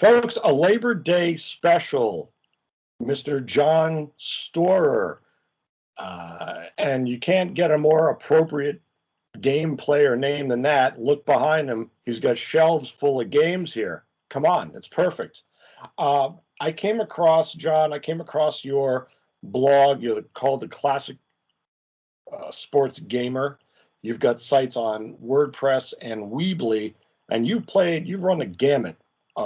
Folks, 0.00 0.38
a 0.42 0.50
Labor 0.50 0.94
Day 0.94 1.36
special. 1.36 2.32
Mr. 3.02 3.44
John 3.44 4.10
Storer. 4.16 5.20
Uh, 5.98 6.62
and 6.78 7.06
you 7.06 7.18
can't 7.18 7.52
get 7.52 7.70
a 7.70 7.76
more 7.76 8.08
appropriate 8.08 8.80
game 9.42 9.76
player 9.76 10.16
name 10.16 10.48
than 10.48 10.62
that. 10.62 10.98
Look 10.98 11.26
behind 11.26 11.68
him. 11.68 11.90
He's 12.02 12.18
got 12.18 12.38
shelves 12.38 12.88
full 12.88 13.20
of 13.20 13.28
games 13.28 13.74
here. 13.74 14.04
Come 14.30 14.46
on, 14.46 14.72
it's 14.74 14.88
perfect. 14.88 15.42
Uh, 15.98 16.30
I 16.60 16.72
came 16.72 17.00
across, 17.00 17.52
John, 17.52 17.92
I 17.92 17.98
came 17.98 18.22
across 18.22 18.64
your 18.64 19.08
blog 19.42 20.02
You're 20.02 20.22
called 20.32 20.60
the 20.60 20.68
Classic 20.68 21.18
uh, 22.32 22.50
Sports 22.50 23.00
Gamer. 23.00 23.58
You've 24.00 24.20
got 24.20 24.40
sites 24.40 24.78
on 24.78 25.18
WordPress 25.22 25.92
and 26.00 26.32
Weebly, 26.32 26.94
and 27.30 27.46
you've 27.46 27.66
played, 27.66 28.08
you've 28.08 28.24
run 28.24 28.38
the 28.38 28.46
gamut 28.46 28.96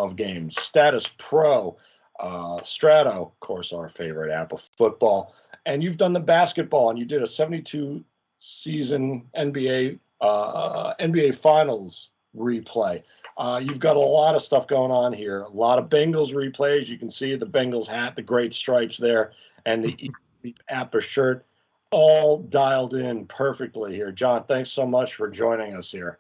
of 0.03 0.17
games. 0.17 0.57
Statis 0.57 1.17
Pro, 1.19 1.77
uh, 2.21 2.59
Strato, 2.63 3.23
of 3.23 3.41
course, 3.41 3.73
our 3.73 3.89
favorite 3.89 4.31
APBA 4.31 4.69
football, 4.77 5.35
and 5.67 5.83
you've 5.83 5.97
done 5.97 6.13
the 6.13 6.21
basketball, 6.21 6.91
and 6.91 6.99
you 6.99 7.05
did 7.05 7.23
a 7.23 7.27
72 7.27 8.05
season 8.39 9.25
NBA 9.37 9.99
uh, 10.21 10.95
NBA 11.01 11.37
Finals 11.37 12.11
replay. 12.37 13.03
Uh, 13.37 13.61
you've 13.63 13.79
got 13.79 13.97
a 13.97 14.01
lot 14.01 14.35
of 14.35 14.43
stuff 14.43 14.67
going 14.67 14.91
on 14.91 15.13
here. 15.13 15.43
A 15.43 15.49
lot 15.49 15.79
of 15.79 15.89
Bengals 15.89 16.35
replays. 16.35 16.89
You 16.89 16.99
can 16.99 17.11
see 17.11 17.37
the 17.37 17.47
Bengals 17.47 17.87
hat, 17.87 18.17
the 18.17 18.23
great 18.23 18.55
stripes 18.55 18.97
there, 18.97 19.33
and 19.67 19.85
the 19.85 20.11
APBA 20.71 21.01
shirt, 21.01 21.47
all 21.91 22.39
dialed 22.39 22.95
in 22.95 23.27
perfectly 23.27 23.95
here. 23.95 24.11
John, 24.13 24.45
thanks 24.45 24.71
so 24.71 24.87
much 24.87 25.15
for 25.15 25.29
joining 25.29 25.75
us 25.75 25.91
here. 25.91 26.19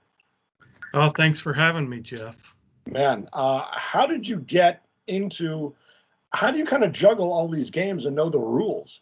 Oh, 0.92 1.10
thanks 1.10 1.40
for 1.40 1.52
having 1.52 1.88
me, 1.88 2.00
Jeff. 2.00 2.54
Man, 2.86 3.28
uh, 3.32 3.64
how 3.72 4.06
did 4.06 4.26
you 4.26 4.38
get 4.40 4.84
into? 5.06 5.74
How 6.30 6.50
do 6.50 6.58
you 6.58 6.64
kind 6.64 6.84
of 6.84 6.92
juggle 6.92 7.32
all 7.32 7.48
these 7.48 7.70
games 7.70 8.06
and 8.06 8.14
know 8.14 8.28
the 8.28 8.38
rules? 8.38 9.00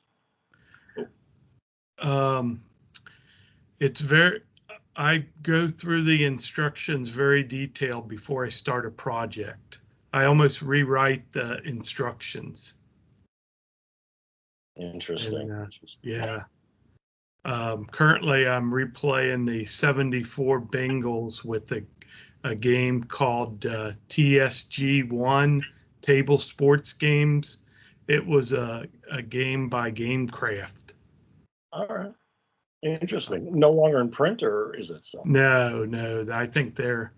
Um, 1.99 2.61
it's 3.81 4.01
very. 4.01 4.43
I 4.95 5.25
go 5.43 5.67
through 5.67 6.03
the 6.03 6.25
instructions 6.25 7.09
very 7.09 7.43
detailed 7.43 8.09
before 8.09 8.45
I 8.45 8.51
start 8.51 8.85
a 8.85 8.91
project. 8.91 9.81
I 10.13 10.27
almost 10.27 10.61
rewrite 10.61 11.31
the 11.33 11.63
instructions. 11.63 12.75
Interesting. 14.77 15.51
And, 15.51 15.63
uh, 15.63 15.67
yeah. 16.03 16.43
Um, 17.45 17.87
currently, 17.87 18.47
I'm 18.47 18.71
replaying 18.71 19.47
the 19.47 19.65
74 19.65 20.61
Bengals 20.61 21.45
with 21.45 21.73
a, 21.73 21.83
a 22.45 22.55
game 22.55 23.03
called 23.03 23.65
uh, 23.67 23.93
TSG1 24.09 25.63
Table 26.01 26.39
Sports 26.39 26.93
Games. 26.93 27.59
It 28.09 28.27
was 28.27 28.53
a, 28.53 28.87
a 29.11 29.23
game 29.23 29.69
by 29.69 29.91
GameCraft. 29.91 30.95
All 31.73 31.87
right. 31.87 32.13
Interesting. 32.83 33.49
No 33.53 33.71
longer 33.71 34.01
in 34.01 34.11
print, 34.11 34.43
or 34.43 34.75
is 34.75 34.91
it 34.91 35.05
so? 35.05 35.23
No, 35.25 35.85
no. 35.85 36.27
I 36.33 36.47
think 36.47 36.75
they're 36.75 37.13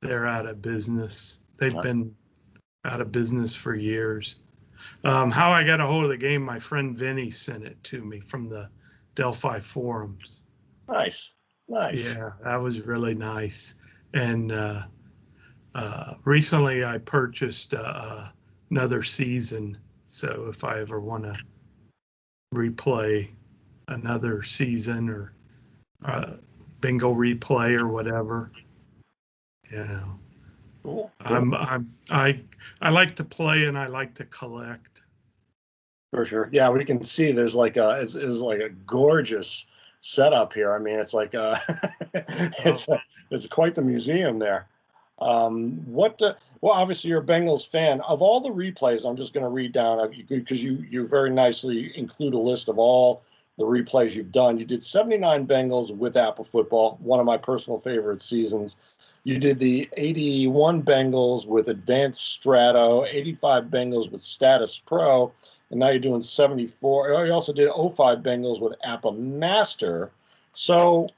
they're 0.00 0.26
out 0.26 0.46
of 0.46 0.62
business. 0.62 1.40
They've 1.56 1.74
right. 1.74 1.82
been 1.82 2.14
out 2.84 3.00
of 3.00 3.10
business 3.10 3.52
for 3.54 3.74
years. 3.74 4.36
Um, 5.02 5.32
how 5.32 5.50
I 5.50 5.64
got 5.64 5.80
a 5.80 5.86
hold 5.86 6.04
of 6.04 6.10
the 6.10 6.16
game, 6.16 6.44
my 6.44 6.58
friend 6.58 6.96
Vinny 6.96 7.30
sent 7.30 7.64
it 7.64 7.82
to 7.84 8.04
me 8.04 8.20
from 8.20 8.48
the 8.48 8.68
Delphi 9.16 9.58
forums. 9.58 10.44
Nice, 10.88 11.34
nice. 11.68 12.14
Yeah, 12.14 12.30
that 12.44 12.56
was 12.56 12.80
really 12.80 13.14
nice. 13.14 13.74
And 14.14 14.52
uh, 14.52 14.82
uh, 15.74 16.14
recently, 16.24 16.84
I 16.84 16.98
purchased 16.98 17.74
uh, 17.74 17.78
uh 17.78 18.28
another 18.70 19.02
season. 19.02 19.78
So 20.06 20.46
if 20.48 20.64
I 20.64 20.80
ever 20.80 21.00
want 21.00 21.24
to 21.24 21.36
replay 22.54 23.28
another 23.88 24.42
season 24.42 25.08
or 25.08 25.32
uh, 26.04 26.34
bingo 26.80 27.14
replay 27.14 27.78
or 27.78 27.88
whatever, 27.88 28.50
you 29.70 29.78
know, 29.78 30.18
cool. 30.82 31.12
I'm 31.20 31.54
I'm 31.54 31.92
I 32.10 32.40
I 32.80 32.90
like 32.90 33.14
to 33.16 33.24
play 33.24 33.64
and 33.64 33.78
I 33.78 33.86
like 33.86 34.14
to 34.14 34.24
collect. 34.26 35.02
For 36.12 36.24
sure. 36.24 36.48
Yeah, 36.52 36.70
we 36.70 36.84
can 36.84 37.02
see 37.02 37.32
there's 37.32 37.54
like 37.54 37.76
a 37.76 37.98
is 37.98 38.14
like 38.14 38.60
a 38.60 38.70
gorgeous 38.70 39.66
setup 40.00 40.52
here. 40.52 40.72
I 40.74 40.78
mean, 40.78 40.98
it's 40.98 41.14
like 41.14 41.34
uh 41.34 41.58
it's 42.14 42.88
a, 42.88 43.02
it's 43.30 43.46
quite 43.46 43.74
the 43.74 43.82
museum 43.82 44.38
there. 44.38 44.66
Um, 45.20 45.84
what? 45.86 46.20
Uh, 46.22 46.34
well, 46.60 46.74
obviously 46.74 47.10
you're 47.10 47.20
a 47.20 47.24
Bengals 47.24 47.66
fan. 47.66 48.00
Of 48.02 48.22
all 48.22 48.40
the 48.40 48.50
replays, 48.50 49.08
I'm 49.08 49.16
just 49.16 49.34
going 49.34 49.44
to 49.44 49.50
read 49.50 49.72
down 49.72 50.12
because 50.28 50.62
you 50.62 50.84
you 50.88 51.06
very 51.08 51.30
nicely 51.30 51.92
include 51.96 52.34
a 52.34 52.38
list 52.38 52.68
of 52.68 52.78
all 52.78 53.22
the 53.58 53.64
replays 53.64 54.14
you've 54.14 54.30
done. 54.30 54.58
You 54.58 54.64
did 54.64 54.82
79 54.82 55.46
Bengals 55.46 55.94
with 55.94 56.14
APBA 56.14 56.46
Football, 56.46 56.98
one 57.02 57.18
of 57.18 57.26
my 57.26 57.36
personal 57.36 57.80
favorite 57.80 58.22
seasons. 58.22 58.76
You 59.28 59.38
did 59.38 59.58
the 59.58 59.86
81 59.98 60.84
Bengals 60.84 61.46
with 61.46 61.68
Advanced 61.68 62.32
Strato, 62.32 63.04
85 63.04 63.64
Bengals 63.64 64.10
with 64.10 64.22
Statis 64.22 64.80
Pro, 64.86 65.30
and 65.68 65.78
now 65.78 65.90
you're 65.90 65.98
doing 65.98 66.22
74. 66.22 67.10
Oh, 67.10 67.24
you 67.24 67.32
also 67.34 67.52
did 67.52 67.68
05 67.68 68.20
Bengals 68.20 68.58
with 68.58 68.72
APBA 68.86 69.18
Master. 69.18 70.10
So 70.52 71.10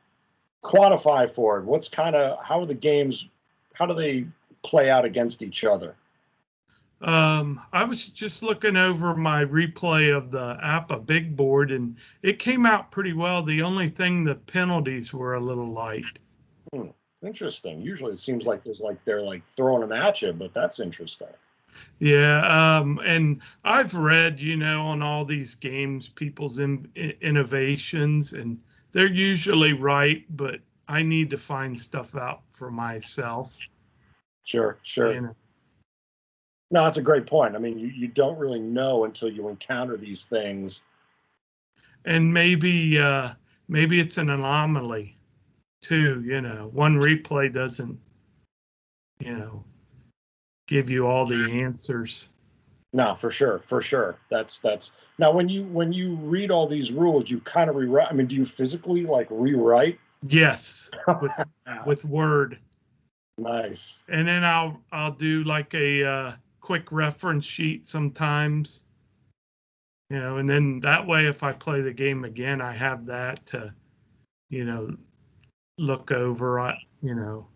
quantify 0.64 1.30
for 1.30 1.58
it. 1.60 1.64
What's 1.66 1.88
kind 1.88 2.16
of 2.16 2.44
how 2.44 2.58
are 2.58 2.66
the 2.66 2.74
games? 2.74 3.28
How 3.74 3.86
do 3.86 3.94
they 3.94 4.26
play 4.64 4.90
out 4.90 5.04
against 5.04 5.44
each 5.44 5.62
other? 5.62 5.94
Um, 7.02 7.60
I 7.72 7.84
was 7.84 8.08
just 8.08 8.42
looking 8.42 8.76
over 8.76 9.14
my 9.14 9.44
replay 9.44 10.12
of 10.12 10.32
the 10.32 10.58
APBA 10.64 11.06
big 11.06 11.36
board, 11.36 11.70
and 11.70 11.94
it 12.24 12.40
came 12.40 12.66
out 12.66 12.90
pretty 12.90 13.12
well. 13.12 13.44
The 13.44 13.62
only 13.62 13.88
thing, 13.88 14.24
the 14.24 14.34
penalties 14.34 15.14
were 15.14 15.34
a 15.34 15.40
little 15.40 15.68
light. 15.70 16.18
Interesting. 17.22 17.82
Usually, 17.82 18.12
it 18.12 18.18
seems 18.18 18.46
like 18.46 18.62
there's 18.62 18.80
like 18.80 19.04
they're 19.04 19.22
like 19.22 19.42
throwing 19.54 19.82
them 19.82 19.92
at 19.92 20.22
you, 20.22 20.32
but 20.32 20.54
that's 20.54 20.80
interesting. 20.80 21.28
Yeah, 21.98 22.46
um, 22.46 23.00
and 23.04 23.40
I've 23.64 23.94
read, 23.94 24.40
you 24.40 24.56
know, 24.56 24.80
on 24.80 25.02
all 25.02 25.24
these 25.24 25.54
games, 25.54 26.08
people's 26.08 26.58
in, 26.58 26.88
in, 26.94 27.12
innovations, 27.20 28.32
and 28.32 28.58
they're 28.92 29.12
usually 29.12 29.72
right, 29.74 30.24
but 30.36 30.60
I 30.88 31.02
need 31.02 31.30
to 31.30 31.36
find 31.36 31.78
stuff 31.78 32.16
out 32.16 32.42
for 32.52 32.70
myself. 32.70 33.56
Sure, 34.44 34.78
sure. 34.82 35.12
You 35.12 35.20
know. 35.20 35.36
No, 36.72 36.84
that's 36.84 36.96
a 36.96 37.02
great 37.02 37.26
point. 37.26 37.54
I 37.54 37.58
mean, 37.58 37.78
you, 37.78 37.88
you 37.88 38.08
don't 38.08 38.38
really 38.38 38.60
know 38.60 39.04
until 39.04 39.30
you 39.30 39.48
encounter 39.48 39.96
these 39.96 40.24
things. 40.24 40.80
And 42.04 42.32
maybe 42.32 42.98
uh, 42.98 43.30
maybe 43.68 44.00
it's 44.00 44.16
an 44.16 44.30
anomaly 44.30 45.16
too. 45.80 46.22
You 46.24 46.40
know, 46.40 46.70
one 46.72 46.96
replay 46.96 47.52
doesn't, 47.52 47.98
you 49.18 49.36
know, 49.36 49.64
give 50.66 50.90
you 50.90 51.06
all 51.06 51.26
the 51.26 51.50
answers. 51.62 52.28
No, 52.92 53.14
for 53.14 53.30
sure, 53.30 53.60
for 53.68 53.80
sure. 53.80 54.16
That's 54.30 54.58
that's 54.58 54.92
now 55.18 55.30
when 55.30 55.48
you 55.48 55.64
when 55.64 55.92
you 55.92 56.16
read 56.16 56.50
all 56.50 56.66
these 56.66 56.90
rules, 56.90 57.30
you 57.30 57.40
kind 57.40 57.70
of 57.70 57.76
rewrite. 57.76 58.08
I 58.10 58.14
mean, 58.14 58.26
do 58.26 58.36
you 58.36 58.44
physically 58.44 59.06
like 59.06 59.28
rewrite? 59.30 59.98
Yes, 60.22 60.90
with 61.20 61.32
with 61.86 62.04
Word. 62.04 62.58
Nice. 63.38 64.02
And 64.08 64.26
then 64.26 64.44
I'll 64.44 64.80
I'll 64.92 65.12
do 65.12 65.44
like 65.44 65.72
a 65.74 66.04
uh, 66.04 66.32
quick 66.60 66.90
reference 66.90 67.46
sheet 67.46 67.86
sometimes. 67.86 68.84
You 70.10 70.18
know, 70.18 70.38
and 70.38 70.48
then 70.48 70.80
that 70.80 71.06
way, 71.06 71.26
if 71.26 71.44
I 71.44 71.52
play 71.52 71.80
the 71.82 71.92
game 71.92 72.24
again, 72.24 72.60
I 72.60 72.72
have 72.72 73.06
that 73.06 73.46
to, 73.46 73.72
you 74.48 74.64
know, 74.64 74.96
look 75.80 76.12
over. 76.12 76.76
You 77.02 77.14
know, 77.14 77.46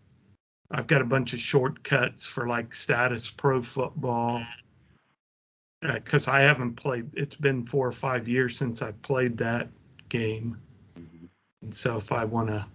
I've 0.70 0.86
got 0.86 1.02
a 1.02 1.04
bunch 1.04 1.34
of 1.34 1.40
shortcuts 1.40 2.26
for 2.26 2.48
like 2.48 2.70
Statis 2.70 3.34
Pro 3.36 3.62
football 3.62 4.42
because 5.80 6.26
uh, 6.26 6.32
I 6.32 6.40
haven't 6.40 6.74
played. 6.74 7.10
It's 7.14 7.36
been 7.36 7.62
four 7.64 7.86
or 7.86 7.92
five 7.92 8.26
years 8.26 8.56
since 8.56 8.82
I 8.82 8.92
played 9.02 9.36
that 9.38 9.68
game, 10.08 10.58
and 11.62 11.72
so 11.72 11.96
if 11.96 12.10
I 12.10 12.24
want 12.24 12.48
to 12.48 12.66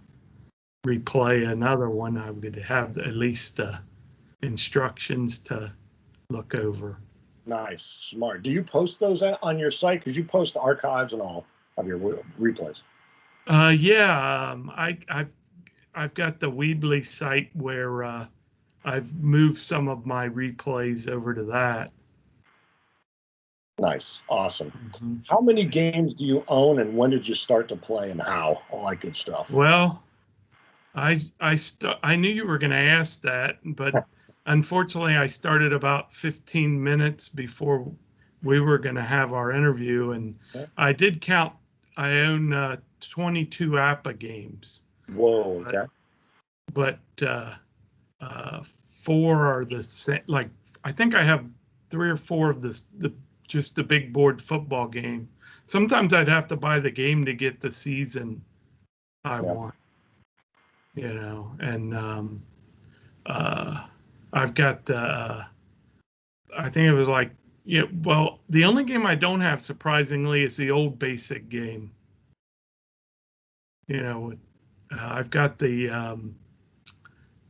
replay 0.86 1.50
another 1.50 1.90
one, 1.90 2.16
I 2.16 2.30
would 2.30 2.56
have 2.56 2.96
at 2.96 3.14
least 3.14 3.56
the 3.56 3.80
instructions 4.42 5.38
to 5.40 5.72
look 6.30 6.54
over. 6.54 6.98
Nice, 7.46 7.82
smart. 7.82 8.42
Do 8.42 8.52
you 8.52 8.62
post 8.62 9.00
those 9.00 9.22
on 9.22 9.58
your 9.58 9.72
site? 9.72 10.00
Because 10.00 10.16
you 10.16 10.24
post 10.24 10.56
archives 10.56 11.12
and 11.12 11.20
all 11.20 11.44
of 11.76 11.86
your 11.86 11.98
replays. 12.38 12.82
Uh, 13.46 13.74
yeah, 13.76 14.50
um, 14.52 14.70
I, 14.76 14.96
I've 15.08 15.30
I've 15.94 16.14
got 16.14 16.38
the 16.38 16.50
Weebly 16.50 17.04
site 17.04 17.50
where 17.54 18.04
uh, 18.04 18.26
I've 18.84 19.14
moved 19.16 19.56
some 19.56 19.88
of 19.88 20.06
my 20.06 20.28
replays 20.28 21.08
over 21.08 21.34
to 21.34 21.44
that. 21.44 21.90
Nice, 23.78 24.22
awesome. 24.28 24.70
Mm-hmm. 24.70 25.14
How 25.28 25.40
many 25.40 25.64
games 25.64 26.14
do 26.14 26.26
you 26.26 26.44
own, 26.48 26.80
and 26.80 26.96
when 26.96 27.10
did 27.10 27.26
you 27.26 27.34
start 27.34 27.66
to 27.68 27.76
play, 27.76 28.10
and 28.10 28.20
how? 28.20 28.60
All 28.70 28.88
that 28.88 29.00
good 29.00 29.16
stuff. 29.16 29.50
Well, 29.50 30.02
I 30.94 31.18
I 31.40 31.56
st- 31.56 31.96
I 32.02 32.16
knew 32.16 32.28
you 32.28 32.46
were 32.46 32.58
going 32.58 32.70
to 32.70 32.76
ask 32.76 33.22
that, 33.22 33.58
but 33.64 34.06
unfortunately, 34.46 35.16
I 35.16 35.26
started 35.26 35.72
about 35.72 36.12
15 36.12 36.82
minutes 36.82 37.28
before 37.30 37.90
we 38.42 38.60
were 38.60 38.78
going 38.78 38.96
to 38.96 39.02
have 39.02 39.32
our 39.32 39.52
interview, 39.52 40.12
and 40.12 40.38
Okay. 40.54 40.66
I 40.76 40.92
did 40.92 41.20
count. 41.20 41.54
I 41.96 42.20
own 42.20 42.52
uh, 42.52 42.76
22 43.00 43.72
APBA 43.72 44.18
games, 44.18 44.84
Whoa, 45.14 45.64
okay. 45.66 45.84
but 46.72 46.98
uh, 47.22 47.54
uh, 48.20 48.62
four 48.62 49.36
are 49.46 49.64
the 49.64 49.82
same. 49.82 50.22
Like 50.26 50.48
I 50.84 50.92
think 50.92 51.14
I 51.14 51.22
have 51.22 51.50
three 51.90 52.10
or 52.10 52.16
four 52.16 52.50
of 52.50 52.62
the 52.62 52.80
the 52.98 53.12
just 53.46 53.76
the 53.76 53.82
big 53.82 54.12
board 54.12 54.40
football 54.40 54.86
game. 54.86 55.28
Sometimes 55.66 56.14
I'd 56.14 56.28
have 56.28 56.46
to 56.48 56.56
buy 56.56 56.80
the 56.80 56.90
game 56.90 57.24
to 57.24 57.32
get 57.34 57.60
the 57.60 57.70
season 57.70 58.42
I 59.24 59.40
Yeah. 59.40 59.52
want. 59.52 59.74
You 60.94 61.14
know, 61.14 61.52
and 61.60 61.96
um, 61.96 62.42
uh, 63.26 63.86
I've 64.32 64.54
got 64.54 64.84
the. 64.84 64.96
Uh, 64.96 65.44
I 66.56 66.68
think 66.68 66.88
it 66.88 66.92
was 66.92 67.08
like 67.08 67.30
yeah. 67.64 67.84
Well, 68.02 68.40
the 68.48 68.64
only 68.64 68.84
game 68.84 69.06
I 69.06 69.14
don't 69.14 69.40
have, 69.40 69.60
surprisingly, 69.60 70.42
is 70.42 70.56
the 70.56 70.70
old 70.70 70.98
basic 70.98 71.48
game. 71.48 71.92
You 73.86 74.02
know, 74.02 74.32
uh, 74.92 75.08
I've 75.12 75.30
got 75.30 75.58
the 75.58 75.88
um, 75.90 76.34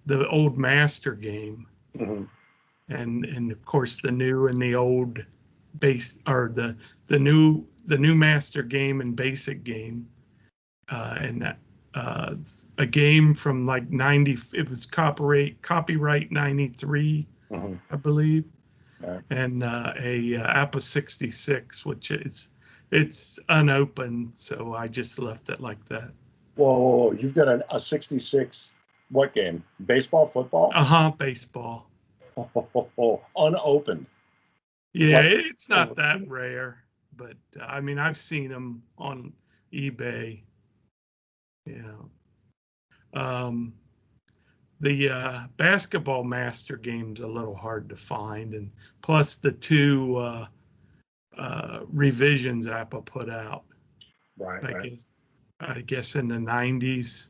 the 0.06 0.26
old 0.28 0.58
master 0.58 1.14
game, 1.14 1.66
Mhm. 1.98 2.28
and 2.88 3.24
and 3.24 3.50
of 3.52 3.64
course 3.64 4.00
the 4.00 4.10
new 4.10 4.46
and 4.46 4.60
the 4.60 4.74
old 4.74 5.24
base 5.78 6.18
or 6.26 6.50
the 6.54 6.76
the 7.06 7.18
new 7.18 7.64
the 7.86 7.98
new 7.98 8.14
master 8.14 8.62
game 8.62 9.00
and 9.00 9.16
basic 9.16 9.64
game, 9.64 10.06
uh, 10.90 11.16
and 11.20 11.54
uh, 11.94 12.34
a 12.78 12.86
game 12.86 13.34
from 13.34 13.64
like 13.64 13.90
ninety. 13.90 14.36
It 14.52 14.68
was 14.68 14.86
copyright 14.86 15.60
copyright 15.62 16.30
ninety 16.32 16.68
three, 16.68 17.26
Mhm. 17.50 17.80
I 17.90 17.96
believe, 17.96 18.44
Right. 19.00 19.22
and 19.30 19.62
uh, 19.62 19.92
a 19.98 20.36
uh, 20.36 20.64
APBA 20.66 20.80
sixty 20.82 21.30
six, 21.30 21.84
which 21.86 22.10
is 22.10 22.50
it's 22.90 23.38
unopened, 23.48 24.30
so 24.34 24.74
I 24.74 24.88
just 24.88 25.18
left 25.18 25.48
it 25.48 25.60
like 25.60 25.84
that. 25.86 26.12
Whoa, 26.60 26.78
whoa, 26.78 26.96
whoa, 26.96 27.12
you've 27.12 27.32
got 27.34 27.48
a, 27.48 27.64
a 27.74 27.80
66, 27.80 28.74
what 29.10 29.32
game? 29.34 29.64
Baseball, 29.86 30.26
football? 30.26 30.70
Uh 30.74 30.84
huh. 30.84 31.12
Baseball. 31.16 31.88
Unopened. 33.36 34.06
Yeah, 34.92 35.16
What- 35.16 35.24
it's 35.24 35.70
not 35.70 35.90
Oh. 35.92 35.94
that 35.94 36.28
rare, 36.28 36.84
but 37.16 37.36
uh, 37.58 37.64
I 37.66 37.80
mean, 37.80 37.98
I've 37.98 38.18
seen 38.18 38.50
them 38.50 38.82
on 38.98 39.32
eBay. 39.72 40.42
Yeah. 41.66 41.92
um, 43.14 43.72
the 44.80 45.08
uh, 45.10 45.40
basketball 45.56 46.24
master 46.24 46.76
game's 46.76 47.20
a 47.20 47.26
little 47.26 47.54
hard 47.54 47.88
to 47.88 47.96
find, 47.96 48.54
and 48.54 48.70
plus 49.02 49.36
the 49.36 49.52
two 49.52 50.16
uh, 50.16 50.46
uh, 51.38 51.80
revisions 51.92 52.66
APBA 52.66 53.04
put 53.06 53.30
out, 53.30 53.64
Right, 54.38 54.62
I 54.64 54.72
right. 54.72 55.04
I 55.60 55.80
guess 55.82 56.16
in 56.16 56.28
the 56.28 56.36
'90s. 56.36 57.28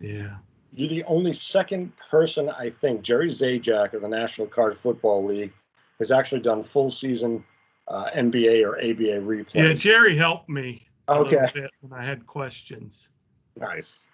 Yeah. 0.00 0.36
You're 0.72 0.88
the 0.88 1.04
only 1.04 1.32
second 1.32 1.92
person, 1.96 2.50
I 2.50 2.70
think, 2.70 3.02
Jerry 3.02 3.28
Zajac 3.28 3.94
of 3.94 4.02
the 4.02 4.08
National 4.08 4.46
Card 4.46 4.76
Football 4.76 5.24
League 5.24 5.52
has 5.98 6.12
actually 6.12 6.42
done 6.42 6.62
full 6.62 6.90
season 6.90 7.42
uh, 7.88 8.10
NBA 8.14 8.64
or 8.64 8.76
ABA 8.76 9.24
replays. 9.26 9.54
Yeah, 9.54 9.72
Jerry 9.72 10.16
helped 10.16 10.48
me 10.48 10.86
Okay. 11.08 11.46
when 11.80 11.98
I 11.98 12.04
had 12.04 12.26
questions. 12.26 13.10
Nice. 13.56 14.10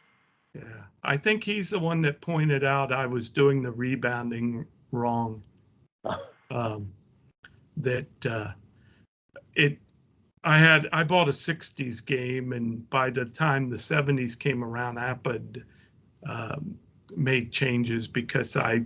Yeah, 0.55 0.85
I 1.03 1.17
think 1.17 1.43
he's 1.43 1.71
the 1.71 1.79
one 1.81 2.01
that 2.03 2.21
pointed 2.21 2.63
out 2.63 2.93
I 2.93 3.07
was 3.07 3.29
doing 3.29 3.63
the 3.63 3.73
rebounding 3.73 4.67
wrong. 4.93 5.43
Um, 6.51 6.93
that 7.79 8.27
uh, 8.27 8.53
it, 9.57 9.79
I 10.45 10.59
had 10.59 10.89
I 10.93 11.05
bought 11.05 11.29
a 11.29 11.33
'60s 11.33 12.05
game, 12.05 12.53
and 12.53 12.89
by 12.91 13.11
the 13.11 13.25
time 13.25 13.69
the 13.71 13.77
'70s 13.77 14.39
came 14.39 14.63
around, 14.63 14.97
APBA 14.97 15.33
had, 15.33 15.65
um, 16.27 16.79
made 17.17 17.53
changes 17.53 18.07
because 18.07 18.57
I 18.57 18.85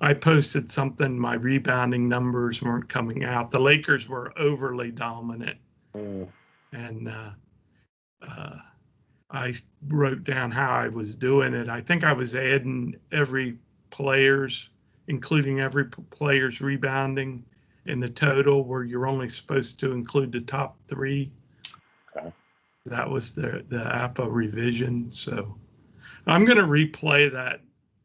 I 0.00 0.14
posted 0.14 0.70
something. 0.70 1.18
My 1.18 1.34
rebounding 1.34 2.08
numbers 2.08 2.62
weren't 2.62 2.88
coming 2.88 3.24
out. 3.24 3.50
The 3.50 3.60
Lakers 3.60 4.08
were 4.08 4.32
overly 4.38 4.90
dominant 4.90 5.58
Mm, 5.96 6.28
and 6.72 7.08
uh, 7.08 7.30
uh, 8.22 8.56
I 9.30 9.54
wrote 9.88 10.24
down 10.24 10.50
how 10.50 10.70
I 10.70 10.88
was 10.88 11.14
doing 11.14 11.54
it. 11.54 11.68
I 11.68 11.80
think 11.80 12.04
I 12.04 12.12
was 12.12 12.34
adding 12.34 12.96
every 13.12 13.58
player's, 13.90 14.70
including 15.08 15.60
every 15.60 15.86
p- 15.86 16.02
player's 16.10 16.60
rebounding 16.60 17.44
in 17.88 18.00
the 18.00 18.08
total, 18.08 18.64
where 18.64 18.84
you're 18.84 19.06
only 19.06 19.28
supposed 19.28 19.80
to 19.80 19.92
include 19.92 20.32
the 20.32 20.40
top 20.40 20.76
three. 20.86 21.32
Okay. 22.16 22.32
That 22.86 23.08
was 23.08 23.34
the 23.34 23.64
the 23.68 23.78
APBA 23.78 24.28
revision. 24.30 25.10
So 25.10 25.56
I'm 26.26 26.44
going 26.44 26.58
to 26.58 26.64
replay 26.64 27.30
that 27.32 27.60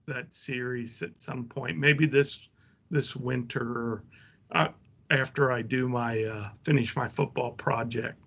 that 0.08 0.34
series 0.34 1.02
at 1.02 1.20
some 1.20 1.46
point, 1.46 1.78
maybe 1.78 2.06
this 2.06 2.50
this 2.90 3.16
winter 3.16 3.62
or 3.62 4.04
uh, 4.52 4.68
after 5.10 5.52
I 5.52 5.62
do 5.62 5.88
my 5.88 6.24
uh, 6.24 6.50
finish 6.64 6.96
my 6.96 7.08
football 7.08 7.52
project. 7.52 8.18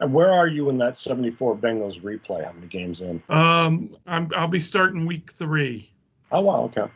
And 0.00 0.12
where 0.12 0.32
are 0.32 0.48
you 0.48 0.68
in 0.68 0.78
that 0.78 0.96
74 0.96 1.56
Bengals 1.56 2.00
replay? 2.00 2.44
How 2.44 2.52
many 2.52 2.66
games 2.66 3.02
in? 3.02 3.22
Um, 3.28 3.96
I'm 4.06 4.30
I'll 4.34 4.48
be 4.48 4.60
starting 4.60 5.06
week 5.06 5.30
three. 5.30 5.92
Oh, 6.32 6.40
wow. 6.40 6.62
Okay. 6.62 6.90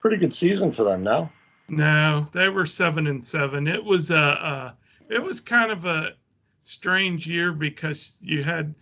Pretty 0.00 0.16
good 0.16 0.32
season 0.32 0.72
for 0.72 0.84
them 0.84 1.02
now. 1.02 1.30
No, 1.68 2.26
they 2.32 2.48
were 2.48 2.66
seven 2.66 3.06
and 3.06 3.24
seven. 3.24 3.66
It 3.66 3.82
was 3.82 4.10
a, 4.10 4.16
uh 4.16 4.72
it 5.08 5.22
was 5.22 5.40
kind 5.40 5.70
of 5.70 5.84
a 5.84 6.14
strange 6.62 7.26
year 7.26 7.52
because 7.52 8.18
you 8.22 8.42
had 8.42 8.74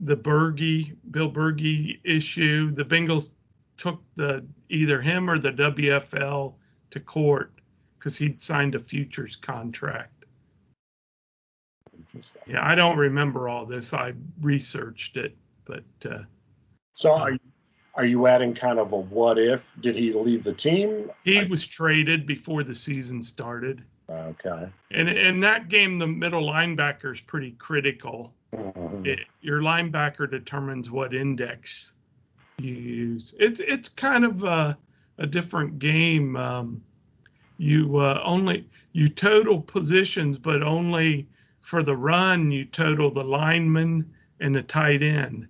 the 0.00 0.16
Bergey, 0.16 0.96
Bill 1.10 1.30
Bergey 1.30 2.00
issue. 2.04 2.70
The 2.70 2.84
Bengals 2.84 3.30
took 3.76 4.02
the 4.14 4.44
either 4.68 5.00
him 5.00 5.30
or 5.30 5.38
the 5.38 5.52
WFL 5.52 6.54
to 6.90 7.00
court 7.00 7.52
because 7.98 8.16
he'd 8.16 8.40
signed 8.40 8.74
a 8.74 8.78
futures 8.78 9.36
contract. 9.36 10.24
Interesting. 11.96 12.42
Yeah, 12.46 12.66
I 12.66 12.74
don't 12.74 12.98
remember 12.98 13.48
all 13.48 13.66
this. 13.66 13.92
I 13.92 14.14
researched 14.40 15.16
it, 15.16 15.36
but 15.64 15.84
uh, 16.04 16.22
So 16.92 17.12
are 17.12 17.32
you, 17.32 17.38
are 18.00 18.06
you 18.06 18.26
adding 18.26 18.54
kind 18.54 18.78
of 18.78 18.92
a 18.92 18.96
what 18.96 19.38
if? 19.38 19.76
Did 19.82 19.94
he 19.94 20.10
leave 20.10 20.42
the 20.42 20.54
team? 20.54 21.10
he 21.22 21.44
was 21.44 21.66
traded 21.66 22.24
before 22.24 22.62
the 22.62 22.74
season 22.74 23.22
started. 23.22 23.82
Okay. 24.08 24.70
And 24.90 25.06
in 25.10 25.38
that 25.40 25.68
game, 25.68 25.98
the 25.98 26.06
middle 26.06 26.42
linebacker 26.42 27.12
is 27.12 27.20
pretty 27.20 27.50
critical. 27.52 28.32
Mhm. 28.54 29.06
It, 29.06 29.20
your 29.42 29.60
linebacker 29.60 30.30
determines 30.30 30.90
what 30.90 31.12
index 31.12 31.92
you 32.58 32.72
use. 32.72 33.34
It's 33.38 33.60
it's 33.60 33.90
kind 33.90 34.24
of 34.24 34.44
a, 34.44 34.78
a 35.18 35.26
different 35.26 35.78
game. 35.78 36.36
Um, 36.36 36.82
you 37.58 37.98
uh, 37.98 38.22
only 38.24 38.66
you 38.92 39.10
total 39.10 39.60
positions, 39.60 40.38
but 40.38 40.62
only 40.62 41.28
for 41.60 41.82
the 41.82 41.94
run 41.94 42.50
you 42.50 42.64
total 42.64 43.10
the 43.10 43.24
lineman 43.24 44.10
and 44.40 44.54
the 44.54 44.62
tight 44.62 45.02
end, 45.02 45.46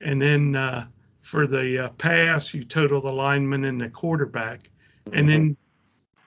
and 0.00 0.20
then 0.20 0.56
uh, 0.56 0.86
for 1.24 1.46
the 1.46 1.86
uh, 1.86 1.88
pass 1.88 2.52
you 2.52 2.62
total 2.62 3.00
the 3.00 3.10
lineman 3.10 3.64
and 3.64 3.80
the 3.80 3.88
quarterback, 3.88 4.68
and 5.14 5.26
then 5.26 5.56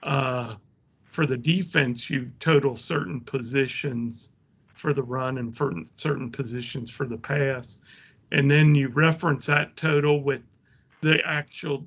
uh, 0.02 0.56
for 1.04 1.24
the 1.24 1.36
defense 1.36 2.10
you 2.10 2.28
total 2.40 2.74
certain 2.74 3.20
positions 3.20 4.30
for 4.74 4.92
the 4.92 5.02
run 5.02 5.38
and 5.38 5.56
for 5.56 5.72
certain 5.92 6.28
positions 6.30 6.90
for 6.90 7.06
the 7.06 7.16
pass. 7.16 7.78
And 8.32 8.50
then 8.50 8.74
you 8.74 8.88
reference 8.88 9.46
that 9.46 9.76
total 9.76 10.20
with 10.20 10.42
the 11.00 11.24
actual 11.24 11.86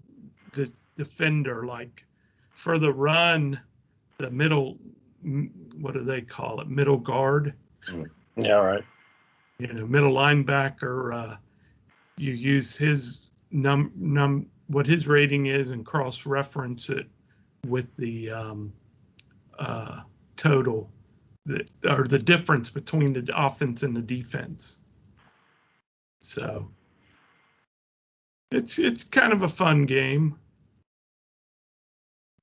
the 0.53 0.71
defender. 0.95 1.65
Like 1.65 2.05
for 2.51 2.77
the 2.77 2.93
run, 2.93 3.59
the 4.19 4.31
middle, 4.31 4.77
what 5.81 5.95
do 5.95 6.03
they 6.05 6.21
call 6.21 6.61
it? 6.61 6.69
Middle 6.69 6.97
guard, 6.97 7.53
Yeah, 8.37 8.55
all 8.55 8.63
right. 8.63 8.85
you 9.59 9.67
know, 9.67 9.85
middle 9.85 10.13
linebacker. 10.13 11.13
Uh, 11.13 11.35
you 12.17 12.33
use 12.33 12.77
his 12.77 13.31
num 13.51 13.91
num 13.95 14.47
what 14.67 14.87
his 14.87 15.07
rating 15.07 15.47
is 15.47 15.71
and 15.71 15.85
cross 15.85 16.25
reference 16.25 16.89
it 16.89 17.07
with 17.67 17.95
the 17.97 18.31
um, 18.31 18.73
uh, 19.59 20.01
total 20.35 20.89
the, 21.45 21.65
or 21.89 22.03
the 22.03 22.19
difference 22.19 22.69
between 22.69 23.13
the 23.13 23.29
offense 23.35 23.83
and 23.83 23.95
the 23.95 24.01
defense. 24.01 24.79
So 26.21 26.69
it's 28.51 28.79
it's 28.79 29.03
kind 29.03 29.33
of 29.33 29.43
a 29.43 29.47
fun 29.47 29.85
game. 29.85 30.37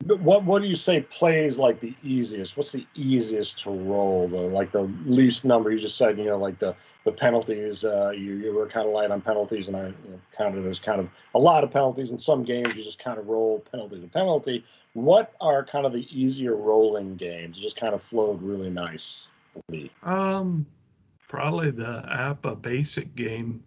What 0.04 0.44
what 0.44 0.62
do 0.62 0.68
you 0.68 0.76
say 0.76 1.00
plays 1.02 1.58
like 1.58 1.80
the 1.80 1.92
easiest? 2.02 2.56
What's 2.56 2.70
the 2.70 2.86
easiest 2.94 3.58
to 3.64 3.70
roll? 3.70 4.28
The 4.28 4.36
like 4.36 4.70
the 4.70 4.82
least 5.04 5.44
number 5.44 5.72
you 5.72 5.78
just 5.78 5.98
said. 5.98 6.16
You 6.18 6.26
know, 6.26 6.38
like 6.38 6.60
the 6.60 6.76
the 7.02 7.10
penalties. 7.10 7.84
Uh, 7.84 8.10
you 8.10 8.34
you 8.34 8.54
were 8.54 8.68
kind 8.68 8.86
of 8.86 8.92
light 8.92 9.10
on 9.10 9.20
penalties, 9.20 9.66
and 9.66 9.76
I 9.76 9.86
you 9.88 10.10
know, 10.10 10.20
counted 10.36 10.64
as 10.66 10.78
kind 10.78 11.00
of 11.00 11.08
a 11.34 11.38
lot 11.38 11.64
of 11.64 11.72
penalties. 11.72 12.12
In 12.12 12.18
some 12.18 12.44
games, 12.44 12.76
you 12.76 12.84
just 12.84 13.00
kind 13.00 13.18
of 13.18 13.26
roll 13.26 13.58
penalty 13.72 14.00
to 14.00 14.06
penalty. 14.06 14.64
What 14.94 15.34
are 15.40 15.64
kind 15.64 15.84
of 15.84 15.92
the 15.92 16.06
easier 16.16 16.54
rolling 16.54 17.16
games? 17.16 17.58
Just 17.58 17.76
kind 17.76 17.92
of 17.92 18.00
flowed 18.00 18.40
really 18.40 18.70
nice. 18.70 19.26
Um, 20.04 20.64
probably 21.26 21.72
the 21.72 22.04
APBA 22.08 22.62
basic 22.62 23.16
game 23.16 23.64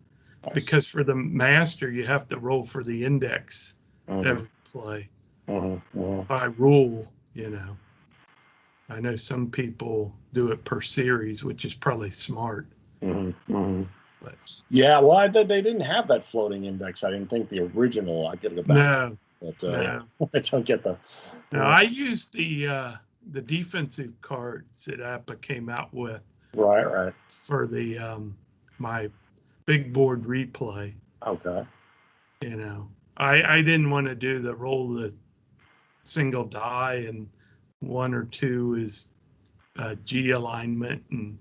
because 0.53 0.87
for 0.87 1.03
the 1.03 1.13
master 1.13 1.91
you 1.91 2.05
have 2.05 2.27
to 2.29 2.39
roll 2.39 2.65
for 2.65 2.83
the 2.83 3.05
index 3.05 3.75
Mhm, 4.09 4.25
every 4.25 4.49
play 4.71 5.09
mhm, 5.51 5.81
mhm. 5.95 6.27
by 6.27 6.45
rule. 6.45 7.11
You 7.33 7.49
know, 7.49 7.77
I 8.89 8.99
know 8.99 9.15
some 9.15 9.49
people 9.49 10.13
do 10.33 10.51
it 10.51 10.63
per 10.65 10.81
series, 10.81 11.43
which 11.43 11.65
is 11.65 11.73
probably 11.75 12.09
smart. 12.11 12.67
Mhm, 13.01 13.33
mhm. 13.49 13.87
But 14.21 14.35
Yeah, 14.69 14.99
well, 14.99 15.17
I, 15.17 15.27
they 15.27 15.43
they 15.43 15.61
didn't 15.61 15.81
have 15.81 16.07
that 16.09 16.23
floating 16.23 16.65
index. 16.65 17.03
I 17.03 17.11
didn't 17.11 17.29
think 17.29 17.49
the 17.49 17.61
original. 17.61 18.27
I 18.27 18.35
gotta 18.35 18.55
go 18.55 18.63
back, 18.63 18.77
no, 18.77 19.17
but 19.41 19.63
uh, 19.63 20.03
no, 20.19 20.29
I 20.33 20.39
don't 20.39 20.65
get 20.65 20.83
the. 20.83 20.97
no. 21.51 21.61
I 21.61 21.81
used 21.81 22.33
the 22.33 22.67
uh, 22.67 22.91
the 23.31 23.41
defensive 23.41 24.13
cards 24.21 24.85
that 24.85 24.99
APBA 24.99 25.41
came 25.41 25.69
out 25.69 25.93
with 25.93 26.21
Right, 26.55 26.83
right. 26.83 27.13
for 27.29 27.65
the 27.65 27.97
um, 27.97 28.35
my 28.77 29.09
big 29.65 29.93
board 29.93 30.23
replay. 30.23 30.93
Okay. 31.25 31.63
you 32.41 32.55
know 32.55 32.87
i 33.17 33.43
i 33.43 33.61
didn't 33.61 33.91
want 33.91 34.07
to 34.07 34.15
do 34.15 34.39
the 34.39 34.55
roll 34.55 34.87
the 34.89 35.13
single 36.03 36.45
die 36.45 37.05
and 37.07 37.29
one 37.79 38.13
or 38.13 38.23
two 38.25 38.75
is 38.75 39.09
uh, 39.77 39.95
g 40.03 40.31
alignment 40.31 41.03
and 41.11 41.37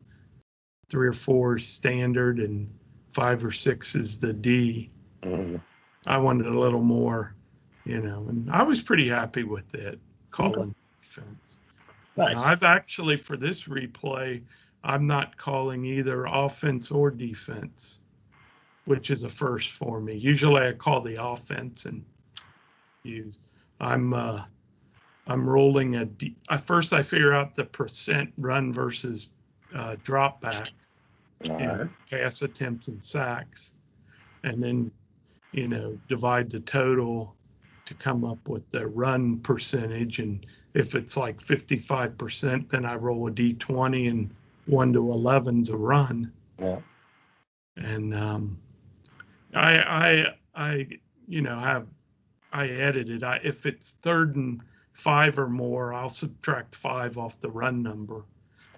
three 0.88 1.08
or 1.08 1.12
four 1.12 1.56
is 1.56 1.66
standard 1.66 2.38
and 2.38 2.72
five 3.12 3.44
or 3.44 3.50
six 3.50 3.94
is 3.94 4.18
the 4.18 4.32
d 4.32 4.90
Mhm. 5.22 5.60
i 6.06 6.16
wanted 6.16 6.46
a 6.46 6.58
little 6.58 6.82
more 6.82 7.34
you 7.84 8.00
know 8.00 8.26
and 8.28 8.50
i 8.50 8.62
was 8.62 8.82
pretty 8.82 9.08
happy 9.08 9.44
with 9.44 9.74
it 9.74 9.98
calling 10.30 10.74
defense 11.02 11.58
Nice. 12.16 12.36
Now, 12.36 12.44
i've 12.44 12.62
actually 12.62 13.16
for 13.16 13.36
this 13.36 13.68
replay 13.68 14.42
i'm 14.84 15.06
not 15.06 15.36
calling 15.36 15.84
either 15.84 16.24
offense 16.26 16.90
or 16.90 17.10
defense 17.10 18.00
which 18.84 19.10
is 19.10 19.24
a 19.24 19.28
first 19.28 19.72
for 19.72 20.00
me 20.00 20.14
usually 20.14 20.62
i 20.62 20.72
call 20.72 21.00
the 21.00 21.22
offense 21.22 21.84
and 21.86 22.04
use 23.04 23.40
i'm 23.80 24.14
uh 24.14 24.44
i'm 25.26 25.48
rolling 25.48 25.96
a 25.96 26.04
D, 26.04 26.36
I, 26.48 26.56
first 26.56 26.92
i 26.92 27.02
figure 27.02 27.32
out 27.32 27.54
the 27.54 27.64
percent 27.64 28.32
run 28.36 28.72
versus 28.72 29.32
uh 29.74 29.96
dropbacks 30.02 31.02
you 31.42 31.50
know, 31.50 31.88
pass 32.10 32.42
attempts 32.42 32.88
and 32.88 33.02
sacks, 33.02 33.72
and 34.44 34.62
then, 34.62 34.90
you 35.52 35.68
know, 35.68 35.98
divide 36.08 36.50
the 36.50 36.60
total 36.60 37.34
to 37.86 37.94
come 37.94 38.24
up 38.24 38.48
with 38.48 38.68
the 38.70 38.86
run 38.86 39.38
percentage. 39.40 40.18
And 40.18 40.44
if 40.74 40.94
it's 40.94 41.16
like 41.16 41.38
55%, 41.38 42.68
then 42.68 42.84
I 42.84 42.96
roll 42.96 43.26
a 43.28 43.30
d20 43.30 44.10
and 44.10 44.30
1 44.66 44.92
to 44.92 45.00
11's 45.00 45.70
a 45.70 45.76
run. 45.76 46.30
Yeah. 46.58 46.80
And 47.76 48.14
um, 48.14 48.58
I, 49.54 49.78
I, 49.78 50.34
I, 50.54 50.86
you 51.26 51.40
know, 51.40 51.58
have, 51.58 51.86
I 52.52 52.68
edited, 52.68 53.22
I, 53.24 53.40
if 53.44 53.66
it's 53.66 53.92
third 54.02 54.36
and 54.36 54.62
five 54.92 55.38
or 55.38 55.48
more, 55.48 55.92
I'll 55.94 56.10
subtract 56.10 56.74
five 56.74 57.16
off 57.18 57.40
the 57.40 57.50
run 57.50 57.82
number. 57.82 58.24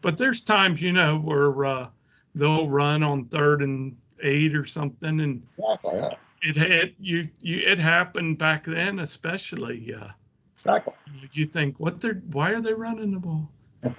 But 0.03 0.19
there's 0.19 0.41
times, 0.43 0.83
you 0.83 0.93
know, 0.93 1.19
where, 1.19 1.65
uh, 1.65 1.89
they'll 2.35 2.69
run 2.69 3.03
on 3.03 3.27
third 3.27 3.61
and 3.63 3.97
eight 4.23 4.55
or 4.55 4.65
something 4.65 5.21
and 5.21 5.43
Exactly. 5.59 5.99
Yeah. 5.99 6.15
it 6.43 6.57
had 6.57 6.95
you 6.99 7.25
you 7.41 7.59
it 7.67 7.79
happened 7.79 8.39
back 8.39 8.65
then 8.65 9.01
especially 9.01 9.93
uh 9.95 10.09
Exactly. 10.57 10.95
you 11.33 11.45
think 11.45 11.79
what 11.79 12.01
they're 12.01 12.23
why 12.31 12.53
are 12.53 12.61
they 12.61 12.73
running 12.73 13.11
the 13.11 13.19
ball 13.19 13.51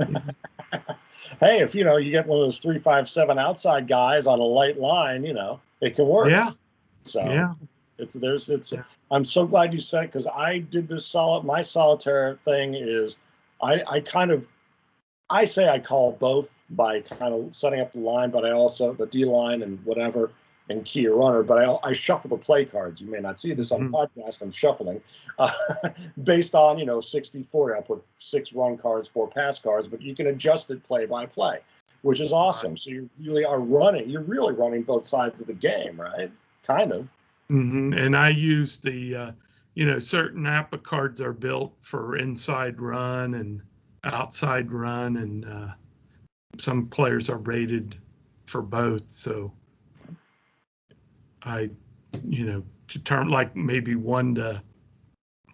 Hey, 1.40 1.62
if 1.62 1.76
you 1.76 1.84
know 1.84 1.98
you 1.98 2.12
get 2.12 2.26
one 2.26 2.40
of 2.40 2.46
those 2.46 2.58
three, 2.58 2.80
five, 2.80 3.08
seven 3.10 3.38
outside 3.38 3.88
guys 3.88 4.28
on 4.28 4.40
a 4.40 4.44
light 4.44 4.80
line, 4.80 5.24
you 5.24 5.34
know 5.34 5.60
it 5.82 5.96
can 5.96 6.08
work. 6.08 6.30
yeah 6.30 6.52
So 7.04 7.22
yeah 7.24 7.54
it's 7.98 8.16
there's 8.16 8.50
it's. 8.50 8.72
Yeah. 8.72 8.84
I'm 9.12 9.26
so 9.26 9.46
glad 9.46 9.74
you 9.74 9.80
said 9.80 10.08
because 10.08 10.28
I 10.28 10.60
did 10.60 10.88
this 10.88 11.06
solid. 11.06 11.44
My 11.44 11.62
solitaire 11.62 12.40
thing 12.46 12.74
is, 12.76 13.18
I 13.62 13.82
I 13.88 14.00
kind 14.00 14.32
of, 14.32 14.48
I 15.30 15.46
say 15.46 15.70
I 15.70 15.80
call 15.80 16.14
both 16.14 16.50
by 16.72 17.02
kind 17.02 17.34
of 17.34 17.54
setting 17.54 17.80
up 17.80 17.92
the 17.92 18.00
line, 18.00 18.32
but 18.32 18.46
I 18.46 18.52
also 18.52 18.94
the 18.94 19.06
D 19.06 19.26
line 19.26 19.62
and 19.62 19.84
whatever 19.86 20.32
and 20.70 20.86
key 20.86 21.08
or 21.08 21.18
runner. 21.18 21.44
But 21.44 21.60
I 21.60 21.78
I 21.84 21.94
shuffle 21.94 22.30
the 22.30 22.38
play 22.38 22.66
cards. 22.66 23.02
You 23.02 23.10
may 23.10 23.20
not 23.20 23.40
see 23.40 23.54
this 23.54 23.72
on 23.72 23.92
the 23.92 23.98
podcast. 23.98 24.42
I'm 24.42 24.52
shuffling, 24.52 25.02
uh, 25.38 25.52
based 26.24 26.56
on 26.56 26.80
you 26.80 26.86
know 26.86 27.00
60 27.00 27.44
40. 27.44 27.78
I 27.78 27.82
put 27.82 28.04
six 28.18 28.54
run 28.54 28.78
cards, 28.78 29.08
four 29.08 29.28
pass 29.28 29.60
cards, 29.60 29.88
but 29.88 30.02
you 30.02 30.16
can 30.16 30.28
adjust 30.28 30.72
it 30.72 30.84
play 30.84 31.06
by 31.06 31.26
play, 31.26 31.60
which 32.02 32.20
is 32.20 32.34
awesome. 32.34 32.78
So 32.78 32.90
you 32.90 33.10
really 33.22 33.46
are 33.46 33.60
running. 33.60 34.10
You're 34.10 34.22
really 34.22 34.54
running 34.54 34.84
both 34.84 35.06
sides 35.06 35.42
of 35.42 35.48
the 35.48 35.54
game, 35.54 36.00
right? 36.00 36.32
Kind 36.64 36.92
of. 36.92 37.08
Hmm 37.50 37.92
and 37.94 38.16
i 38.16 38.30
use 38.30 38.80
the 38.80 39.16
uh 39.16 39.32
you 39.76 39.86
know 39.86 40.00
certain 40.00 40.44
APBA 40.44 40.82
cards 40.84 41.22
are 41.22 41.34
built 41.34 41.76
for 41.82 42.18
inside 42.18 42.80
run 42.80 43.36
and 43.36 43.62
outside 44.06 44.72
run 44.72 45.18
and 45.18 45.46
uh 45.46 45.68
some 46.58 46.88
players 46.88 47.30
are 47.30 47.40
rated 47.40 47.98
for 48.46 48.62
both 48.62 49.04
so 49.10 49.52
i 51.44 51.70
you 52.24 52.46
know 52.46 52.64
to 52.88 53.00
term 53.00 53.28
like 53.28 53.56
maybe 53.56 53.96
one 53.96 54.36
to 54.36 54.62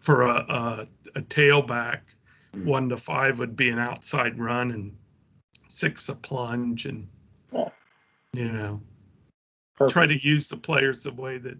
for 0.01 0.23
a 0.23 0.35
a, 0.49 0.87
a 1.15 1.21
tailback 1.23 2.01
Mm. 2.55 2.65
one 2.65 2.89
to 2.89 2.97
five 2.97 3.37
would 3.37 3.55
be 3.55 3.69
an 3.69 3.77
outside 3.77 4.39
run 4.39 4.71
and 4.71 4.97
six 5.67 6.09
a 6.09 6.15
plunge 6.15 6.87
and 6.87 7.07
Yeah. 7.53 7.69
you 8.33 8.51
know 8.51 8.81
Perfect. 9.77 9.93
try 9.93 10.07
to 10.07 10.27
use 10.27 10.47
the 10.47 10.57
players 10.57 11.03
the 11.03 11.11
way 11.13 11.37
that 11.37 11.57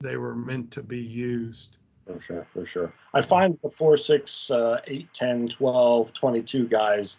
they 0.00 0.16
were 0.16 0.34
meant 0.34 0.70
to 0.72 0.82
be 0.82 0.98
used 0.98 1.78
For 2.06 2.20
sure, 2.20 2.46
for 2.52 2.66
sure. 2.66 2.92
I 3.14 3.22
find 3.22 3.58
the 3.62 3.70
4, 3.70 3.96
6, 3.96 4.50
uh, 4.50 4.80
8, 4.86 5.08
10, 5.14 5.48
12, 5.48 6.12
22 6.12 6.68
guys 6.68 7.18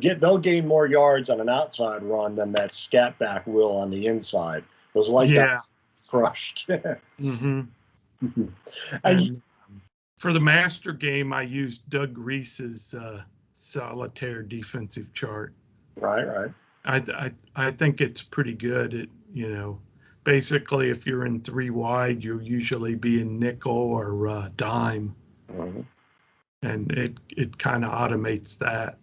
get 0.00 0.20
they'll 0.20 0.38
gain 0.38 0.66
more 0.66 0.86
yards 0.86 1.30
on 1.30 1.40
an 1.40 1.48
outside 1.48 2.02
run 2.02 2.34
than 2.34 2.52
that 2.52 2.72
scat 2.72 3.18
back 3.18 3.46
will 3.46 3.76
on 3.76 3.90
the 3.90 4.06
inside. 4.06 4.64
Those 4.94 5.08
like 5.08 5.28
that 5.30 5.48
yeah 5.48 5.60
crushed. 6.08 6.70
hmm 7.20 7.62
and 8.20 8.50
And 9.04 9.20
um, 9.20 9.42
for 10.18 10.32
the 10.32 10.40
master 10.40 10.92
game, 10.92 11.32
I 11.32 11.42
used 11.42 11.88
Doug 11.90 12.16
Reese's 12.16 12.94
uh, 12.94 13.24
solitaire 13.52 14.42
defensive 14.42 15.12
chart. 15.12 15.52
right, 15.96 16.24
right. 16.24 16.52
I, 16.84 16.96
I 17.56 17.66
I 17.68 17.70
think 17.72 18.00
it's 18.00 18.22
pretty 18.22 18.54
good. 18.54 18.94
It 18.94 19.08
you 19.32 19.48
know, 19.48 19.78
basically, 20.24 20.90
if 20.90 21.06
you're 21.06 21.26
in 21.26 21.40
three 21.40 21.70
wide, 21.70 22.22
you'll 22.24 22.42
usually 22.42 22.94
be 22.94 23.20
in 23.20 23.38
nickel 23.38 23.72
or 23.72 24.28
uh, 24.28 24.48
dime, 24.56 25.14
Mhm. 25.50 25.84
and 26.62 26.90
it 26.92 27.18
it 27.30 27.58
kind 27.58 27.84
of 27.84 27.92
automates 27.92 28.58
that. 28.58 28.98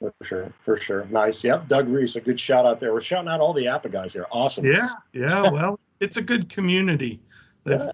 For 0.00 0.12
sure, 0.22 0.52
for 0.64 0.76
sure. 0.76 1.06
Nice. 1.06 1.42
Yep. 1.44 1.68
Doug 1.68 1.88
Reese, 1.88 2.16
a 2.16 2.20
good 2.20 2.38
shout 2.38 2.66
out 2.66 2.78
there. 2.80 2.92
We're 2.92 3.00
shouting 3.00 3.28
out 3.28 3.40
all 3.40 3.54
the 3.54 3.64
APBA 3.66 3.90
guys 3.92 4.12
here. 4.12 4.26
Awesome. 4.30 4.64
Yeah, 4.66 4.88
yeah. 5.12 5.48
Well, 5.50 5.78
it's 6.00 6.16
a 6.18 6.22
good 6.22 6.48
community. 6.48 7.20
Yeah. 7.66 7.90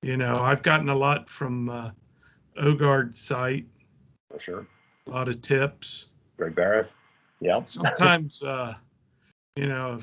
You 0.00 0.16
know, 0.16 0.38
I've 0.38 0.62
gotten 0.62 0.88
a 0.88 0.96
lot 0.96 1.28
from 1.28 1.68
uh, 1.68 1.90
Ogard's 2.56 3.20
site, 3.20 3.66
For 4.30 4.38
sure. 4.38 4.66
a 5.06 5.10
lot 5.10 5.28
of 5.28 5.42
tips. 5.42 6.08
Greg 6.38 6.54
Barrett. 6.54 6.90
Yep. 7.40 7.68
sometimes 7.68 8.42
uh 8.42 8.72
you 9.56 9.66
know 9.66 9.98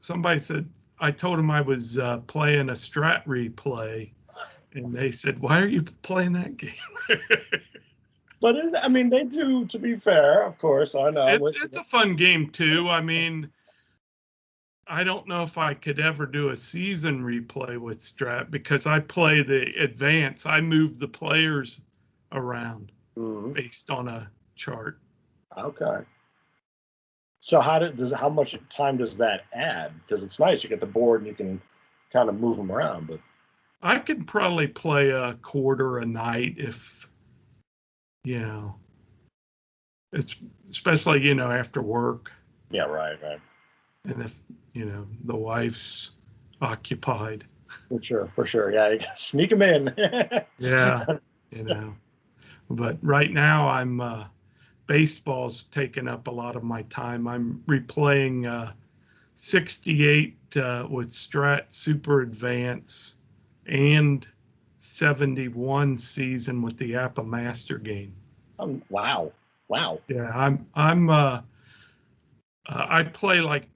somebody 0.00 0.40
said 0.40 0.68
i 1.00 1.10
told 1.10 1.38
them 1.38 1.50
i 1.50 1.60
was 1.60 1.98
uh 1.98 2.18
playing 2.20 2.68
a 2.70 2.72
strat 2.72 3.24
replay 3.26 4.10
and 4.74 4.92
they 4.94 5.10
said 5.10 5.38
why 5.38 5.60
are 5.62 5.66
you 5.68 5.82
playing 5.82 6.32
that 6.32 6.56
game 6.56 6.72
But 8.38 8.56
it, 8.56 8.74
I 8.82 8.88
mean, 8.88 9.08
they 9.08 9.24
do. 9.24 9.64
To 9.64 9.78
be 9.78 9.96
fair, 9.96 10.42
of 10.44 10.58
course, 10.58 10.94
I 10.94 11.08
know. 11.08 11.26
it's, 11.26 11.64
it's 11.64 11.76
a 11.78 11.82
fun 11.82 12.14
game 12.16 12.50
too 12.50 12.86
i 12.88 13.00
mean 13.00 13.48
i 14.86 15.02
don't 15.02 15.26
know 15.26 15.42
if 15.42 15.56
i 15.56 15.72
could 15.72 15.98
ever 15.98 16.26
do 16.26 16.50
a 16.50 16.56
season 16.56 17.22
replay 17.22 17.78
with 17.78 17.98
strat 17.98 18.50
because 18.50 18.86
i 18.86 19.00
play 19.00 19.42
the 19.42 19.62
advance 19.82 20.44
i 20.44 20.60
move 20.60 20.98
the 20.98 21.08
players 21.08 21.80
around 22.32 22.92
Mhm. 23.16 23.54
based 23.54 23.88
on 23.90 24.06
a 24.08 24.30
chart 24.54 25.00
Okay. 25.56 26.04
So 27.46 27.60
how 27.60 27.78
did, 27.78 27.94
does 27.94 28.12
how 28.12 28.28
much 28.28 28.58
time 28.68 28.96
does 28.96 29.16
that 29.18 29.44
add? 29.52 29.92
Because 30.00 30.24
it's 30.24 30.40
nice 30.40 30.64
you 30.64 30.68
get 30.68 30.80
the 30.80 30.86
board 30.86 31.20
and 31.20 31.28
you 31.28 31.34
can 31.34 31.62
kind 32.12 32.28
of 32.28 32.40
move 32.40 32.56
them 32.56 32.72
around. 32.72 33.06
But 33.06 33.20
I 33.82 34.00
could 34.00 34.26
probably 34.26 34.66
play 34.66 35.10
a 35.10 35.34
quarter 35.42 35.98
a 35.98 36.04
night 36.04 36.56
if 36.56 37.08
you 38.24 38.40
know, 38.40 38.74
it's 40.12 40.34
especially 40.70 41.22
you 41.22 41.36
know 41.36 41.48
after 41.48 41.82
work, 41.82 42.32
Yeah, 42.72 42.86
right, 42.86 43.16
right. 43.22 43.40
and 44.06 44.20
if 44.24 44.40
you 44.72 44.84
know 44.86 45.06
the 45.22 45.36
wife's 45.36 46.16
occupied. 46.60 47.44
For 47.88 48.02
sure, 48.02 48.28
for 48.34 48.44
sure. 48.44 48.72
Yeah, 48.72 48.88
you 48.88 48.98
sneak 49.14 49.50
them 49.50 49.62
in. 49.62 49.94
Yeah, 50.58 51.04
you 51.50 51.62
know. 51.62 51.94
But 52.68 52.98
right 53.02 53.30
now, 53.30 53.68
I'm 53.68 54.00
uh, 54.00 54.24
baseball's 54.86 55.64
taken 55.64 56.08
up 56.08 56.28
a 56.28 56.30
lot 56.30 56.56
of 56.56 56.62
my 56.62 56.82
time. 56.82 57.26
I'm 57.26 57.62
replaying 57.66 58.46
uh, 58.46 58.72
68 59.34 60.36
uh, 60.56 60.86
with 60.88 61.10
Strat 61.10 61.72
Super 61.72 62.22
Advance 62.22 63.16
and 63.66 64.26
71 64.78 65.96
season 65.96 66.62
with 66.62 66.76
the 66.78 66.92
APBA 66.92 67.26
Master 67.26 67.78
game. 67.78 68.14
Um, 68.58 68.82
wow, 68.88 69.32
wow. 69.68 70.00
Yeah, 70.08 70.30
I'm 70.34 70.66
I'm 70.74 71.10
uh, 71.10 71.42
uh 72.68 72.86
I 72.88 73.02
play 73.02 73.40
like 73.40 73.68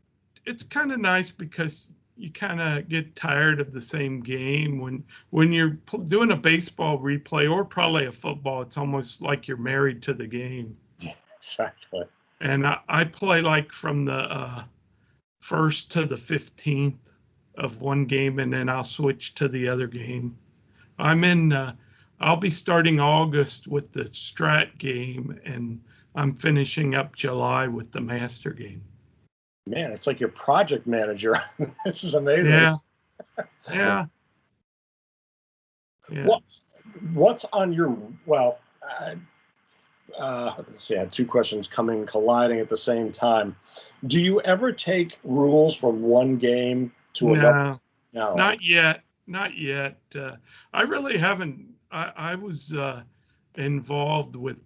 it's 0.47 0.62
kind 0.62 0.93
of 0.93 1.00
nice 1.00 1.31
because 1.31 1.93
you 2.17 2.31
kind 2.31 2.61
of 2.61 2.88
get 2.88 3.17
tired 3.17 3.61
of 3.61 3.73
the 3.73 3.81
same 3.81 4.21
game 4.21 4.79
when 4.79 5.05
when 5.31 5.52
you're 5.52 5.79
doing 6.05 6.31
a 6.31 6.37
baseball 6.37 6.99
replay 6.99 7.50
or 7.50 7.64
probably 7.64 8.07
a 8.07 8.12
football 8.12 8.61
it's 8.61 8.76
almost 8.76 9.23
like 9.23 9.49
you're 9.49 9.57
married 9.57 10.02
to 10.02 10.12
the 10.12 10.26
game 10.26 10.76
Exactly. 11.41 12.05
and 12.41 12.67
i, 12.67 12.79
I 12.89 13.05
play 13.05 13.41
like 13.41 13.73
from 13.73 14.05
the 14.05 14.13
uh, 14.13 14.63
first 15.41 15.91
to 15.93 16.05
the 16.05 16.15
15th 16.17 17.13
of 17.57 17.81
one 17.83 18.05
game 18.05 18.39
and 18.39 18.53
then 18.53 18.69
i'll 18.69 18.85
switch 18.85 19.35
to 19.37 19.49
the 19.49 19.67
other 19.69 19.87
game 19.87 20.37
i'm 20.99 21.25
in 21.25 21.53
uh, 21.53 21.75
i'll 22.21 22.37
be 22.37 22.51
starting 22.51 23.01
august 23.01 23.69
with 23.69 23.93
the 23.93 24.05
strat 24.05 24.77
game 24.79 25.39
and 25.45 25.81
i'm 26.15 26.35
finishing 26.35 26.95
up 26.95 27.17
july 27.17 27.67
with 27.67 27.91
the 27.93 28.01
master 28.01 28.51
game 28.51 28.83
Man, 29.67 29.93
it's 29.93 30.07
like 30.09 30.19
your 30.19 30.31
project 30.31 30.87
manager. 30.89 31.37
this 31.85 32.03
is 32.03 32.15
amazing. 32.15 32.55
Yeah. 32.55 32.77
Yeah. 33.73 34.07
Yeah. 36.11 36.27
What- 36.27 36.43
What's 37.13 37.45
on 37.53 37.73
your 37.73 37.97
well? 38.27 38.59
Uh, 38.83 39.15
uh, 40.19 40.55
let's 40.59 40.85
see. 40.85 40.97
I 40.97 41.00
had 41.00 41.12
two 41.12 41.26
questions 41.26 41.67
coming 41.69 42.07
colliding 42.07 42.61
at 42.61 42.69
the 42.69 42.76
same 42.76 43.12
time. 43.12 43.57
Do 44.07 44.21
you 44.21 44.40
ever 44.43 44.73
take 44.73 45.19
rules 45.25 45.75
from 45.75 46.02
one 46.02 46.37
game 46.37 46.93
to 47.14 47.35
another? 47.35 47.81
No, 48.12 48.31
No. 48.31 48.35
not 48.35 48.62
yet. 48.62 49.02
Not 49.26 49.57
yet. 49.57 49.99
Uh, 50.14 50.37
I 50.73 50.83
really 50.83 51.17
haven't. 51.17 51.64
I, 51.93 52.12
I 52.17 52.35
was 52.35 52.75
uh, 52.75 53.02
involved 53.57 54.35
with 54.37 54.57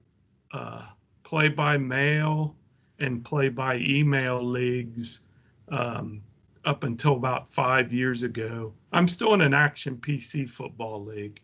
uh, 0.52 0.86
play 1.22 1.48
by 1.48 1.76
mail 1.76 2.56
and 3.00 3.24
play 3.24 3.48
by 3.48 3.76
email 3.76 4.42
leagues 4.42 5.20
um, 5.68 6.22
up 6.64 6.84
until 6.84 7.14
about 7.14 7.50
five 7.50 7.92
years 7.92 8.22
ago. 8.22 8.72
I'm 8.92 9.08
still 9.08 9.34
in 9.34 9.40
an 9.40 9.52
action 9.52 9.96
PC 9.96 10.48
football 10.48 11.04
league. 11.04 11.40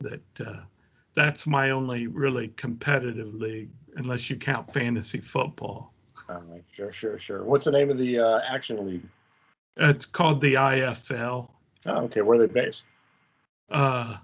That 0.00 0.40
uh, 0.44 0.60
that's 1.14 1.46
my 1.46 1.70
only 1.70 2.06
really 2.06 2.48
competitive 2.56 3.34
league, 3.34 3.70
unless 3.96 4.30
you 4.30 4.36
count 4.36 4.72
fantasy 4.72 5.20
football. 5.20 5.92
Uh, 6.28 6.40
sure, 6.74 6.92
sure, 6.92 7.18
sure. 7.18 7.44
What's 7.44 7.64
the 7.64 7.72
name 7.72 7.90
of 7.90 7.98
the 7.98 8.18
uh, 8.18 8.40
action 8.48 8.86
league? 8.86 9.06
It's 9.76 10.06
called 10.06 10.40
the 10.40 10.54
IFL. 10.54 11.50
Oh, 11.86 11.96
okay. 12.04 12.20
Where 12.22 12.38
are 12.38 12.46
they 12.46 12.52
based? 12.52 12.86
uh 13.70 14.16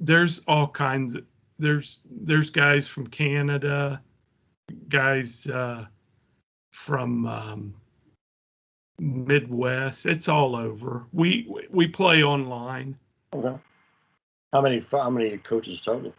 there's 0.00 0.42
all 0.48 0.66
kinds 0.66 1.14
of, 1.14 1.24
there's 1.58 2.00
there's 2.10 2.50
guys 2.50 2.88
from 2.88 3.06
canada 3.06 4.02
guys 4.88 5.46
uh 5.46 5.84
from 6.72 7.26
um 7.26 7.74
midwest 8.98 10.06
it's 10.06 10.28
all 10.28 10.56
over 10.56 11.06
we 11.12 11.46
we- 11.48 11.68
we 11.70 11.86
play 11.86 12.22
online 12.24 12.96
Okay. 13.34 13.54
How 14.52 14.60
many? 14.60 14.80
How 14.90 15.10
many 15.10 15.38
coaches 15.38 15.80
total? 15.80 16.14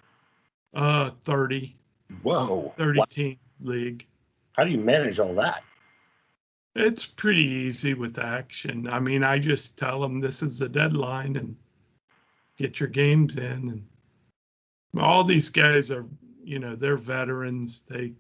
uh 0.74 1.12
30 1.22 1.76
Whoa. 2.24 2.74
30 2.78 3.00
Wow. 3.00 3.06
team 3.10 3.38
league 3.62 4.06
How 4.54 4.64
do 4.66 4.72
you 4.72 4.78
manage 4.80 5.20
all 5.20 5.34
that? 5.36 5.64
it's 6.76 7.08
pretty 7.08 7.42
easy 7.42 7.96
with 7.96 8.20
action 8.20 8.88
i 8.90 9.00
mean 9.00 9.24
i 9.24 9.40
just 9.40 9.80
tell 9.80 10.00
them 10.00 10.20
this 10.20 10.44
is 10.44 10.60
the 10.60 10.70
deadline 10.70 11.36
and 11.38 11.56
get 12.58 12.80
your 12.80 12.90
games 12.90 13.38
in 13.38 13.44
and 13.44 13.84
all 15.00 15.24
these 15.24 15.50
guys 15.50 15.90
are 15.90 16.06
you 16.44 16.60
know 16.60 16.76
they're 16.76 16.98
veterans 16.98 17.82
they 17.90 18.14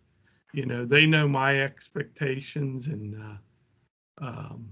you 0.53 0.65
know 0.65 0.85
they 0.85 1.05
know 1.05 1.27
my 1.27 1.59
expectations 1.61 2.87
and 2.87 3.21
uh, 3.21 4.25
um, 4.25 4.67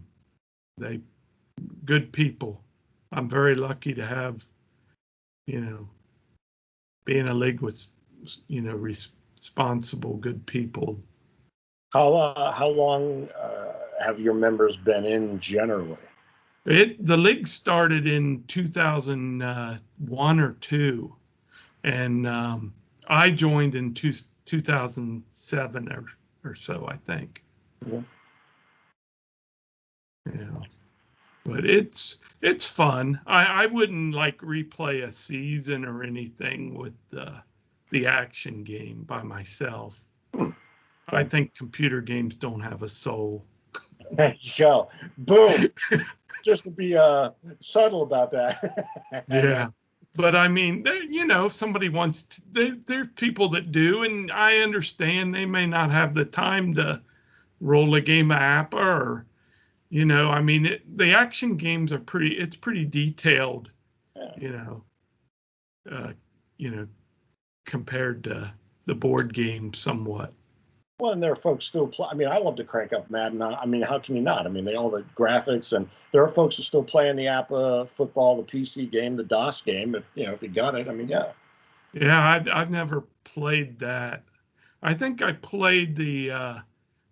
they 0.78 1.00
good 1.84 2.12
people 2.12 2.64
i'm 3.12 3.30
very 3.30 3.54
lucky 3.54 3.94
to 3.94 4.04
have 4.06 4.44
you 5.48 5.60
know 5.62 5.88
be 7.06 7.20
in 7.20 7.28
a 7.28 7.34
league 7.34 7.62
with 7.62 7.88
you 8.48 8.62
know 8.62 8.76
responsible 8.76 10.16
good 10.18 10.46
people 10.46 11.00
How 11.92 12.14
uh, 12.14 12.52
how 12.52 12.68
long 12.68 13.30
uh, 13.30 13.74
have 14.04 14.20
your 14.20 14.34
members 14.34 14.76
been 14.78 15.06
in 15.06 15.40
generally? 15.40 15.98
It 16.66 17.06
the 17.06 17.18
league 17.18 17.48
started 17.48 18.08
in 18.08 18.44
2001 18.48 20.40
or 20.40 20.52
two, 20.54 21.16
and 21.84 22.28
um, 22.28 22.74
I 23.08 23.30
joined 23.30 23.76
in 23.76 23.94
two, 23.94 24.12
2007 24.46 25.92
or, 25.92 26.06
or 26.44 26.56
so, 26.56 26.88
I 26.88 26.98
think. 26.98 27.44
Yeah. 27.86 28.02
Yeah, 30.34 30.60
but 31.44 31.66
it's 31.66 32.18
it's 32.46 32.70
fun. 32.70 33.20
I 33.26 33.64
I 33.64 33.66
wouldn't 33.66 34.14
like 34.14 34.38
replay 34.38 35.04
a 35.04 35.12
season 35.12 35.84
or 35.84 36.04
anything 36.04 36.76
with 36.76 36.94
the 37.10 37.34
the 37.92 38.06
action 38.06 38.64
game 38.64 39.04
by 39.04 39.24
myself. 39.24 40.00
Hmm. 40.34 40.52
I 41.10 41.24
think 41.24 41.56
computer 41.56 42.02
games 42.02 42.36
don't 42.36 42.62
have 42.62 42.84
a 42.84 42.88
soul. 42.88 43.44
There 44.12 44.36
you 44.40 44.52
go. 44.56 44.90
Boom. 45.18 45.52
Just 46.44 46.66
to 46.66 46.70
be 46.70 46.96
uh, 46.96 47.32
subtle 47.60 48.04
about 48.04 48.30
that. 48.32 48.64
Yeah. 49.28 49.70
But 50.16 50.36
I 50.36 50.48
mean, 50.48 50.86
you 51.10 51.26
know, 51.26 51.46
if 51.46 51.54
somebody 51.54 51.90
wants 51.90 52.22
to, 52.22 52.42
there, 52.52 52.76
there's 52.86 53.08
people 53.16 53.50
that 53.50 53.72
do, 53.72 54.04
and 54.04 54.32
I 54.32 54.58
understand 54.58 55.34
they 55.34 55.46
may 55.46 55.66
not 55.66 55.90
have 55.92 56.14
the 56.14 56.24
time 56.24 56.72
to 56.74 57.02
roll 57.60 57.96
a 57.96 58.02
game 58.02 58.32
of 58.32 58.38
APBA 58.38 58.74
or, 58.76 59.26
you 59.96 60.04
know, 60.04 60.30
I 60.30 60.42
mean, 60.42 60.66
it, 60.66 60.98
the 60.98 61.14
action 61.14 61.56
games 61.56 61.94
are 61.94 62.00
pretty, 62.00 62.38
it's 62.38 62.58
pretty 62.58 62.84
detailed, 62.84 63.72
Yeah. 64.14 64.32
you 64.38 64.50
know, 64.50 64.84
uh, 65.90 66.12
you 66.58 66.70
know, 66.70 66.86
compared 67.66 68.26
to 68.26 68.54
the 68.88 68.94
board 68.94 69.34
game 69.34 69.74
somewhat. 69.74 70.34
Well, 71.00 71.14
and 71.14 71.24
there 71.24 71.32
are 71.32 71.38
folks 71.38 71.64
still 71.64 71.88
play. 71.88 72.10
I 72.12 72.14
mean, 72.14 72.28
I 72.28 72.40
love 72.40 72.58
to 72.58 72.66
crank 72.66 72.92
up 72.92 73.10
Madden. 73.10 73.42
I 73.42 73.66
mean, 73.66 73.84
how 73.84 73.98
can 74.00 74.18
you 74.18 74.22
not? 74.22 74.46
I 74.46 74.50
mean, 74.50 74.66
they 74.66 74.76
all 74.76 74.90
the 74.90 75.06
graphics, 75.18 75.72
and 75.72 75.88
there 76.12 76.22
are 76.22 76.28
folks 76.28 76.58
who 76.58 76.64
still 76.64 76.84
playing 76.84 77.16
the 77.16 77.28
APBA 77.28 77.90
football, 77.92 78.36
the 78.36 78.44
PC 78.44 78.92
game, 78.92 79.16
the 79.16 79.24
DOS 79.24 79.62
game. 79.62 79.96
If 79.96 80.04
you 80.16 80.26
know, 80.26 80.34
if 80.34 80.44
you 80.44 80.50
got 80.50 80.76
it, 80.76 80.90
I 80.90 80.94
mean, 80.94 81.08
yeah. 81.08 81.32
Yeah, 81.94 82.22
I've, 82.22 82.50
I've 82.50 82.70
never 82.70 83.06
played 83.24 83.80
that. 83.80 84.24
I 84.84 84.94
think 84.94 85.22
I 85.22 85.32
played 85.32 85.96
the 85.96 86.32
uh, 86.32 86.60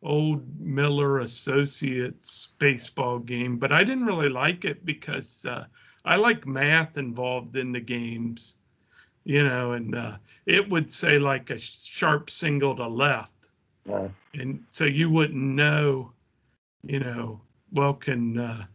old 0.03 0.43
Miller 0.59 1.19
Associates 1.19 2.49
baseball 2.59 3.19
game, 3.19 3.57
but 3.57 3.71
I 3.71 3.83
didn't 3.83 4.05
really 4.05 4.29
like 4.29 4.65
it 4.65 4.85
because 4.85 5.45
uh, 5.45 5.65
I 6.05 6.15
like 6.17 6.45
math 6.45 6.97
involved 6.97 7.55
in 7.55 7.71
the 7.71 7.79
games, 7.79 8.57
you 9.23 9.43
know, 9.43 9.73
and 9.73 9.95
uh, 9.95 10.17
it 10.45 10.69
would 10.69 10.91
say 10.91 11.19
like 11.19 11.49
a 11.49 11.57
sharp 11.57 12.29
single 12.29 12.75
to 12.75 12.87
left. 12.87 13.49
yeah. 13.85 14.09
And 14.33 14.63
so 14.69 14.85
you 14.85 15.09
wouldn't 15.09 15.41
know, 15.41 16.11
you 16.83 16.99
know, 16.99 17.39
well, 17.71 17.93
can 17.93 18.39
uh, 18.39 18.65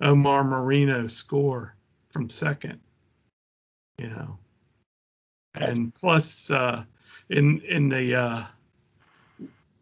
Omar 0.00 0.44
Moreno 0.44 1.06
score 1.06 1.74
from 2.10 2.28
second? 2.28 2.80
You 3.98 4.08
know, 4.08 4.38
and 5.54 5.94
plus, 5.94 6.50
uh, 6.50 6.84
in 7.30 7.60
in 7.62 7.88
the 7.88 8.14
uh, 8.14 8.42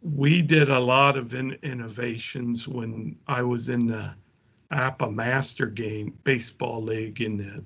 we 0.05 0.43
did 0.43 0.69
a 0.69 0.79
lot 0.79 1.17
of 1.17 1.35
in, 1.35 1.59
innovations 1.63 2.69
when 2.69 3.17
I 3.27 3.43
was 3.43 3.69
in 3.71 3.87
the 3.87 4.15
APBA 4.71 5.15
Master 5.15 5.67
Game 5.67 6.17
Baseball 6.25 6.83
League 6.83 7.21
in 7.21 7.37
the 7.39 7.65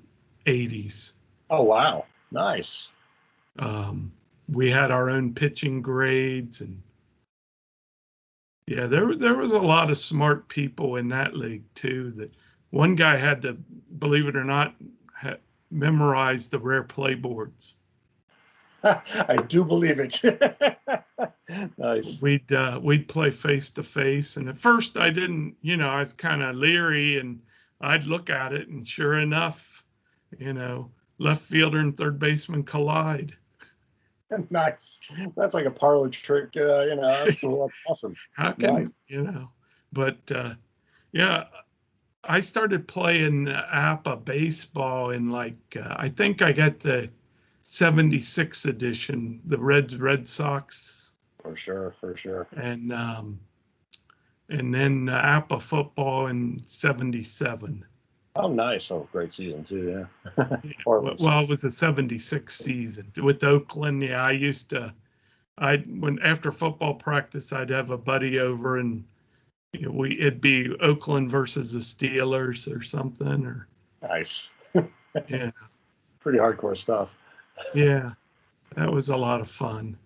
'80s. 0.49 1.13
Oh 1.49 1.63
wow, 1.63 2.05
nice. 2.31 2.89
Um, 3.59 4.11
we 4.53 4.71
had 4.71 4.89
our 4.89 5.09
own 5.09 5.33
pitching 5.33 5.81
grades 5.81 6.61
and 6.61 6.81
yeah, 8.69 8.85
there 8.85 9.15
there 9.15 9.35
was 9.35 9.53
a 9.53 9.59
lot 9.59 9.89
of 9.89 9.97
smart 9.97 10.47
people 10.47 10.97
in 10.97 11.07
that 11.09 11.35
league 11.35 11.63
too. 11.73 12.13
That 12.15 12.31
one 12.69 12.93
guy 12.93 13.17
had 13.17 13.41
to, 13.41 13.53
believe 13.97 14.27
it 14.27 14.35
or 14.35 14.43
not, 14.43 14.75
ha- 15.11 15.37
memorize 15.71 16.49
the 16.49 16.59
rare 16.59 16.83
play 16.83 17.15
boards. 17.15 17.73
I 18.83 19.35
do 19.47 19.63
believe 19.63 19.99
it. 19.99 20.21
nice. 21.77 22.21
We'd 22.21 22.51
uh, 22.51 22.79
we'd 22.81 23.07
play 23.07 23.29
face 23.29 23.69
to 23.71 23.83
face, 23.83 24.37
and 24.37 24.49
at 24.49 24.57
first 24.57 24.97
I 24.97 25.09
didn't, 25.09 25.55
you 25.61 25.77
know, 25.77 25.89
I 25.89 25.99
was 25.99 26.13
kind 26.13 26.41
of 26.41 26.55
leery, 26.55 27.17
and 27.17 27.41
I'd 27.81 28.05
look 28.05 28.29
at 28.29 28.53
it, 28.53 28.67
and 28.67 28.87
sure 28.87 29.19
enough, 29.19 29.83
you 30.37 30.53
know, 30.53 30.91
left 31.17 31.41
fielder 31.41 31.79
and 31.79 31.95
third 31.95 32.19
baseman 32.19 32.63
collide. 32.63 33.35
nice. 34.49 34.99
That's 35.35 35.53
like 35.53 35.65
a 35.65 35.71
parlor 35.71 36.09
trick. 36.09 36.49
Uh, 36.55 36.81
you 36.83 36.95
know, 36.95 37.07
that's 37.07 37.39
cool. 37.41 37.67
That's 37.67 37.83
awesome. 37.87 38.15
How 38.33 38.51
can 38.51 38.73
Nice. 38.75 38.93
you 39.07 39.23
know? 39.23 39.49
But 39.91 40.19
uh, 40.33 40.53
yeah, 41.11 41.45
I 42.23 42.39
started 42.39 42.87
playing 42.87 43.47
APBA 43.47 44.25
baseball 44.25 45.11
in 45.11 45.29
like 45.29 45.77
uh, 45.79 45.95
I 45.97 46.09
think 46.09 46.41
I 46.41 46.51
got 46.51 46.79
the 46.79 47.09
'76 47.71 48.65
edition, 48.65 49.41
the 49.45 49.57
Reds 49.57 49.97
Red 49.99 50.27
Sox, 50.27 51.13
For 51.41 51.55
sure. 51.55 51.93
For 51.99 52.15
sure. 52.15 52.47
and 52.55 52.91
um, 52.91 53.39
and 54.49 54.73
then 54.73 55.07
uh, 55.09 55.21
APBA 55.21 55.61
football 55.61 56.27
in 56.27 56.59
'77. 56.65 57.85
Oh, 58.35 58.47
nice. 58.47 58.89
Oh, 58.89 59.07
great 59.11 59.31
season 59.31 59.63
too. 59.63 60.07
Yeah. 60.37 60.57
Well, 60.85 61.15
well, 61.19 61.43
it 61.43 61.49
was 61.49 61.63
a 61.63 61.69
'76 61.69 62.57
season 62.57 63.11
with 63.17 63.43
Oakland. 63.43 64.01
Yeah, 64.03 64.23
I 64.23 64.31
used 64.31 64.69
to. 64.71 64.93
I 65.59 65.77
when 65.77 66.19
after 66.23 66.51
football 66.51 66.95
practice, 66.95 67.53
I'd 67.53 67.69
have 67.69 67.91
a 67.91 67.97
buddy 67.97 68.39
over 68.39 68.77
and 68.77 69.03
you 69.73 69.81
know, 69.83 69.91
we 69.91 70.19
it'd 70.19 70.41
be 70.41 70.75
Oakland 70.81 71.29
versus 71.29 71.73
the 71.73 71.79
Steelers 71.79 72.73
or 72.73 72.81
something 72.81 73.45
or 73.45 73.67
nice. 74.01 74.53
yeah 75.27 75.51
Pretty 76.21 76.39
hardcore 76.39 76.75
stuff. 76.75 77.13
Yeah 77.73 78.11
that 78.75 78.91
was 78.91 79.09
a 79.09 79.17
lot 79.17 79.41
of 79.41 79.49
fun. 79.49 79.97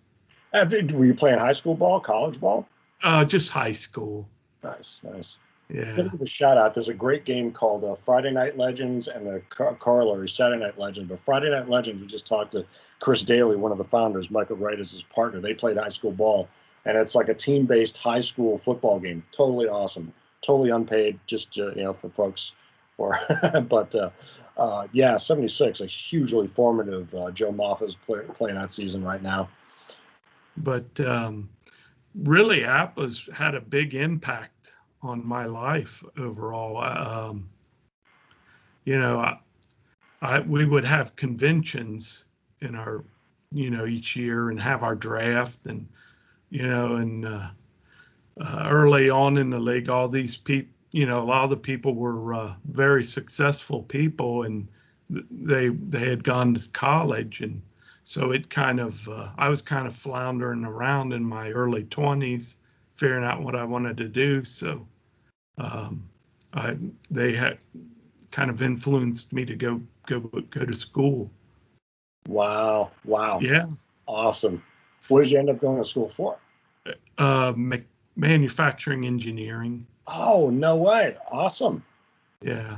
Did- 0.67 0.91
Were 0.93 1.05
you 1.05 1.13
playing 1.13 1.39
high 1.39 1.51
school 1.51 1.75
ball, 1.75 1.99
college 1.99 2.39
ball? 2.39 2.67
Uh, 3.01 3.25
just 3.25 3.49
high 3.49 3.71
school. 3.73 4.27
Nice, 4.63 5.01
nice. 5.03 5.37
Yeah. 5.69 5.91
Give 5.95 6.21
a 6.21 6.25
shout 6.27 6.57
out. 6.57 6.73
There's 6.73 6.89
a 6.89 6.93
great 6.93 7.25
game 7.25 7.51
called 7.51 7.83
uh, 7.83 7.95
Friday 7.95 8.31
Night 8.31 8.57
Legends 8.57 9.07
and 9.07 9.25
the 9.25 9.41
car- 9.49 9.75
corollary 9.75 10.29
Saturday 10.29 10.61
Night 10.61 10.77
Legends. 10.77 11.09
But 11.09 11.19
Friday 11.19 11.49
Night 11.49 11.67
Legends, 11.67 11.99
we 12.01 12.07
just 12.07 12.27
talked 12.27 12.51
to 12.51 12.65
Chris 12.99 13.23
Daly, 13.23 13.55
one 13.55 13.71
of 13.71 13.77
the 13.77 13.83
founders. 13.83 14.29
Michael 14.29 14.55
Wright 14.57 14.79
is 14.79 14.91
his 14.91 15.03
partner. 15.03 15.41
They 15.41 15.53
played 15.53 15.77
high 15.77 15.89
school 15.89 16.11
ball, 16.11 16.47
and 16.85 16.97
it's 16.97 17.15
like 17.15 17.29
a 17.29 17.33
team-based 17.33 17.97
high 17.97 18.19
school 18.19 18.57
football 18.59 18.99
game. 18.99 19.23
Totally 19.31 19.67
awesome. 19.67 20.13
Totally 20.41 20.69
unpaid, 20.69 21.19
just 21.25 21.57
uh, 21.57 21.71
you 21.71 21.83
know 21.83 21.93
for 21.93 22.09
folks. 22.09 22.53
For 22.97 23.19
but 23.69 23.95
uh, 23.95 24.09
uh, 24.57 24.87
yeah, 24.91 25.17
76, 25.17 25.81
a 25.81 25.85
hugely 25.85 26.47
formative. 26.47 27.13
Uh, 27.13 27.31
Joe 27.31 27.51
Moffa's 27.51 27.95
play, 27.95 28.21
playing 28.33 28.55
that 28.55 28.71
season 28.71 29.03
right 29.03 29.21
now. 29.21 29.49
but 30.57 30.99
um, 30.99 31.49
really 32.23 32.61
APBA's 32.61 33.29
had 33.33 33.55
a 33.55 33.61
big 33.61 33.95
impact 33.95 34.73
on 35.01 35.25
my 35.25 35.45
life 35.45 36.03
overall. 36.17 36.77
Um, 36.77 37.49
you 38.85 38.99
know, 38.99 39.19
I, 39.19 39.39
I 40.21 40.39
we 40.39 40.65
would 40.65 40.85
have 40.85 41.15
conventions 41.15 42.25
in 42.61 42.75
our, 42.75 43.03
you 43.51 43.69
know, 43.69 43.85
each 43.85 44.15
year 44.15 44.49
and 44.49 44.59
have 44.59 44.83
our 44.83 44.95
draft 44.95 45.67
and, 45.67 45.87
you 46.49 46.67
know, 46.67 46.95
and 46.95 47.25
uh, 47.25 47.49
uh, 48.39 48.67
early 48.69 49.09
on 49.09 49.37
in 49.37 49.49
the 49.49 49.59
league, 49.59 49.89
all 49.89 50.07
these 50.07 50.37
people, 50.37 50.72
you 50.93 51.07
know, 51.07 51.21
a 51.21 51.25
lot 51.25 51.43
of 51.43 51.49
the 51.49 51.57
people 51.57 51.95
were 51.95 52.33
uh, 52.33 52.53
very 52.71 53.03
successful 53.03 53.83
people 53.83 54.43
and 54.43 54.67
they 55.09 55.67
they 55.69 56.09
had 56.09 56.23
gone 56.23 56.53
to 56.53 56.69
college 56.69 57.41
and 57.41 57.61
so 58.03 58.31
it 58.31 58.49
kind 58.49 58.79
of 58.79 59.07
uh, 59.09 59.29
i 59.37 59.49
was 59.49 59.61
kind 59.61 59.85
of 59.85 59.95
floundering 59.95 60.63
around 60.65 61.13
in 61.13 61.23
my 61.23 61.49
early 61.51 61.83
20s 61.83 62.55
figuring 62.95 63.23
out 63.23 63.43
what 63.43 63.55
i 63.55 63.63
wanted 63.63 63.97
to 63.97 64.07
do. 64.07 64.43
So 64.43 64.87
um, 65.57 66.07
i 66.53 66.77
they 67.11 67.35
had 67.35 67.63
kind 68.31 68.49
of 68.49 68.61
influenced 68.61 69.33
me 69.33 69.45
to 69.45 69.55
go 69.55 69.81
go 70.07 70.19
go 70.19 70.65
to 70.65 70.73
school. 70.73 71.29
Wow, 72.27 72.91
wow, 73.03 73.39
yeah. 73.41 73.65
Awesome. 74.07 74.63
What 75.09 75.23
did 75.23 75.31
you 75.31 75.39
end 75.39 75.49
up 75.49 75.59
going 75.59 75.77
to 75.81 75.87
school 75.87 76.09
for? 76.09 76.37
uh 77.17 77.53
ma- 77.55 77.77
manufacturing 78.15 79.05
engineering 79.05 79.85
Oh, 80.07 80.49
no 80.49 80.75
way. 80.75 81.15
Awesome. 81.31 81.83
yeah 82.41 82.77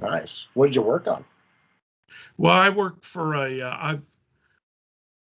Nice. 0.00 0.48
What 0.54 0.66
did 0.66 0.74
you 0.76 0.82
work 0.82 1.06
on? 1.06 1.24
well 2.38 2.52
i 2.52 2.68
work 2.70 3.02
for 3.02 3.34
a 3.34 3.60
uh, 3.62 3.76
i've 3.80 4.06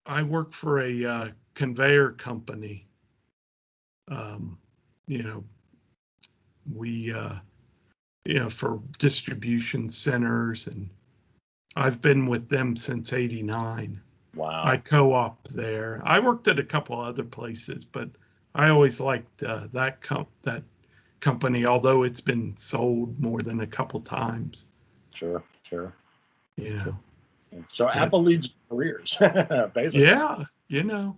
i 0.06 0.22
worked 0.24 0.54
for 0.54 0.80
a 0.82 1.06
uh, 1.06 1.28
conveyor 1.56 2.12
company 2.12 2.88
um 4.10 4.58
you 5.08 5.24
know 5.24 5.44
we 6.74 7.12
uh 7.14 7.36
you 8.26 8.36
know 8.36 8.50
for 8.50 8.80
distribution 8.98 9.90
centers 9.90 10.68
and 10.68 10.90
i've 11.76 12.02
been 12.02 12.26
with 12.28 12.48
them 12.48 12.76
since 12.76 13.12
89 13.14 14.00
Wow. 14.36 14.64
i 14.64 14.78
co-op 14.78 15.48
there 15.50 16.02
i 16.06 16.20
worked 16.20 16.48
at 16.48 16.60
a 16.60 16.64
couple 16.64 17.00
other 17.00 17.24
places 17.24 17.86
but 17.86 18.10
i 18.56 18.70
always 18.70 19.00
liked 19.00 19.44
uh, 19.44 19.68
that 19.74 20.02
com- 20.02 20.28
that 20.44 20.64
company 21.20 21.66
although 21.66 22.04
it's 22.04 22.22
been 22.22 22.56
sold 22.56 23.20
more 23.20 23.42
than 23.42 23.62
a 23.62 23.68
couple 23.68 24.00
times 24.00 24.68
sure, 25.12 25.44
sure. 25.64 25.94
you 26.58 26.74
know 26.74 26.96
So 27.68 27.86
Yeah. 27.86 28.06
APBA 28.06 28.24
leads 28.24 28.50
careers, 28.70 29.18
basically. 29.74 30.02
yeah 30.02 30.44
you 30.68 30.84
know 30.84 31.16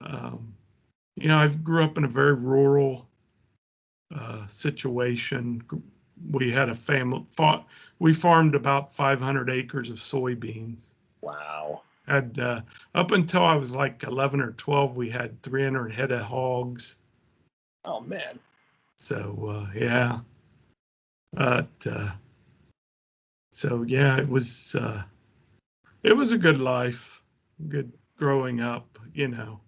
um 0.00 0.54
you 1.16 1.28
know 1.28 1.36
i 1.36 1.48
grew 1.48 1.82
up 1.82 1.98
in 1.98 2.04
a 2.04 2.08
very 2.08 2.34
rural 2.34 3.06
uh 4.14 4.46
situation 4.46 5.62
we 6.32 6.50
had 6.50 6.68
a 6.68 6.74
family 6.74 7.24
fa- 7.30 7.64
we 7.98 8.12
farmed 8.12 8.54
about 8.54 8.92
500 8.92 9.50
acres 9.50 9.90
of 9.90 9.96
soybeans 9.96 10.94
Wow. 11.20 11.82
had 12.06 12.38
uh, 12.38 12.60
up 12.94 13.10
until 13.12 13.42
i 13.42 13.54
was 13.56 13.74
like 13.74 14.02
11 14.04 14.40
or 14.40 14.52
12 14.52 14.96
we 14.96 15.10
had 15.10 15.40
300 15.42 15.92
head 15.92 16.12
of 16.12 16.20
hogs 16.22 16.98
Oh 17.84 18.00
man. 18.00 18.38
So 18.98 19.46
uh 19.48 19.66
yeah 19.74 20.18
but 21.32 21.68
uh 21.86 22.10
so 23.52 23.82
yeah 23.82 24.18
it 24.18 24.28
was 24.28 24.74
uh 24.74 25.02
it 26.02 26.12
was 26.16 26.32
a 26.32 26.38
good 26.38 26.60
life 26.60 27.22
good 27.68 27.90
growing 28.16 28.60
up 28.60 28.98
you 29.14 29.28
know 29.28 29.60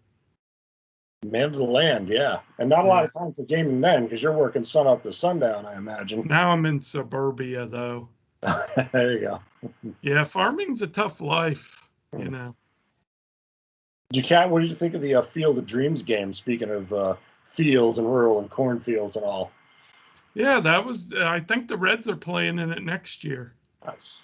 Man 1.27 1.43
of 1.45 1.53
the 1.53 1.65
land, 1.65 2.09
yeah. 2.09 2.39
And 2.59 2.71
not 2.71 2.87
a 2.87 2.89
lot 2.89 3.05
of 3.05 3.13
time 3.13 3.35
for 3.35 3.43
gaming 3.43 3.79
then 3.83 4.05
because 4.05 4.23
you're 4.23 4.33
working 4.33 4.65
sun 4.65 4.87
up 4.87 5.03
to 5.03 5.13
sundown, 5.13 5.67
I 5.67 5.77
imagine. 5.77 6.27
now 6.27 6.51
i'm 6.51 6.65
in 6.65 6.81
suburbia 6.81 7.67
though 7.67 8.09
there 8.93 9.13
you 9.13 9.21
go. 9.21 9.41
yeah 10.01 10.25
farming's 10.25 10.81
a 10.81 10.87
tough 10.87 11.21
life 11.21 11.87
you 12.19 12.31
know 12.31 12.55
Did 14.11 14.17
you 14.17 14.23
cat 14.23 14.49
what 14.49 14.63
did 14.63 14.71
you 14.71 14.75
think 14.77 14.95
of 14.95 15.03
the 15.03 15.15
uh, 15.17 15.23
Field 15.23 15.59
of 15.59 15.67
Dreams 15.67 16.03
game? 16.03 16.33
Speaking 16.33 16.71
of 16.71 16.91
uh, 16.93 17.17
fields 17.51 17.99
and 17.99 18.07
rural 18.07 18.39
and 18.39 18.51
cornfields 18.51 19.17
and 19.17 19.25
all. 19.25 19.51
yeah 20.35 20.61
that 20.61 20.85
was 20.85 21.13
i 21.15 21.41
think 21.41 21.69
the 21.69 21.77
reds 21.77 22.09
are 22.09 22.17
playing 22.17 22.59
in 22.59 22.71
it 22.71 22.83
next 22.83 23.25
year 23.25 23.55
Nice. 23.85 24.21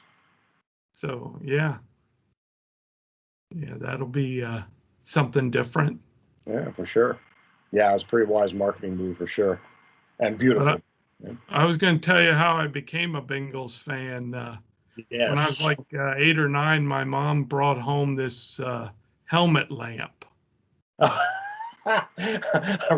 so 0.93 1.39
yeah 1.43 1.79
yeah 3.55 3.75
that'll 3.79 4.07
be 4.07 4.43
uh 4.43 4.61
something 5.03 5.51
different 5.51 6.01
Yeah, 6.47 6.71
for 6.73 6.85
sure. 6.87 7.19
Yeah, 7.73 7.91
it 7.91 7.93
was 7.95 8.03
a 8.03 8.07
pretty 8.07 8.31
wise 8.31 8.55
marketing 8.55 8.97
move 8.97 9.19
for 9.19 9.27
sure. 9.27 9.61
And 10.21 10.39
beautiful. 10.39 10.81
i 11.49 11.65
was 11.65 11.77
going 11.77 11.99
to 11.99 12.01
tell 12.01 12.23
you 12.23 12.33
how 12.33 12.55
i 12.55 12.67
became 12.67 13.15
a 13.17 13.23
bengals 13.23 13.83
fan 13.83 14.35
uh 14.35 14.57
yes. 15.11 15.29
when 15.31 15.39
I 15.39 15.47
was 15.47 15.63
like 15.63 15.79
uh, 15.95 16.15
eight 16.17 16.39
or 16.39 16.49
nine, 16.49 16.87
my 16.87 17.05
mom 17.05 17.45
brought 17.45 17.79
home 17.79 18.15
this 18.15 18.61
uh, 18.61 18.91
helmet 19.25 19.71
lamp. 19.71 20.25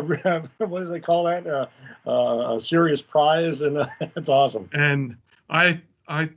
what 0.57 0.79
does 0.79 0.89
they 0.89 0.99
call 0.99 1.23
that? 1.25 1.45
Uh, 1.45 1.67
uh, 2.07 2.55
a 2.55 2.59
serious 2.59 3.01
prize, 3.01 3.61
and 3.61 3.77
uh, 3.77 3.85
it's 4.15 4.29
awesome. 4.29 4.67
And 4.73 5.15
I, 5.49 5.81
I 6.07 6.29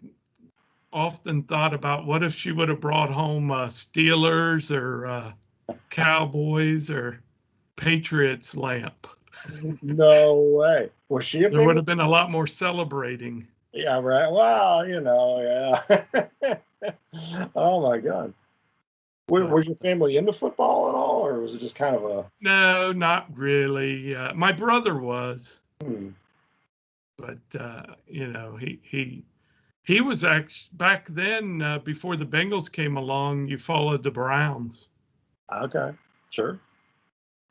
often 0.92 1.44
thought 1.44 1.72
about 1.72 2.06
what 2.06 2.22
if 2.22 2.34
she 2.34 2.52
would 2.52 2.68
have 2.68 2.80
brought 2.80 3.08
home 3.08 3.50
uh, 3.50 3.68
Steelers 3.68 4.70
or 4.76 5.06
uh, 5.06 5.32
Cowboys 5.88 6.90
or 6.90 7.20
Patriots 7.76 8.56
lamp. 8.56 9.06
No 9.82 10.34
way. 10.34 10.90
Was 11.08 11.24
she 11.24 11.40
There 11.40 11.66
would 11.66 11.74
have 11.74 11.86
been 11.86 11.98
a 11.98 12.08
lot 12.08 12.30
more 12.30 12.46
celebrating. 12.46 13.48
Yeah, 13.72 13.98
right. 13.98 14.30
Well, 14.30 14.86
you 14.86 15.00
know, 15.00 15.40
yeah. 15.40 16.56
oh 17.56 17.82
my 17.82 17.98
God. 17.98 18.34
Was, 19.32 19.48
was 19.50 19.66
your 19.66 19.76
family 19.76 20.18
into 20.18 20.30
football 20.30 20.90
at 20.90 20.94
all, 20.94 21.26
or 21.26 21.40
was 21.40 21.54
it 21.54 21.58
just 21.58 21.74
kind 21.74 21.96
of 21.96 22.04
a? 22.04 22.30
No, 22.42 22.92
not 22.92 23.26
really. 23.34 24.14
Uh, 24.14 24.34
my 24.34 24.52
brother 24.52 24.98
was, 24.98 25.60
Hmm, 25.82 26.10
but 27.16 27.38
uh, 27.58 27.94
you 28.06 28.26
know, 28.26 28.56
he 28.56 28.78
he 28.82 29.24
He 29.84 30.02
was 30.02 30.22
actually 30.22 30.76
back 30.76 31.06
then 31.08 31.62
uh, 31.62 31.78
before 31.78 32.16
the 32.16 32.26
Bengals 32.26 32.70
came 32.70 32.98
along. 32.98 33.48
You 33.48 33.56
followed 33.56 34.02
the 34.02 34.10
Browns, 34.10 34.90
Okay, 35.50 35.92
sure. 36.28 36.60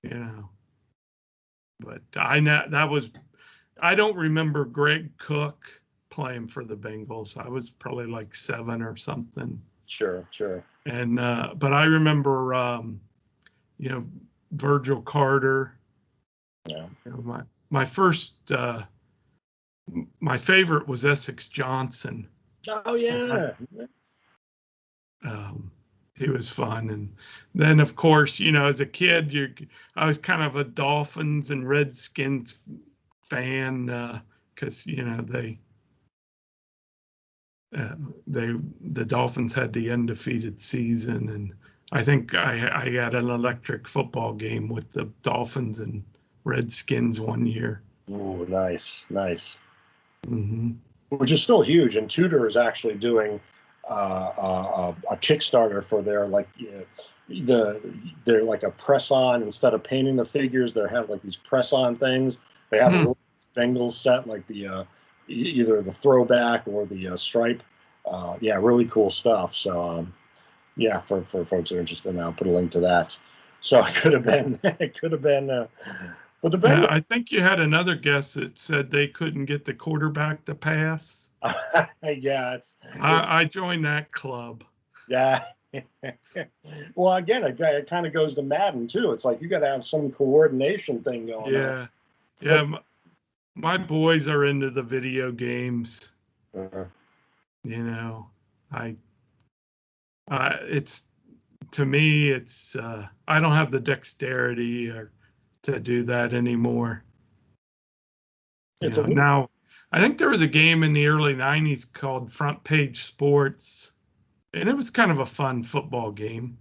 you 0.04 0.12
know. 0.12 0.50
But 1.80 2.04
I 2.16 2.40
know 2.40 2.64
that 2.70 2.90
was. 2.90 3.10
I 3.82 3.96
don't 3.96 4.16
remember 4.16 4.66
Greg 4.66 5.18
Cook 5.18 5.82
playing 6.12 6.46
for 6.46 6.64
the 6.64 6.76
Bengals. 6.78 7.44
I 7.44 7.50
was 7.50 7.72
probably 7.72 8.06
like 8.06 8.36
seven 8.36 8.84
or 8.84 8.96
something. 8.96 9.60
Sure, 9.88 10.28
sure. 10.30 10.64
And 10.86 11.20
uh, 11.20 11.54
but 11.56 11.74
I 11.74 11.86
remember, 11.86 12.54
um, 12.54 13.00
you 13.78 13.90
know, 13.90 14.06
Virgil 14.52 15.02
Carter. 15.02 15.74
Yeah. 16.68 16.88
You 17.06 17.12
know, 17.12 17.22
my 17.24 17.44
my 17.70 17.86
first, 17.86 18.52
uh, 18.52 18.84
my 20.20 20.38
favorite 20.38 20.88
was 20.88 21.06
Essex 21.06 21.48
Johnson. 21.48 22.28
Oh 22.68 22.96
yeah. 22.96 23.52
um, 25.24 25.72
he 26.22 26.30
was 26.30 26.50
fun 26.50 26.90
and 26.90 27.16
then 27.56 27.80
of 27.80 27.96
course 27.96 28.40
you 28.40 28.52
know 28.52 28.68
as 28.68 28.80
a 28.80 28.86
kid 28.86 29.34
you 29.34 29.52
i 29.96 30.06
was 30.06 30.18
kind 30.18 30.44
of 30.44 30.56
a 30.56 30.64
dolphins 30.64 31.50
and 31.50 31.68
redskins 31.68 32.60
fan 33.24 34.22
because 34.54 34.86
you 34.86 35.04
know 35.04 35.22
they 35.22 35.58
uh, 37.78 37.96
they 38.28 38.54
the 38.82 39.06
dolphins 39.06 39.54
had 39.54 39.72
the 39.74 39.90
undefeated 39.92 40.60
season 40.60 41.30
and 41.30 41.54
i 41.92 42.04
think 42.04 42.34
i 42.36 42.70
i 42.74 42.90
had 42.90 43.14
an 43.16 43.30
electric 43.30 43.88
football 43.88 44.34
game 44.34 44.68
with 44.68 44.92
the 44.92 45.06
dolphins 45.22 45.80
and 45.80 46.04
redskins 46.44 47.22
one 47.22 47.46
year 47.46 47.82
Ooh, 48.10 48.46
nice, 48.50 49.06
nice. 49.10 49.60
hmm 50.28 50.72
Which 51.10 51.32
is 51.32 51.42
still 51.42 51.62
huge. 51.62 51.96
And 51.96 52.10
Tudor 52.10 52.46
is 52.46 52.58
actually 52.58 52.96
doing 52.96 53.40
uh, 53.90 53.94
uh, 53.94 54.96
a 55.10 55.16
Kickstarter 55.18 55.84
for 55.84 56.02
their 56.02 56.28
like 56.28 56.50
uh, 56.62 56.82
the 57.30 57.80
they're 58.26 58.44
like 58.44 58.64
a 58.64 58.72
press 58.72 59.12
on 59.12 59.44
instead 59.44 59.74
of 59.74 59.84
painting 59.84 60.18
the 60.18 60.26
figures. 60.26 60.74
They 60.74 60.88
have 60.90 61.10
like 61.10 61.22
these 61.22 61.38
press 61.38 61.72
on 61.74 61.96
things. 61.96 62.40
They 62.70 62.80
have 62.80 62.90
Hmm. 62.92 62.96
a 62.96 63.00
little 63.00 63.18
Bengals 63.56 63.94
set 63.94 64.28
like 64.28 64.46
the 64.48 64.68
uh, 64.68 64.84
either 65.28 65.82
the 65.82 65.92
throwback 65.92 66.68
or 66.68 66.86
the 66.86 67.10
uh, 67.10 67.16
stripe. 67.16 67.64
Uh, 68.06 68.38
yeah, 68.42 68.56
really 68.56 68.86
cool 68.86 69.10
stuff. 69.10 69.56
So 69.56 69.82
um, 69.82 70.14
yeah, 70.76 71.02
for 71.02 71.22
for 71.22 71.46
folks 71.46 71.70
that 71.70 71.78
are 71.78 71.80
interested, 71.80 72.18
I'll 72.18 72.34
put 72.34 72.48
a 72.48 72.54
link 72.54 72.72
to 72.72 72.80
that. 72.82 73.18
So 73.60 73.80
it 73.86 73.94
could 73.96 74.14
have 74.14 74.24
been 74.24 74.60
it 74.64 75.00
could 75.00 75.12
have 75.12 75.22
been. 75.22 75.50
Uh, 75.50 75.68
but 76.42 76.52
the 76.52 76.58
Bengals. 76.58 76.88
i 76.90 77.00
think 77.00 77.32
you 77.32 77.40
had 77.40 77.60
another 77.60 77.94
guest 77.94 78.34
that 78.34 78.58
said 78.58 78.90
they 78.90 79.08
couldn't 79.08 79.46
get 79.46 79.64
the 79.64 79.76
quarterback 79.76 80.44
to 80.44 80.56
pass 80.56 81.30
yeah, 82.04 82.56
it's 82.56 82.78
i, 83.00 83.42
I 83.42 83.46
joined 83.46 83.86
that 83.86 84.12
club 84.12 84.64
yeah. 85.08 85.44
well, 86.96 87.16
again, 87.16 87.44
it, 87.44 87.60
it 87.60 87.90
kind 87.90 88.06
of 88.06 88.14
goes 88.14 88.34
to 88.36 88.42
Madden 88.42 88.88
too. 88.88 89.12
It's 89.12 89.26
like 89.26 89.42
you 89.42 89.48
got 89.48 89.60
to 89.60 89.68
have 89.68 89.84
some 89.84 90.12
coordination 90.12 91.04
thing 91.04 91.28
going 91.28 91.46
on. 91.46 91.52
Yeah, 91.52 91.88
yeah. 92.40 92.78
My, 93.56 93.78
boys 93.78 94.28
are 94.28 94.46
into 94.46 94.70
the 94.70 94.82
video 94.82 95.32
games. 95.32 96.12
Uh, 96.58 96.86
You 97.64 97.84
know, 97.84 98.30
I, 98.72 98.96
I 100.30 100.54
it's 100.64 101.10
to 101.72 101.86
me, 101.86 102.30
it's 102.30 102.76
uh, 102.76 103.08
I 103.28 103.40
don't 103.40 103.52
have 103.52 103.72
the 103.72 103.80
dexterity 103.80 104.90
or 104.90 105.12
to 105.64 105.80
do 105.80 106.04
that 106.04 106.34
anymore. 106.34 107.04
It's 108.82 108.98
a 108.98 109.02
know, 109.02 109.08
weird- 109.08 109.18
now, 109.18 109.50
I 109.92 110.00
think 110.02 110.18
there 110.18 110.30
was 110.30 110.42
a 110.42 110.48
game 110.48 110.84
in 110.84 110.94
the 110.94 111.06
early 111.08 111.36
'90s 111.36 111.92
called 111.92 112.32
Front 112.32 112.64
Page 112.64 113.04
Sports, 113.04 113.92
and 114.54 114.68
it 114.68 114.76
was 114.76 114.90
kind 114.90 115.12
of 115.12 115.20
a 115.20 115.26
fun 115.26 115.62
football 115.62 116.12
game. 116.12 116.58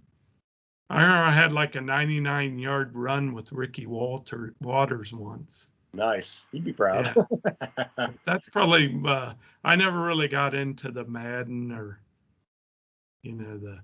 I 0.89 1.01
remember 1.01 1.23
I 1.23 1.31
had 1.31 1.53
like 1.53 1.75
a 1.75 1.81
99 1.81 2.59
yard 2.59 2.95
run 2.97 3.33
with 3.33 3.53
Ricky 3.53 3.85
Walter 3.87 4.53
Watters 4.61 5.13
once. 5.13 5.69
Nice. 5.93 6.45
You'd 6.51 6.63
be 6.63 6.73
proud. 6.73 7.13
That's 8.25 8.49
probably 8.49 8.99
uh, 9.05 9.33
I 9.63 9.75
never 9.75 10.01
really 10.01 10.27
got 10.27 10.53
into 10.53 10.91
the 10.91 11.05
Madden 11.05 11.71
or 11.71 11.99
you 13.23 13.33
know 13.33 13.57
the 13.57 13.79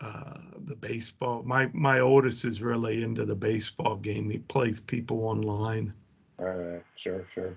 uh, 0.00 0.38
the 0.64 0.76
baseball. 0.76 1.42
My 1.44 1.70
my 1.72 2.00
oldest 2.00 2.44
is 2.44 2.62
really 2.62 3.02
into 3.02 3.24
the 3.24 3.34
baseball 3.34 3.96
game. 3.96 4.30
He 4.30 4.38
plays 4.38 4.80
people 4.80 5.24
online. 5.24 5.92
All 6.38 6.46
right, 6.46 6.82
sure, 6.96 7.26
sure. 7.34 7.56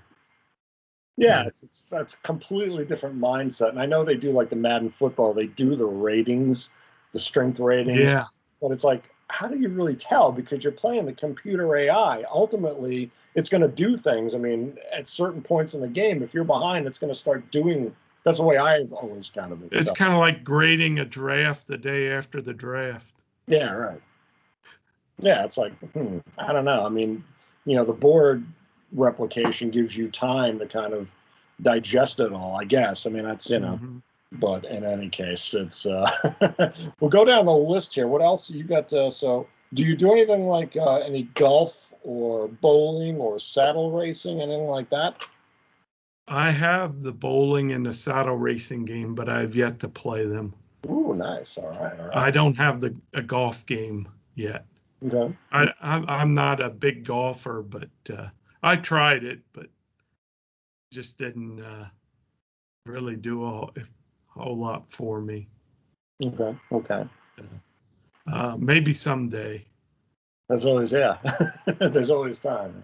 Yeah, 1.16 1.44
Yeah. 1.44 1.48
it's, 1.48 1.64
it's 1.64 1.90
that's 1.90 2.16
a 2.16 2.18
completely 2.18 2.86
different 2.86 3.20
mindset. 3.20 3.70
And 3.70 3.80
I 3.80 3.86
know 3.86 4.04
they 4.04 4.16
do 4.16 4.32
like 4.32 4.50
the 4.50 4.56
Madden 4.56 4.90
football. 4.90 5.34
They 5.34 5.48
do 5.48 5.76
the 5.76 5.86
ratings, 5.86 6.70
the 7.14 7.20
strength 7.20 7.60
ratings. 7.60 7.98
Yeah, 7.98 8.26
but 8.62 8.72
it's 8.72 8.84
like 8.84 9.10
how 9.34 9.48
do 9.48 9.58
you 9.58 9.68
really 9.70 9.96
tell? 9.96 10.32
Because 10.32 10.64
you're 10.64 10.72
playing 10.72 11.06
the 11.06 11.14
computer 11.14 11.76
ai 11.76 12.24
ultimately 12.32 13.10
it's 13.34 13.50
going 13.50 13.62
to 13.62 13.68
do 13.68 13.98
things. 13.98 14.36
I 14.36 14.38
mean 14.38 14.78
at 14.96 15.08
certain 15.08 15.42
points 15.42 15.74
in 15.74 15.82
the 15.82 15.88
game 15.88 16.22
if 16.22 16.34
you're 16.36 16.44
behind 16.44 16.86
it's 16.86 17.00
going 17.00 17.12
to 17.12 17.18
start 17.18 17.50
doing 17.52 17.94
that's 18.24 18.38
the 18.38 18.44
way 18.44 18.58
i 18.58 18.78
always 19.02 19.32
kind 19.36 19.52
of 19.52 19.62
it's 19.72 19.92
kind 19.92 20.14
of 20.14 20.20
like 20.20 20.44
grading 20.44 21.00
a 21.00 21.06
draft 21.06 21.68
the 21.68 21.78
day 21.78 22.12
after 22.12 22.42
the 22.42 22.54
draft. 22.54 23.26
yeah 23.48 23.72
right. 23.72 24.02
Yeah 25.20 25.44
it's 25.44 25.58
like 25.58 25.74
hmm, 25.94 26.20
i 26.38 26.54
don't 26.54 26.66
know. 26.66 26.86
I 26.86 26.90
mean 26.90 27.24
you 27.66 27.76
know 27.76 27.86
the 27.86 27.94
board 28.08 28.46
replication 28.94 29.72
gives 29.72 29.98
you 29.98 30.10
time 30.10 30.60
to 30.60 30.68
kind 30.68 30.94
of 30.94 31.10
digest 31.62 32.20
it 32.20 32.32
all 32.32 32.56
i 32.62 32.66
guess. 32.66 33.08
I 33.08 33.10
mean 33.10 33.24
that's 33.24 33.50
you 33.50 33.60
know. 33.60 33.80
Mhm. 33.82 34.02
But 34.34 34.66
in 34.66 34.84
any 34.84 35.10
case, 35.10 35.54
it's 35.54 35.86
uh, 35.86 36.10
we'll 37.00 37.10
go 37.10 37.26
down 37.26 37.46
the 37.46 37.56
list 37.56 37.94
here. 37.94 38.08
What 38.08 38.22
else 38.22 38.50
you 38.50 38.64
got? 38.64 38.92
Uh, 38.92 39.10
so, 39.10 39.48
do 39.74 39.84
you 39.84 39.96
do 39.96 40.12
anything 40.12 40.44
like 40.48 40.76
uh, 40.76 40.98
any 40.98 41.24
golf 41.36 41.94
or 42.04 42.48
bowling 42.48 43.18
or 43.18 43.40
saddle 43.40 43.92
racing, 43.92 44.42
anything 44.42 44.68
like 44.68 44.90
that? 44.90 45.28
I 46.28 46.52
have 46.52 47.02
the 47.02 47.12
bowling 47.12 47.74
and 47.74 47.86
the 47.86 47.94
saddle 47.94 48.38
racing 48.38 48.86
game, 48.86 49.14
but 49.14 49.28
I've 49.30 49.56
yet 49.56 49.80
to 49.80 49.90
play 49.90 50.26
them. 50.26 50.54
Ooh, 50.90 51.14
nice. 51.16 51.58
All 51.58 51.72
right, 51.72 52.00
all 52.00 52.08
right. 52.08 52.16
I 52.16 52.32
don't 52.32 52.56
have 52.56 52.80
the 52.80 52.96
a 53.14 53.22
golf 53.22 53.66
game 53.66 54.08
yet. 54.36 54.66
Okay. 55.06 55.36
I, 55.52 55.68
I'm 55.82 56.06
I'm 56.08 56.34
not 56.34 56.60
a 56.60 56.70
big 56.70 57.06
golfer, 57.06 57.62
but 57.62 57.90
uh, 58.12 58.30
I 58.62 58.78
tried 58.78 59.24
it, 59.24 59.42
but 59.52 59.68
just 60.92 61.18
didn't 61.18 61.62
uh, 61.62 61.88
really 62.86 63.16
do 63.16 63.44
a, 63.46 63.64
a 63.64 63.72
whole 64.36 64.58
lot 64.58 64.90
for 64.92 65.22
me. 65.22 65.48
Okay. 66.24 66.56
Okay. 66.72 67.08
Uh, 68.32 68.56
maybe 68.58 68.94
someday 68.94 69.64
There's 70.48 70.66
always 70.66 70.92
yeah. 70.92 71.18
There's 71.80 72.10
always 72.10 72.40
time. 72.40 72.84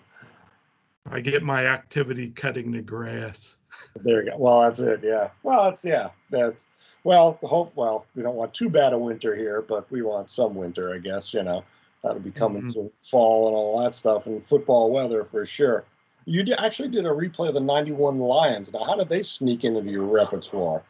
I 1.10 1.22
get 1.22 1.44
my 1.44 1.66
activity 1.66 2.30
cutting 2.30 2.72
the 2.72 2.82
grass. 2.82 3.58
There 4.04 4.24
you 4.24 4.32
go. 4.32 4.38
Well, 4.38 4.62
that's 4.62 4.80
it. 4.80 5.00
Yeah. 5.04 5.30
Well, 5.44 5.64
that's 5.66 5.84
yeah. 5.86 6.10
That's 6.30 6.68
well. 7.04 7.40
Hope. 7.44 7.74
Well, 7.76 8.06
we 8.16 8.22
don't 8.24 8.36
want 8.36 8.54
too 8.54 8.70
bad 8.70 8.94
a 8.94 8.98
winter 8.98 9.36
here, 9.36 9.62
but 9.62 9.90
we 9.92 10.02
want 10.02 10.30
some 10.30 10.56
winter, 10.56 10.94
I 10.94 10.98
guess. 10.98 11.34
You 11.34 11.44
know, 11.44 11.64
that'll 12.04 12.20
be 12.20 12.32
coming 12.32 12.64
Mhm. 12.64 12.74
soon. 12.74 12.92
Fall 13.10 13.48
and 13.48 13.56
all 13.56 13.82
that 13.82 13.96
stuff, 13.96 14.26
and 14.28 14.46
football 14.48 14.92
weather 14.92 15.24
for 15.24 15.46
sure. 15.46 15.86
You 16.26 16.44
did, 16.44 16.60
actually 16.60 16.90
did 16.90 17.06
a 17.06 17.10
replay 17.10 17.48
of 17.48 17.54
the 17.56 17.60
'91 17.62 18.20
Lions. 18.20 18.74
Now, 18.74 18.84
how 18.84 18.96
did 18.96 19.10
they 19.10 19.24
sneak 19.24 19.64
into 19.64 19.82
your 19.90 20.04
repertoire? 20.04 20.84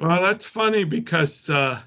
Well, 0.00 0.22
that's 0.22 0.46
funny 0.46 0.84
because 0.84 1.48
uh, 1.50 1.80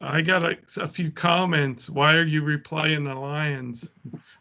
I 0.00 0.22
got 0.22 0.42
a, 0.42 0.58
a 0.80 0.86
few 0.86 1.10
comments. 1.10 1.88
Why 1.88 2.16
are 2.16 2.24
you 2.24 2.42
replaying 2.42 3.04
the 3.04 3.14
Lions? 3.14 3.92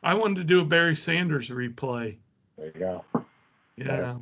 I 0.03 0.13
wanted 0.15 0.37
to 0.37 0.43
do 0.43 0.61
a 0.61 0.65
Barry 0.65 0.95
Sanders 0.95 1.49
replay. 1.49 2.17
There 2.57 2.67
you 2.67 2.79
go. 2.79 3.05
Yeah. 3.75 4.17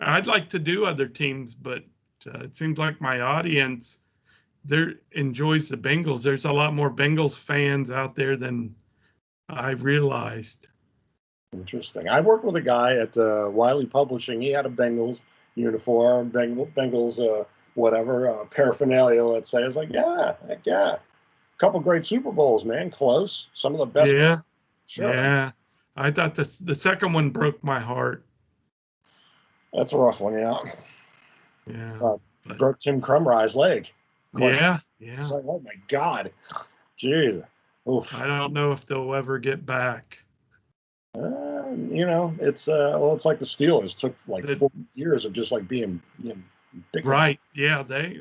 I'd 0.00 0.26
like 0.26 0.48
to 0.50 0.58
do 0.58 0.84
other 0.84 1.06
teams, 1.06 1.54
but 1.54 1.84
uh, 2.26 2.40
it 2.40 2.54
seems 2.54 2.78
like 2.78 3.00
my 3.00 3.20
audience 3.20 4.00
there 4.64 4.94
enjoys 5.12 5.68
the 5.68 5.76
Bengals. 5.76 6.24
There's 6.24 6.46
a 6.46 6.52
lot 6.52 6.74
more 6.74 6.90
Bengals 6.90 7.40
fans 7.40 7.90
out 7.90 8.14
there 8.14 8.36
than 8.36 8.74
I 9.48 9.72
realized. 9.72 10.68
Interesting. 11.52 12.08
I 12.08 12.20
worked 12.20 12.44
with 12.44 12.56
a 12.56 12.62
guy 12.62 12.96
at 12.96 13.16
uh, 13.16 13.48
Wiley 13.52 13.86
Publishing. 13.86 14.40
He 14.40 14.50
had 14.50 14.66
a 14.66 14.70
Bengals 14.70 15.20
uniform, 15.54 16.30
Bengal, 16.30 16.66
Bengals, 16.76 17.20
uh, 17.20 17.44
whatever 17.74 18.28
uh, 18.30 18.44
paraphernalia. 18.46 19.24
Let's 19.24 19.48
say. 19.50 19.62
I 19.62 19.66
was 19.66 19.76
like, 19.76 19.90
yeah, 19.92 20.34
heck 20.46 20.60
yeah. 20.64 20.96
A 20.96 21.58
couple 21.58 21.80
great 21.80 22.04
Super 22.04 22.32
Bowls, 22.32 22.64
man. 22.64 22.90
Close. 22.90 23.48
Some 23.54 23.72
of 23.74 23.78
the 23.78 23.86
best. 23.86 24.12
yeah, 24.12 24.38
Sure. 24.86 25.12
yeah. 25.12 25.52
I 25.96 26.10
thought 26.10 26.34
this 26.34 26.58
the 26.58 26.74
second 26.74 27.12
one 27.12 27.30
broke 27.30 27.62
my 27.62 27.78
heart. 27.78 28.24
That's 29.72 29.92
a 29.92 29.98
rough 29.98 30.20
one. 30.20 30.38
Yeah. 30.38 30.58
Yeah, 31.66 31.98
Uh, 32.02 32.54
Broke 32.58 32.78
Tim 32.78 33.00
Krumrie's 33.00 33.56
leg. 33.56 33.90
yeah, 34.36 34.78
yeah. 34.98 35.14
It's 35.14 35.32
like, 35.32 35.44
oh 35.48 35.60
my 35.64 35.72
God. 35.88 36.30
Jeez. 36.98 37.44
Oof. 37.88 38.14
I 38.14 38.26
don't 38.26 38.52
know 38.52 38.72
if 38.72 38.84
they'll 38.86 39.14
ever 39.14 39.38
get 39.38 39.64
back. 39.64 40.22
Uh, 41.16 41.70
you 41.88 42.04
know, 42.06 42.34
it's 42.40 42.68
uh, 42.68 42.96
well, 42.98 43.14
it's 43.14 43.24
like 43.24 43.38
the 43.38 43.44
Steelers 43.44 43.96
took 43.96 44.14
like 44.28 44.44
The- 44.46 44.56
four 44.56 44.70
years 44.94 45.24
of 45.24 45.32
just 45.32 45.52
like 45.52 45.66
being 45.68 46.00
you 46.22 46.30
know, 46.30 46.36
Big- 46.92 47.06
Right. 47.06 47.40
Yeah, 47.54 47.82
they 47.82 48.20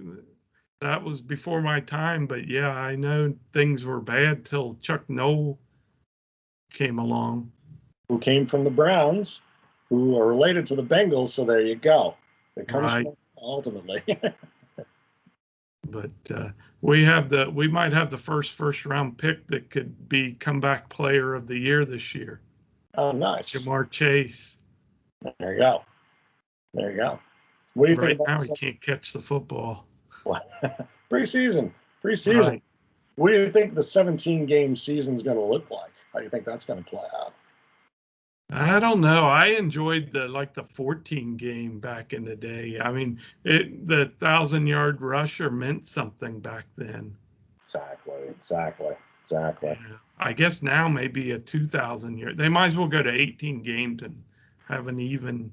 that 0.82 1.02
was 1.04 1.22
before 1.22 1.62
my 1.62 1.80
time, 1.80 2.28
but 2.28 2.48
yeah, 2.48 2.70
I 2.78 2.96
know 2.96 3.34
things 3.54 3.86
were 3.86 4.02
bad 4.02 4.46
till 4.46 4.76
Chuck 4.82 5.10
Noll 5.10 5.58
came 6.72 7.00
along. 7.00 7.52
Who 8.10 8.20
came 8.20 8.46
from 8.46 8.64
the 8.64 8.70
Browns, 8.70 9.42
who 9.90 10.18
are 10.20 10.28
related 10.28 10.68
to 10.68 10.76
the 10.76 10.84
Bengals. 10.84 11.30
So 11.30 11.46
there 11.46 11.62
you 11.62 11.76
go. 11.76 12.16
It 12.58 12.68
comes 12.68 12.92
Right. 12.94 13.04
from, 13.06 13.16
ultimately. 13.38 14.02
But 15.90 16.12
uh, 16.34 16.50
we 16.82 17.04
have 17.04 17.30
the 17.30 17.50
we 17.52 17.68
might 17.68 17.94
have 17.94 18.10
the 18.10 18.18
first 18.18 18.58
first 18.58 18.86
round 18.86 19.18
pick 19.18 19.46
that 19.48 19.70
could 19.70 20.10
be 20.10 20.34
comeback 20.34 20.90
player 20.90 21.36
of 21.36 21.46
the 21.46 21.58
year 21.58 21.86
this 21.86 22.16
year. 22.16 22.40
oh, 22.96 23.12
nice. 23.12 23.52
Ja'Marr 23.54 23.90
Chase. 23.92 24.60
There 25.40 25.54
you 25.54 25.60
go. 25.60 25.84
There 26.74 26.92
you 26.92 26.98
go. 26.98 27.20
What 27.74 27.88
do 27.88 27.94
you 27.94 27.98
Right 27.98 28.18
think 28.18 28.28
now 28.28 28.42
he 28.42 28.50
can't 28.50 28.82
catch 28.82 29.14
the 29.14 29.20
football. 29.20 29.88
preseason? 31.12 31.72
Preseason. 32.04 32.50
Right. 32.50 32.64
What 33.16 33.30
do 33.30 33.40
you 33.40 33.52
think 33.52 33.76
the 33.76 33.84
17 33.84 34.46
game 34.46 34.76
season 34.76 35.16
is 35.16 35.24
going 35.24 35.38
to 35.38 35.44
look 35.44 35.70
like? 35.70 35.94
How 36.12 36.20
do 36.20 36.26
you 36.26 36.30
think 36.30 36.46
that's 36.46 36.66
going 36.66 36.84
to 36.84 36.90
play 36.90 37.04
out? 37.22 37.34
I 38.52 38.80
don't 38.80 39.02
know. 39.02 39.26
I 39.26 39.48
enjoyed 39.48 40.12
the 40.12 40.28
like 40.28 40.54
the 40.54 40.64
14 40.64 41.38
game 41.38 41.80
back 41.80 42.14
in 42.14 42.24
the 42.24 42.36
day. 42.36 42.78
I 42.80 42.92
mean, 42.92 43.20
it 43.44 43.88
the 43.88 44.12
thousand 44.20 44.68
yard 44.68 45.02
rusher 45.02 45.50
meant 45.50 45.86
something 45.86 46.40
back 46.40 46.66
then. 46.76 47.16
Exactly. 47.64 48.28
Exactly. 48.30 48.96
Exactly. 49.24 49.70
Yeah. 49.70 49.96
I 50.20 50.34
guess 50.34 50.62
now 50.62 50.88
maybe 50.88 51.32
a 51.32 51.40
2,000 51.40 52.18
year. 52.18 52.34
They 52.34 52.50
might 52.50 52.68
as 52.68 52.78
well 52.78 52.88
go 52.88 53.02
to 53.02 53.12
18 53.12 53.64
games 53.64 54.04
and 54.04 54.22
have 54.68 54.88
an 54.88 55.00
even 55.00 55.52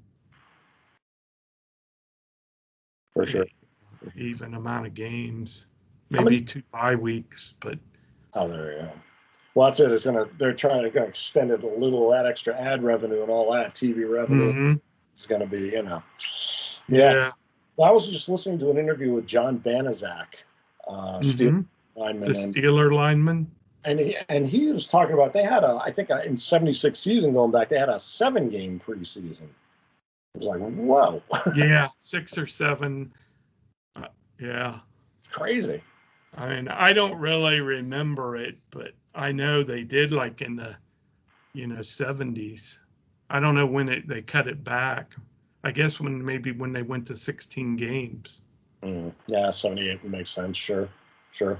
For 3.13 3.27
sure. 3.27 3.47
even 4.17 4.55
amount 4.55 4.87
of 4.87 4.95
games. 4.95 5.67
Maybe 6.11 6.25
many- 6.25 6.41
two 6.41 6.63
bye 6.73 6.95
weeks, 6.95 7.55
but 7.61 7.79
Oh, 8.35 8.49
there 8.49 8.73
you 8.73 8.79
go. 8.79 8.91
Well, 9.55 9.67
that's 9.67 9.81
it. 9.81 9.91
It's 9.91 10.05
gonna. 10.05 10.27
They're 10.39 10.55
trying 10.55 10.91
to 10.91 11.03
extend 11.03 11.51
it 11.51 11.63
a 11.65 11.67
little. 11.67 12.11
That 12.11 12.25
extra 12.27 12.55
ad 12.57 12.83
revenue 12.85 13.23
and 13.23 13.31
all 13.31 13.53
that 13.53 13.75
TV 13.75 14.05
revenue 14.05 14.53
Mhm. 14.53 14.81
is 15.17 15.27
going 15.27 15.41
to 15.41 15.47
be, 15.49 15.71
you 15.71 15.83
know. 15.83 16.03
Yeah. 16.89 17.31
yeah, 17.79 17.85
I 17.85 17.91
was 17.91 18.07
just 18.09 18.29
listening 18.29 18.59
to 18.59 18.71
an 18.71 18.79
interview 18.79 19.13
with 19.13 19.27
John 19.27 19.59
Banaszak, 19.59 20.27
uh, 20.89 21.21
Steel 21.23 21.51
mhm. 21.51 21.67
lineman, 21.97 22.33
the 22.33 22.39
and, 22.41 22.55
Steeler 22.55 22.93
lineman. 22.93 23.51
and 23.85 23.99
he 23.99 24.17
and 24.29 24.47
he 24.47 24.71
was 24.71 24.87
talking 24.87 25.15
about 25.15 25.33
they 25.33 25.43
had 25.43 25.65
a. 25.65 25.81
I 25.83 25.91
think 25.91 26.11
uh, 26.13 26.21
in 26.25 26.37
'76 26.37 26.99
season 26.99 27.33
going 27.33 27.51
back, 27.51 27.69
they 27.69 27.79
had 27.79 27.89
a 27.89 27.99
seven 27.99 28.49
game 28.49 28.79
preseason. 28.79 29.49
It 30.35 30.39
was 30.39 30.47
like, 30.47 30.61
whoa, 30.61 31.23
Yeah, 31.57 31.89
six 31.99 32.39
or 32.39 32.47
seven. 32.47 33.13
Uh, 33.97 34.07
yeah. 34.39 34.79
crazy. 35.31 35.83
I 36.37 36.49
mean, 36.49 36.69
I 36.69 36.93
don't 36.93 37.19
really 37.19 37.61
remember 37.61 38.37
it, 38.37 38.57
but 38.71 38.93
I 39.15 39.33
know 39.33 39.63
they 39.63 39.83
did 39.83 40.13
like 40.13 40.43
in 40.43 40.57
the, 40.57 40.77
you 41.53 41.67
know, 41.67 41.81
70s. 41.81 42.79
I 43.29 43.41
don't 43.41 43.55
know 43.55 43.67
when 43.67 43.89
it, 43.89 44.09
they 44.09 44.23
cut 44.23 44.47
it 44.47 44.63
back. 44.63 45.15
I 45.65 45.73
guess 45.73 46.01
when 46.01 46.25
maybe 46.25 46.53
when 46.53 46.73
they 46.73 46.83
went 46.83 47.07
to 47.09 47.17
16 47.17 47.77
games. 47.77 48.43
Mm, 48.83 49.13
yeah, 49.27 49.51
78 49.51 50.05
makes 50.05 50.31
sense. 50.31 50.57
Sure, 50.57 50.89
sure. 51.33 51.59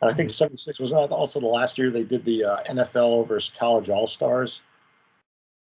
And 0.00 0.10
I 0.10 0.14
think 0.14 0.30
76 0.30 0.78
was 0.78 0.92
not 0.92 1.10
also 1.10 1.40
the 1.40 1.46
last 1.46 1.78
year 1.78 1.90
they 1.90 2.04
did 2.04 2.24
the 2.24 2.44
uh, 2.44 2.64
NFL 2.64 3.26
versus 3.26 3.52
college 3.58 3.88
all 3.88 4.06
stars. 4.06 4.60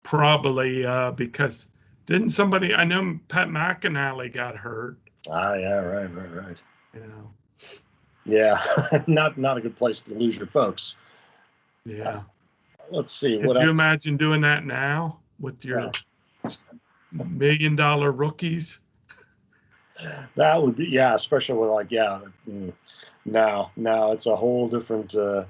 Probably 0.03 0.85
uh, 0.85 1.11
because 1.11 1.69
didn't 2.05 2.29
somebody, 2.29 2.73
I 2.73 2.83
know 2.83 3.19
Pat 3.27 3.47
McInally 3.49 4.31
got 4.33 4.55
hurt, 4.55 4.97
Ah, 5.29 5.53
yeah, 5.55 5.75
right, 5.79 6.13
right, 6.15 6.33
right. 6.45 6.63
you 6.93 7.01
know. 7.01 7.31
Yeah, 8.25 8.63
not 9.07 9.37
not 9.37 9.57
a 9.57 9.61
good 9.61 9.75
place 9.75 10.01
to 10.01 10.15
lose 10.15 10.37
your 10.37 10.47
folks. 10.47 10.95
Yeah. 11.85 12.21
Let's 12.89 13.11
see 13.11 13.37
Could 13.37 13.47
what 13.47 13.55
you 13.57 13.63
else. 13.63 13.71
imagine 13.71 14.17
doing 14.17 14.41
that 14.41 14.65
now 14.65 15.19
with 15.39 15.63
your 15.65 15.91
million 17.11 17.75
dollar 17.75 18.11
rookies? 18.11 18.79
That 20.35 20.61
would 20.61 20.75
be 20.75 20.85
yeah, 20.85 21.13
especially 21.15 21.57
with 21.59 21.69
like 21.69 21.91
yeah. 21.91 22.19
mm, 22.49 22.73
Now 23.25 23.71
now 23.75 24.11
it's 24.11 24.25
a 24.25 24.35
whole 24.35 24.67
different. 24.67 25.15
Uh, 25.15 25.19
uh, 25.19 25.45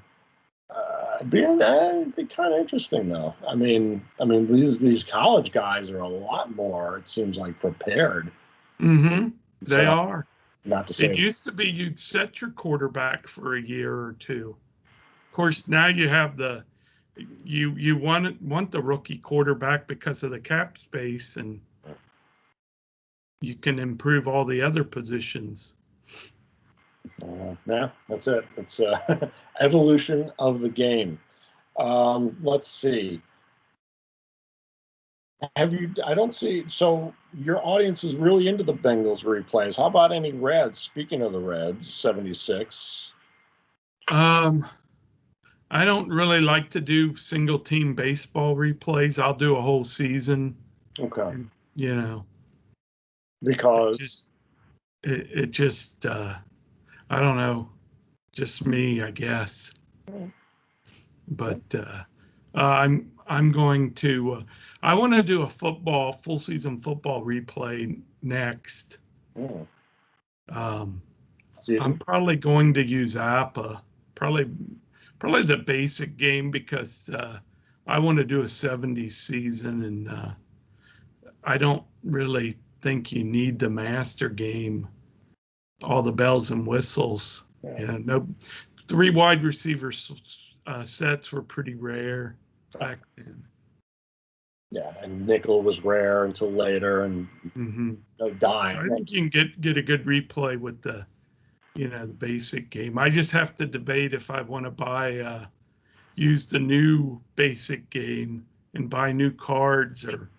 being 1.24 1.58
that'd 1.58 2.16
be 2.16 2.26
kind 2.26 2.54
of 2.54 2.60
interesting 2.60 3.10
though. 3.10 3.34
I 3.48 3.56
mean 3.56 4.06
I 4.20 4.26
mean 4.26 4.52
these 4.52 4.78
these 4.78 5.04
college 5.04 5.52
guys 5.52 5.92
are 5.92 6.00
a 6.00 6.08
lot 6.08 6.56
more. 6.56 6.98
It 6.98 7.08
seems 7.08 7.38
like 7.38 7.60
prepared. 7.60 8.32
Mm-hmm. 8.80 9.30
They 9.62 9.76
So, 9.76 9.86
are. 9.86 10.28
Not 10.66 10.88
to 10.88 10.94
say 10.94 11.12
It 11.12 11.18
used 11.18 11.44
to 11.46 11.52
be 11.52 11.70
you'd 11.70 12.00
set 12.00 12.42
your 12.42 12.52
quarterback 12.52 13.28
for 13.28 13.56
a 13.56 13.62
year 13.62 13.94
or 13.94 14.14
two. 14.14 14.56
Of 15.28 15.32
course, 15.32 15.68
now 15.68 15.88
you 15.88 16.10
have 16.10 16.38
the 16.38 16.64
you 17.44 17.72
you 17.72 17.98
want 17.98 18.42
want 18.42 18.72
the 18.72 18.82
rookie 18.82 19.20
quarterback 19.20 19.88
because 19.88 20.24
of 20.24 20.32
the 20.32 20.40
cap 20.40 20.78
space 20.78 21.38
and 21.38 21.62
you 23.42 23.56
can 23.56 23.80
improve 23.80 24.28
all 24.28 24.44
the 24.46 24.62
other 24.62 24.84
positions. 24.84 25.76
Uh, 27.24 27.56
yeah, 27.68 27.90
that's 28.10 28.28
it. 28.28 28.46
It's 28.58 28.80
uh, 28.80 29.30
evolution 29.60 30.32
of 30.40 30.60
the 30.60 30.70
game. 30.70 31.20
Um, 31.80 32.38
let's 32.44 32.68
see. 32.68 33.22
Have 35.56 35.74
you? 35.74 35.94
I 36.06 36.14
don't 36.14 36.34
see. 36.34 36.64
So 36.68 37.14
your 37.34 37.66
audience 37.66 38.04
is 38.04 38.16
really 38.16 38.48
into 38.48 38.64
the 38.64 38.74
Bengals 38.74 39.26
replays. 39.26 39.78
How 39.78 39.86
about 39.86 40.12
any 40.12 40.32
Reds? 40.32 40.80
Speaking 40.80 41.22
of 41.22 41.34
the 41.34 41.40
Reds, 41.40 41.92
seventy 41.94 42.34
six. 42.34 43.14
Um 44.10 44.66
I 45.72 45.84
don't 45.84 46.08
really 46.10 46.42
like 46.42 46.70
to 46.72 46.80
do 46.80 47.14
single 47.16 47.60
team 47.60 47.96
baseball 47.96 48.56
replays. 48.56 49.22
I'll 49.22 49.34
do 49.34 49.56
a 49.58 49.62
whole 49.62 49.84
season, 49.84 50.56
Okay, 51.00 51.34
you 51.76 51.96
know. 51.96 52.26
because 53.44 53.98
just 53.98 54.32
it, 55.04 55.28
it 55.32 55.52
just 55.52 56.06
uh 56.06 56.36
i 57.16 57.22
don't 57.22 57.38
know. 57.38 57.70
Just 58.34 58.66
me 58.66 59.02
i 59.02 59.10
guess. 59.12 59.74
But 61.30 61.62
uh, 61.74 62.04
uh 62.54 62.76
i'm 62.84 63.10
i'm 63.28 63.52
going 63.52 63.94
to 63.94 64.34
uh, 64.34 64.42
i 64.84 64.94
want 64.94 65.14
to 65.14 65.24
do 65.24 65.44
a 65.44 65.48
football 65.48 66.12
full 66.12 66.38
season 66.38 66.78
football 66.78 67.24
replay 67.24 67.98
next. 68.22 68.98
Mm, 69.38 69.66
um 70.50 71.02
i'm 71.80 71.98
probably 71.98 72.36
going 72.36 72.74
to 72.74 72.86
use 72.86 73.16
APBA. 73.16 73.82
Probably 74.16 74.52
probably 75.20 75.44
the 75.44 75.58
basic 75.58 76.18
game 76.18 76.52
because 76.52 77.10
uh 77.14 77.40
i 77.88 77.98
want 77.98 78.18
to 78.18 78.26
do 78.26 78.42
a 78.42 78.46
70s 78.64 79.12
season 79.12 79.84
and 79.84 80.10
uh 80.10 80.32
i 81.46 81.58
don't 81.58 81.84
really 82.04 82.58
think 82.82 83.14
you 83.14 83.24
need 83.24 83.58
the 83.58 83.70
master 83.70 84.28
game 84.28 84.88
all 85.86 86.02
the 86.02 86.12
bells 86.12 86.52
and 86.52 86.66
whistles. 86.66 87.46
Yeah. 87.64 87.86
know 87.86 87.98
no 87.98 88.28
three 88.88 89.10
wide 89.10 89.44
receiver 89.44 89.92
uh, 90.68 90.84
sets 90.84 91.32
were 91.32 91.42
pretty 91.42 91.76
rare 91.76 92.36
back 92.80 93.00
then. 93.16 93.44
Yeah, 94.72 94.92
and 95.02 95.26
nickel 95.26 95.62
was 95.62 95.84
rare 95.84 96.26
until 96.26 96.52
later, 96.52 97.04
and 97.04 97.28
hmm 97.54 97.94
no 98.20 98.36
so 98.40 98.48
i 98.58 98.88
think 98.90 99.12
you 99.12 99.22
can 99.22 99.30
get 99.30 99.62
get 99.62 99.78
a 99.78 99.82
good 99.82 100.06
replay 100.06 100.58
with 100.60 100.82
the 100.82 101.06
you 101.76 101.88
know 101.90 102.06
the 102.06 102.14
basic 102.14 102.70
game. 102.70 102.98
I 102.98 103.10
just 103.10 103.32
have 103.32 103.54
to 103.56 103.66
debate 103.66 104.14
if 104.14 104.32
i 104.32 104.42
want 104.42 104.66
to 104.66 104.72
buy 104.72 105.20
uh 105.20 105.46
use 106.16 106.48
the 106.48 106.60
new 106.60 107.22
basic 107.36 107.90
game 107.90 108.46
and 108.74 108.90
buy 108.90 109.12
new 109.12 109.32
cards 109.32 110.06
or 110.06 110.30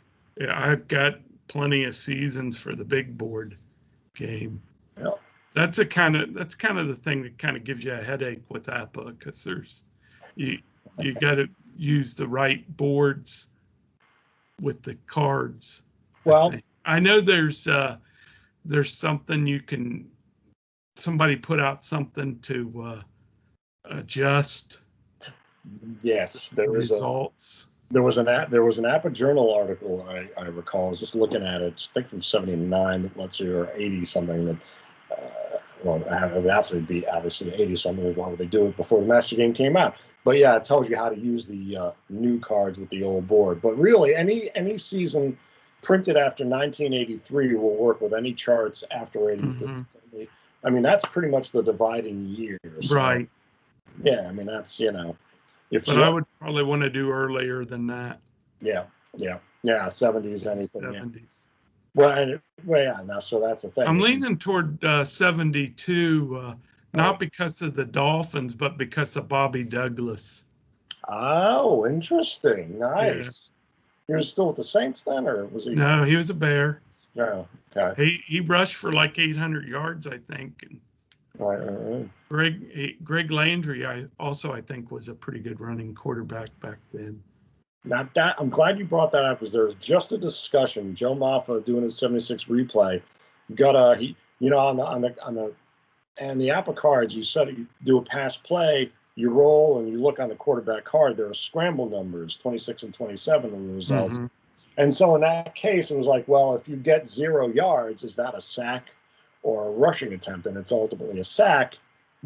yeah, 0.40 0.52
i've 0.54 0.88
got 0.88 1.18
plenty 1.48 1.84
of 1.84 1.94
seasons 1.94 2.58
for 2.58 2.74
the 2.74 2.84
big 2.84 3.16
board 3.16 3.54
game. 4.14 4.60
Yeah. 4.98 5.12
That's 5.56 5.78
a 5.78 5.86
kind 5.86 6.14
of 6.14 6.34
that's 6.34 6.54
kind 6.54 6.78
of 6.78 6.86
the 6.86 6.94
thing 6.94 7.22
that 7.22 7.38
kind 7.38 7.56
of 7.56 7.64
gives 7.64 7.82
you 7.82 7.92
a 7.92 7.96
headache 7.96 8.42
with 8.50 8.66
APBA 8.66 9.18
because 9.18 9.42
there's 9.42 9.84
you 10.34 10.58
you 10.98 11.14
got 11.14 11.36
to 11.36 11.48
use 11.76 12.14
the 12.14 12.28
right 12.28 12.64
boards 12.76 13.48
with 14.60 14.82
the 14.82 14.94
cards 15.06 15.82
Well. 16.24 16.54
I 16.84 17.00
know 17.00 17.20
there's 17.20 17.66
uh 17.66 17.96
there's 18.66 18.92
something 18.92 19.46
you 19.46 19.60
can 19.60 20.08
somebody 20.94 21.36
put 21.36 21.58
out 21.58 21.82
something 21.82 22.38
to 22.40 22.82
uh 22.84 23.02
adjust 23.86 24.80
yes, 26.02 26.50
the 26.50 26.56
there 26.56 26.76
is 26.76 26.90
a 26.90 26.94
results. 26.94 27.68
There 27.90 28.02
was 28.02 28.18
an 28.18 28.28
app, 28.28 28.50
there 28.50 28.64
was 28.64 28.78
an 28.78 28.84
APBA 28.84 29.12
Journal 29.12 29.54
article 29.54 30.06
I, 30.08 30.28
I 30.38 30.46
recall. 30.46 30.88
I 30.88 30.90
was 30.90 31.00
just 31.00 31.14
looking 31.14 31.46
at 31.46 31.62
it. 31.62 31.88
I 31.90 31.94
think 31.94 32.08
from 32.08 32.20
'79 32.20 33.10
let's 33.16 33.40
you 33.40 33.56
or 33.56 33.70
'80 33.74 34.04
something 34.04 34.44
that. 34.44 34.56
Uh, 35.10 35.45
well, 35.84 35.96
it 35.96 36.42
would 36.42 36.46
absolutely 36.50 37.00
be 37.00 37.06
obviously 37.08 37.52
'80 37.54 37.76
something. 37.76 38.14
Why 38.14 38.28
would 38.28 38.38
they 38.38 38.46
do 38.46 38.66
it 38.66 38.76
before 38.76 39.00
the 39.00 39.06
Master 39.06 39.36
Game 39.36 39.52
came 39.52 39.76
out? 39.76 39.96
But 40.24 40.38
yeah, 40.38 40.56
it 40.56 40.64
tells 40.64 40.88
you 40.88 40.96
how 40.96 41.08
to 41.08 41.18
use 41.18 41.46
the 41.46 41.76
uh, 41.76 41.90
new 42.08 42.40
cards 42.40 42.78
with 42.78 42.88
the 42.90 43.02
old 43.02 43.26
board. 43.26 43.60
But 43.62 43.78
really, 43.78 44.14
any 44.14 44.50
any 44.54 44.78
season 44.78 45.36
printed 45.82 46.16
after 46.16 46.44
1983 46.44 47.54
will 47.54 47.76
work 47.76 48.00
with 48.00 48.12
any 48.14 48.32
charts 48.32 48.82
after 48.90 49.30
83. 49.30 49.68
Mhm. 49.68 50.28
I 50.64 50.70
mean, 50.70 50.82
that's 50.82 51.04
pretty 51.04 51.28
much 51.28 51.52
the 51.52 51.62
dividing 51.62 52.26
year. 52.26 52.58
so, 52.80 52.96
Right. 52.96 53.28
Yeah, 54.02 54.26
I 54.28 54.32
mean, 54.32 54.46
that's, 54.46 54.80
you 54.80 54.90
know, 54.90 55.16
if 55.70 55.86
But 55.86 56.02
I 56.02 56.08
would 56.08 56.24
probably 56.40 56.64
want 56.64 56.82
to 56.82 56.90
do 56.90 57.12
earlier 57.12 57.64
than 57.64 57.86
that. 57.86 58.18
yeah, 58.60 58.84
yeah, 59.16 59.38
yeah, 59.62 59.86
70s, 59.86 60.46
anything. 60.46 60.92
Yeah. 60.92 61.04
Well, 61.96 62.38
well, 62.64 62.82
yeah, 62.82 63.00
now, 63.06 63.18
so 63.20 63.40
that's 63.40 63.62
the 63.62 63.70
thing. 63.70 63.88
I'm 63.88 63.98
leaning 63.98 64.36
toward 64.36 64.82
uh, 64.84 65.04
seventy-two, 65.04 66.40
uh, 66.40 66.54
Oh. 66.94 66.98
not 66.98 67.18
because 67.18 67.60
of 67.62 67.74
the 67.74 67.84
Dolphins, 67.84 68.54
but 68.54 68.78
because 68.78 69.16
of 69.16 69.28
Bobby 69.28 69.64
Douglas. 69.64 70.44
Oh, 71.08 71.86
interesting. 71.86 72.78
Nice. 72.78 73.50
He 74.06 74.14
was 74.14 74.30
still 74.30 74.46
with 74.48 74.56
the 74.56 74.64
Saints 74.64 75.02
then, 75.02 75.28
or 75.28 75.44
was 75.46 75.64
he? 75.64 75.74
No, 75.74 76.04
he 76.04 76.16
was 76.16 76.30
a 76.30 76.34
Bear. 76.34 76.80
No. 77.14 77.46
Okay. 77.76 78.02
He 78.02 78.22
he 78.26 78.40
rushed 78.40 78.76
for 78.76 78.92
like 78.92 79.18
800 79.18 79.66
yards, 79.68 80.06
I 80.06 80.18
think. 80.18 80.64
And 80.68 80.80
right, 81.38 81.60
all 81.60 81.98
right. 81.98 82.08
Greg 82.28 83.04
Greg 83.04 83.30
Landry, 83.30 83.84
I 83.84 84.06
also 84.18 84.52
I 84.52 84.60
think 84.60 84.90
was 84.90 85.08
a 85.08 85.14
pretty 85.14 85.40
good 85.40 85.60
running 85.60 85.94
quarterback 85.94 86.48
back 86.60 86.78
then. 86.94 87.20
Now 87.86 88.08
that 88.14 88.36
I'm 88.38 88.50
glad 88.50 88.78
you 88.78 88.84
brought 88.84 89.12
that 89.12 89.24
up 89.24 89.38
because 89.38 89.52
there's 89.52 89.74
just 89.74 90.12
a 90.12 90.18
discussion. 90.18 90.94
Joe 90.94 91.14
Maffa 91.14 91.64
doing 91.64 91.82
his 91.84 91.96
76 91.96 92.44
replay 92.44 93.00
got 93.54 93.76
a 93.76 93.96
he 93.96 94.16
you 94.40 94.50
know 94.50 94.58
on 94.58 94.76
the 94.76 94.84
on 94.84 95.00
the 95.02 95.24
on 95.24 95.34
the 95.34 95.52
and 96.18 96.40
the 96.40 96.48
APBA 96.48 96.76
cards 96.76 97.14
you 97.14 97.22
said 97.22 97.48
you 97.48 97.66
do 97.84 97.98
a 97.98 98.02
pass 98.02 98.36
play, 98.36 98.90
you 99.14 99.30
roll 99.30 99.78
and 99.78 99.88
you 99.88 100.00
look 100.00 100.18
on 100.18 100.28
the 100.28 100.34
quarterback 100.34 100.84
card, 100.84 101.16
there 101.16 101.28
are 101.28 101.34
scramble 101.34 101.88
numbers 101.88 102.36
26 102.36 102.84
and 102.84 102.94
27 102.94 103.52
in 103.52 103.68
the 103.68 103.74
results. 103.74 104.16
Mhm. 104.18 104.30
And 104.78 104.94
so 104.94 105.14
in 105.14 105.22
that 105.22 105.54
case, 105.54 105.90
it 105.90 105.96
was 105.96 106.06
like, 106.06 106.26
well, 106.28 106.54
if 106.54 106.68
you 106.68 106.76
get 106.76 107.08
zero 107.08 107.48
yards, 107.48 108.04
is 108.04 108.16
that 108.16 108.34
a 108.34 108.40
sack 108.40 108.90
or 109.42 109.68
a 109.68 109.70
rushing 109.70 110.12
attempt? 110.12 110.46
And 110.46 110.56
it's 110.56 110.72
ultimately 110.72 111.18
a 111.20 111.24
sack 111.24 111.76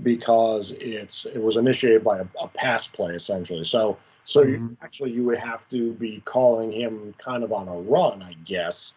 because 0.03 0.73
it's 0.79 1.27
it 1.27 1.39
was 1.43 1.57
initiated 1.57 2.05
by 2.05 2.19
a, 2.19 2.27
a 2.41 2.49
pass 2.49 2.87
play 2.87 3.15
essentially. 3.15 3.65
So 3.65 3.99
so 4.25 4.43
you, 4.43 4.59
Mhm. 4.59 4.77
actually 4.83 5.13
you 5.13 5.25
would 5.25 5.39
have 5.39 5.69
to 5.69 5.93
be 5.95 6.23
calling 6.25 6.73
him 6.73 7.15
kind 7.19 7.43
of 7.45 7.53
on 7.53 7.69
a 7.69 7.75
run, 7.75 8.23
I 8.23 8.35
guess. 8.45 8.95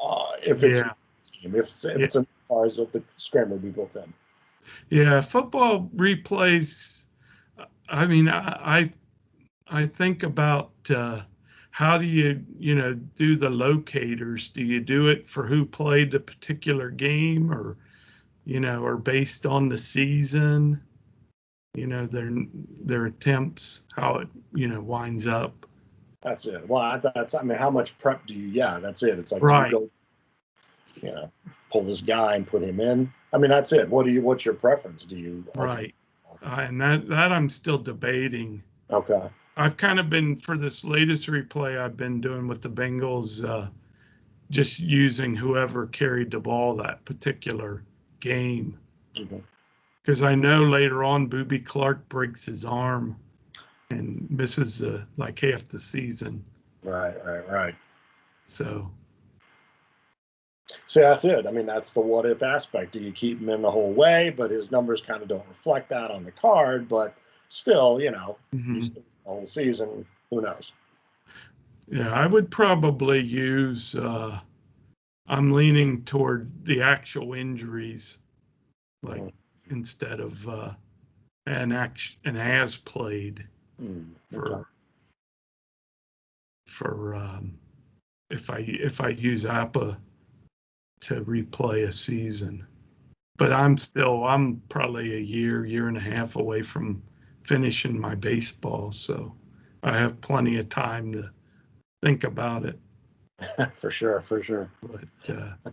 Uh, 0.00 0.32
if 0.42 0.62
it's 0.62 0.80
Yeah. 0.80 0.92
if 1.42 1.54
it's, 1.54 1.84
if 1.84 1.96
it's 1.96 2.16
in 2.16 2.26
cars, 2.48 2.76
the 2.76 3.02
scramble 3.16 3.56
would 3.56 3.62
be 3.62 3.70
built 3.70 3.96
in. 3.96 4.12
Yeah, 4.90 5.20
football 5.20 5.90
replays. 5.96 7.04
I 7.88 8.06
mean, 8.06 8.28
I 8.28 8.90
I, 9.68 9.80
I 9.82 9.86
think 9.86 10.22
about 10.22 10.72
uh, 10.90 11.22
how 11.70 11.98
do 11.98 12.04
you 12.04 12.44
you 12.58 12.74
know 12.74 12.94
do 12.94 13.36
the 13.36 13.50
locators? 13.50 14.48
Do 14.48 14.64
you 14.64 14.80
do 14.80 15.08
it 15.08 15.26
for 15.26 15.46
who 15.46 15.64
played 15.64 16.10
the 16.10 16.20
particular 16.20 16.90
game, 16.90 17.52
or 17.52 17.76
you 18.48 18.60
know, 18.60 18.82
or 18.82 18.96
based 18.96 19.44
on 19.44 19.68
the 19.68 19.76
season? 19.76 20.80
You 21.74 21.86
know, 21.86 22.06
their 22.06 22.32
their 22.80 23.04
attempts, 23.04 23.82
how 23.94 24.16
it 24.16 24.28
you 24.54 24.66
know 24.66 24.80
winds 24.80 25.26
up. 25.26 25.66
That's 26.22 26.46
it. 26.46 26.66
Well, 26.66 26.98
that's 27.14 27.34
I 27.34 27.42
mean, 27.42 27.58
how 27.58 27.68
much 27.70 27.96
prep 27.98 28.26
do 28.26 28.34
you? 28.34 28.48
Yeah, 28.48 28.78
that's 28.78 29.02
it. 29.02 29.18
It's 29.18 29.32
like 29.32 29.42
Right. 29.42 29.70
you, 29.70 29.90
go, 31.00 31.06
you 31.06 31.14
know, 31.14 31.30
pull 31.70 31.84
this 31.84 32.00
guy 32.00 32.36
and 32.36 32.46
put 32.46 32.62
him 32.62 32.80
in. 32.80 33.12
I 33.34 33.38
mean, 33.38 33.50
that's 33.50 33.72
it. 33.72 33.86
What 33.86 34.06
do 34.06 34.12
you? 34.12 34.22
What's 34.22 34.46
your 34.46 34.54
preference? 34.54 35.04
Do 35.04 35.18
you? 35.18 35.44
Right. 35.54 35.94
Uh, 36.42 36.64
and 36.68 36.80
that 36.80 37.06
that 37.08 37.30
I'm 37.30 37.50
still 37.50 37.78
debating. 37.78 38.62
Okay. 38.90 39.28
I've 39.58 39.76
kind 39.76 40.00
of 40.00 40.08
been 40.08 40.36
for 40.36 40.56
this 40.56 40.84
latest 40.84 41.28
replay 41.28 41.78
I've 41.78 41.98
been 41.98 42.22
doing 42.22 42.48
with 42.48 42.62
the 42.62 42.70
Bengals, 42.70 43.46
uh, 43.46 43.68
just 44.48 44.78
using 44.80 45.36
whoever 45.36 45.86
carried 45.88 46.30
the 46.30 46.40
ball 46.40 46.74
that 46.76 47.04
particular 47.04 47.82
game. 48.20 48.78
Because 50.02 50.22
I 50.22 50.34
know 50.34 50.62
later 50.64 51.02
on 51.04 51.28
Boobie 51.28 51.64
Clark 51.64 52.08
breaks 52.08 52.46
his 52.46 52.64
arm 52.64 53.16
and 53.90 54.30
misses 54.30 54.82
uh, 54.82 55.04
like 55.16 55.38
half 55.40 55.64
the 55.64 55.78
season. 55.78 56.44
Right. 56.82 57.14
Right. 57.24 57.48
Right. 57.50 57.74
So 58.44 58.90
So 60.86 61.00
that's 61.00 61.24
it. 61.24 61.46
I 61.46 61.50
mean, 61.50 61.66
that's 61.66 61.92
the 61.92 62.00
what 62.00 62.26
if 62.26 62.42
aspect. 62.42 62.92
Do 62.92 63.00
you 63.00 63.12
keep 63.12 63.40
him 63.40 63.48
in 63.48 63.62
the 63.62 63.70
whole 63.70 63.92
way? 63.92 64.30
But 64.30 64.50
his 64.50 64.70
numbers 64.70 65.00
kind 65.00 65.22
of 65.22 65.28
don't 65.28 65.46
reflect 65.48 65.88
that 65.90 66.10
on 66.10 66.24
the 66.24 66.32
card. 66.32 66.88
But 66.88 67.14
still, 67.48 68.00
you 68.00 68.10
know, 68.10 68.38
mhm. 68.54 68.76
he's 68.76 68.92
the 68.92 69.02
whole 69.24 69.46
season. 69.46 70.06
Who 70.30 70.42
knows? 70.42 70.72
yeah, 71.90 72.12
I 72.12 72.26
would 72.26 72.50
probably 72.50 73.20
use. 73.20 73.94
Uh, 73.94 74.38
I'm 75.28 75.50
leaning 75.50 76.04
toward 76.04 76.50
the 76.64 76.80
actual 76.82 77.34
injuries, 77.34 78.18
like 79.02 79.20
Mhm. 79.20 79.32
instead 79.70 80.20
of 80.20 80.48
uh, 80.48 80.74
an 81.46 81.72
act 81.72 82.16
an 82.24 82.36
as 82.36 82.76
played. 82.76 83.46
Hmm, 83.78 84.12
for 84.30 84.52
okay. 84.52 84.64
for 86.66 87.14
um, 87.14 87.58
if 88.30 88.50
I 88.50 88.58
if 88.58 89.00
I 89.00 89.08
use 89.08 89.44
APBA 89.44 89.98
to 91.00 91.24
replay 91.24 91.86
a 91.86 91.92
season. 91.92 92.66
But 93.36 93.52
I'm 93.52 93.76
still 93.78 94.24
I'm 94.24 94.60
probably 94.68 95.14
a 95.14 95.20
year 95.20 95.64
year 95.64 95.88
and 95.88 95.96
a 95.96 96.00
half 96.00 96.36
away 96.36 96.62
from 96.62 97.02
finishing 97.44 97.98
my 97.98 98.14
baseball, 98.14 98.92
so 98.92 99.34
I 99.82 99.96
have 99.96 100.20
plenty 100.20 100.58
of 100.58 100.68
time 100.68 101.12
to 101.12 101.30
think 102.02 102.24
about 102.24 102.64
it. 102.64 102.78
for 103.76 103.90
sure. 103.90 104.20
For 104.20 104.42
sure. 104.42 104.70
But 104.82 105.34
uh, 105.34 105.70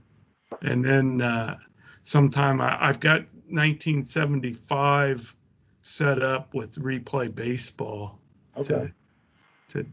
and 0.61 0.83
then 0.83 1.21
uh, 1.21 1.57
sometime 2.03 2.61
I, 2.61 2.77
I've 2.79 2.99
got 2.99 3.21
1975 3.49 5.35
set 5.81 6.21
up 6.21 6.53
with 6.53 6.75
replay 6.75 7.33
baseball 7.33 8.19
Okay. 8.57 8.91
to 9.67 9.79
to 9.81 9.85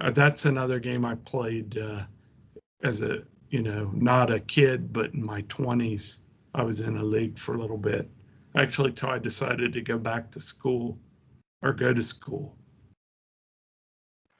uh, 0.00 0.10
that's 0.10 0.44
another 0.44 0.78
game 0.78 1.04
I 1.04 1.14
played 1.16 1.78
uh, 1.78 2.04
as 2.82 3.02
a 3.02 3.22
you 3.50 3.62
know 3.62 3.90
not 3.94 4.30
a 4.30 4.40
kid 4.40 4.92
but 4.92 5.14
in 5.14 5.24
my 5.24 5.42
20s 5.42 6.18
I 6.54 6.64
was 6.64 6.80
in 6.80 6.96
a 6.96 7.02
league 7.02 7.38
for 7.38 7.54
a 7.54 7.58
little 7.58 7.78
bit 7.78 8.08
actually 8.56 8.92
till 8.92 9.10
I 9.10 9.18
decided 9.18 9.72
to 9.72 9.80
go 9.82 9.98
back 9.98 10.30
to 10.32 10.40
school 10.40 10.98
or 11.62 11.72
go 11.72 11.92
to 11.94 12.02
school 12.02 12.56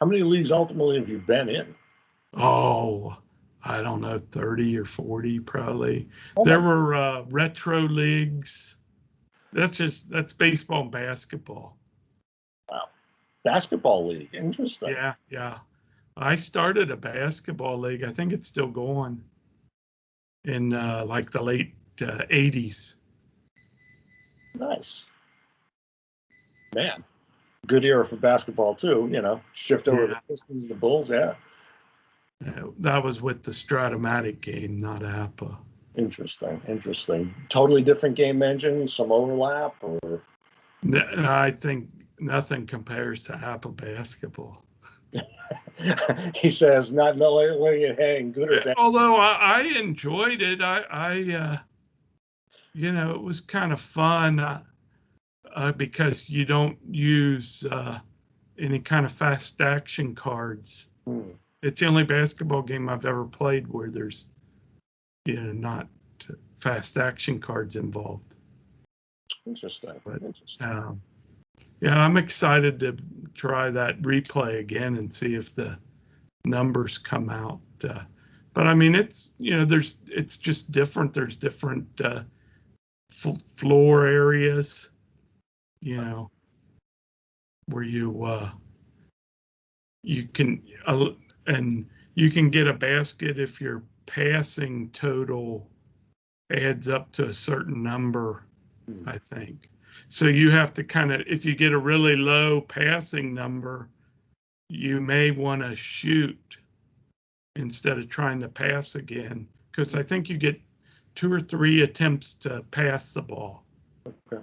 How 0.01 0.07
many 0.07 0.23
leagues 0.23 0.53
ultimately 0.53 0.99
have 0.99 1.09
you 1.09 1.19
been 1.19 1.49
in? 1.49 1.75
Oh 2.37 3.17
I 3.65 3.83
don't 3.83 4.01
know 4.01 4.19
30 4.19 4.79
or 4.79 4.85
40 4.85 5.41
probably 5.41 6.09
Oh 6.37 6.45
there 6.45 6.61
were 6.61 6.95
uh, 6.95 7.23
retro 7.31 7.81
leagues 7.81 8.77
that's 9.53 9.79
just 9.79 10.11
that's 10.11 10.33
baseball 10.33 10.83
and 10.83 10.91
basketball 10.91 11.77
Wow. 12.71 12.89
basketball 13.45 14.07
league. 14.09 14.31
Interesting. 14.35 14.91
Yeah, 14.91 15.15
yeah. 15.31 15.59
I 16.17 16.35
started 16.35 16.91
a 16.91 16.97
basketball 16.97 17.79
league. 17.79 18.03
I 18.03 18.13
think 18.13 18.33
it's 18.33 18.49
still 18.49 18.69
going 18.69 19.23
in 20.45 20.73
uh, 20.73 21.05
like 21.07 21.31
the 21.31 21.43
late 21.43 21.75
uh, 22.01 22.23
80s. 22.31 22.97
Nice. 24.55 25.07
Man, 26.75 27.05
good 27.67 27.85
era 27.85 28.05
for 28.05 28.17
basketball 28.17 28.75
too. 28.75 29.09
You 29.13 29.23
know, 29.23 29.41
shift 29.53 29.89
over 29.89 30.07
Yeah. 30.07 30.15
the 30.15 30.21
Pistons, 30.35 30.67
the 30.67 30.75
Bulls. 30.75 31.11
Yeah, 31.11 31.35
Uh, 32.45 32.69
that 32.79 33.03
was 33.03 33.23
with 33.23 33.43
the 33.43 33.51
Strat-O-Matic 33.51 34.41
game, 34.41 34.77
not 34.79 35.03
APBA. 35.03 35.57
interesting, 35.97 36.61
interesting. 36.69 37.35
Totally 37.49 37.83
different 37.83 38.15
game 38.15 38.43
engine, 38.43 38.87
some 38.87 39.11
overlap, 39.11 39.75
or 39.81 40.23
I 40.93 41.51
think 41.51 41.89
nothing 42.21 42.67
compares 42.67 43.25
to 43.25 43.33
APBA 43.33 43.77
basketball. 43.77 44.65
he 46.35 46.51
says 46.51 46.93
not 46.93 47.17
letting 47.17 47.61
letting 47.61 47.83
it 47.83 47.99
hang, 47.99 48.33
good 48.33 48.53
or 48.53 48.61
bad. 48.63 48.75
Although 48.77 49.17
I, 49.17 49.39
I 49.41 49.79
enjoyed 49.79 50.43
it, 50.43 50.61
I, 50.61 50.85
I 50.91 51.35
uh, 51.35 51.57
you 52.75 52.93
know, 52.93 53.13
it 53.13 53.23
was 53.23 53.41
kind 53.41 53.73
of 53.73 53.81
fun 53.81 54.39
uh, 54.39 54.63
uh, 55.55 55.73
because 55.73 56.29
you 56.29 56.45
don't 56.45 56.77
use 56.91 57.65
uh, 57.71 57.99
any 58.59 58.79
kind 58.79 59.07
of 59.07 59.13
fast 59.13 59.61
action 59.63 60.15
cards. 60.15 60.89
Hmm. 61.07 61.31
It's 61.67 61.81
the 61.81 61.87
only 61.87 62.05
basketball 62.05 62.63
game 62.63 62.89
I've 62.89 63.07
ever 63.07 63.25
played 63.25 63.67
where 63.67 63.91
there's, 63.91 64.29
you 65.25 65.35
know, 65.35 65.53
not 65.53 65.89
fast 66.59 66.97
action 66.97 67.41
cards 67.41 67.75
involved. 67.75 68.37
Interesting. 69.47 70.01
But, 70.05 70.23
interesting. 70.23 70.67
Um, 70.67 71.03
yeah, 71.81 71.99
I'm 71.99 72.17
excited 72.17 72.79
to 72.81 72.97
try 73.35 73.71
that 73.71 74.01
replay 74.03 74.61
again 74.61 74.97
and 74.97 75.13
see 75.13 75.35
if 75.35 75.57
the 75.57 75.77
numbers 76.45 76.99
come 76.99 77.29
out. 77.29 77.61
Uh, 77.83 78.03
but 78.55 78.69
I 78.69 78.75
mean, 78.75 78.95
it's 78.95 79.31
you 79.39 79.57
know, 79.57 79.65
there's 79.65 79.99
it's 80.07 80.39
just 80.39 80.71
different. 80.71 81.13
There's 81.13 81.37
different 81.37 81.89
uh, 82.01 82.23
f- 83.11 83.43
floor 83.43 84.07
areas, 84.07 84.91
you 85.81 85.97
know, 85.97 86.31
where 87.67 87.83
you 87.83 88.23
uh, 88.23 88.51
you 90.05 90.29
can 90.29 90.63
uh, 90.87 91.11
and 91.47 91.87
you 92.15 92.31
can 92.31 92.51
get 92.51 92.67
a 92.67 92.73
basket 92.73 93.39
if 93.39 93.61
your 93.61 93.83
passing 94.07 94.91
total 94.91 95.69
adds 96.53 96.89
up 96.89 97.11
to 97.13 97.27
a 97.27 97.33
certain 97.33 97.83
number, 97.83 98.47
Hmm. 98.87 99.09
I 99.09 99.19
think. 99.19 99.69
So 100.09 100.27
you 100.27 100.51
have 100.51 100.73
to 100.75 100.85
kind 100.85 101.13
of, 101.13 101.23
if 101.27 101.45
you 101.45 101.55
get 101.55 101.73
a 101.73 101.79
really 101.79 102.17
low 102.17 102.61
passing 102.61 103.35
number, 103.35 103.89
you 104.69 105.01
may 105.01 105.31
want 105.31 105.63
to 105.63 105.75
shoot 105.75 106.59
instead 107.57 107.99
of 107.99 108.09
trying 108.09 108.41
to 108.41 108.49
pass 108.49 108.95
again. 108.95 109.49
Because 109.71 109.95
I 109.95 110.03
think 110.03 110.29
you 110.29 110.37
get 110.37 110.61
two 111.15 111.33
or 111.33 111.41
three 111.41 111.83
attempts 111.83 112.35
to 112.35 112.63
pass 112.71 113.13
the 113.13 113.23
ball. 113.23 113.65
Okay. 114.07 114.43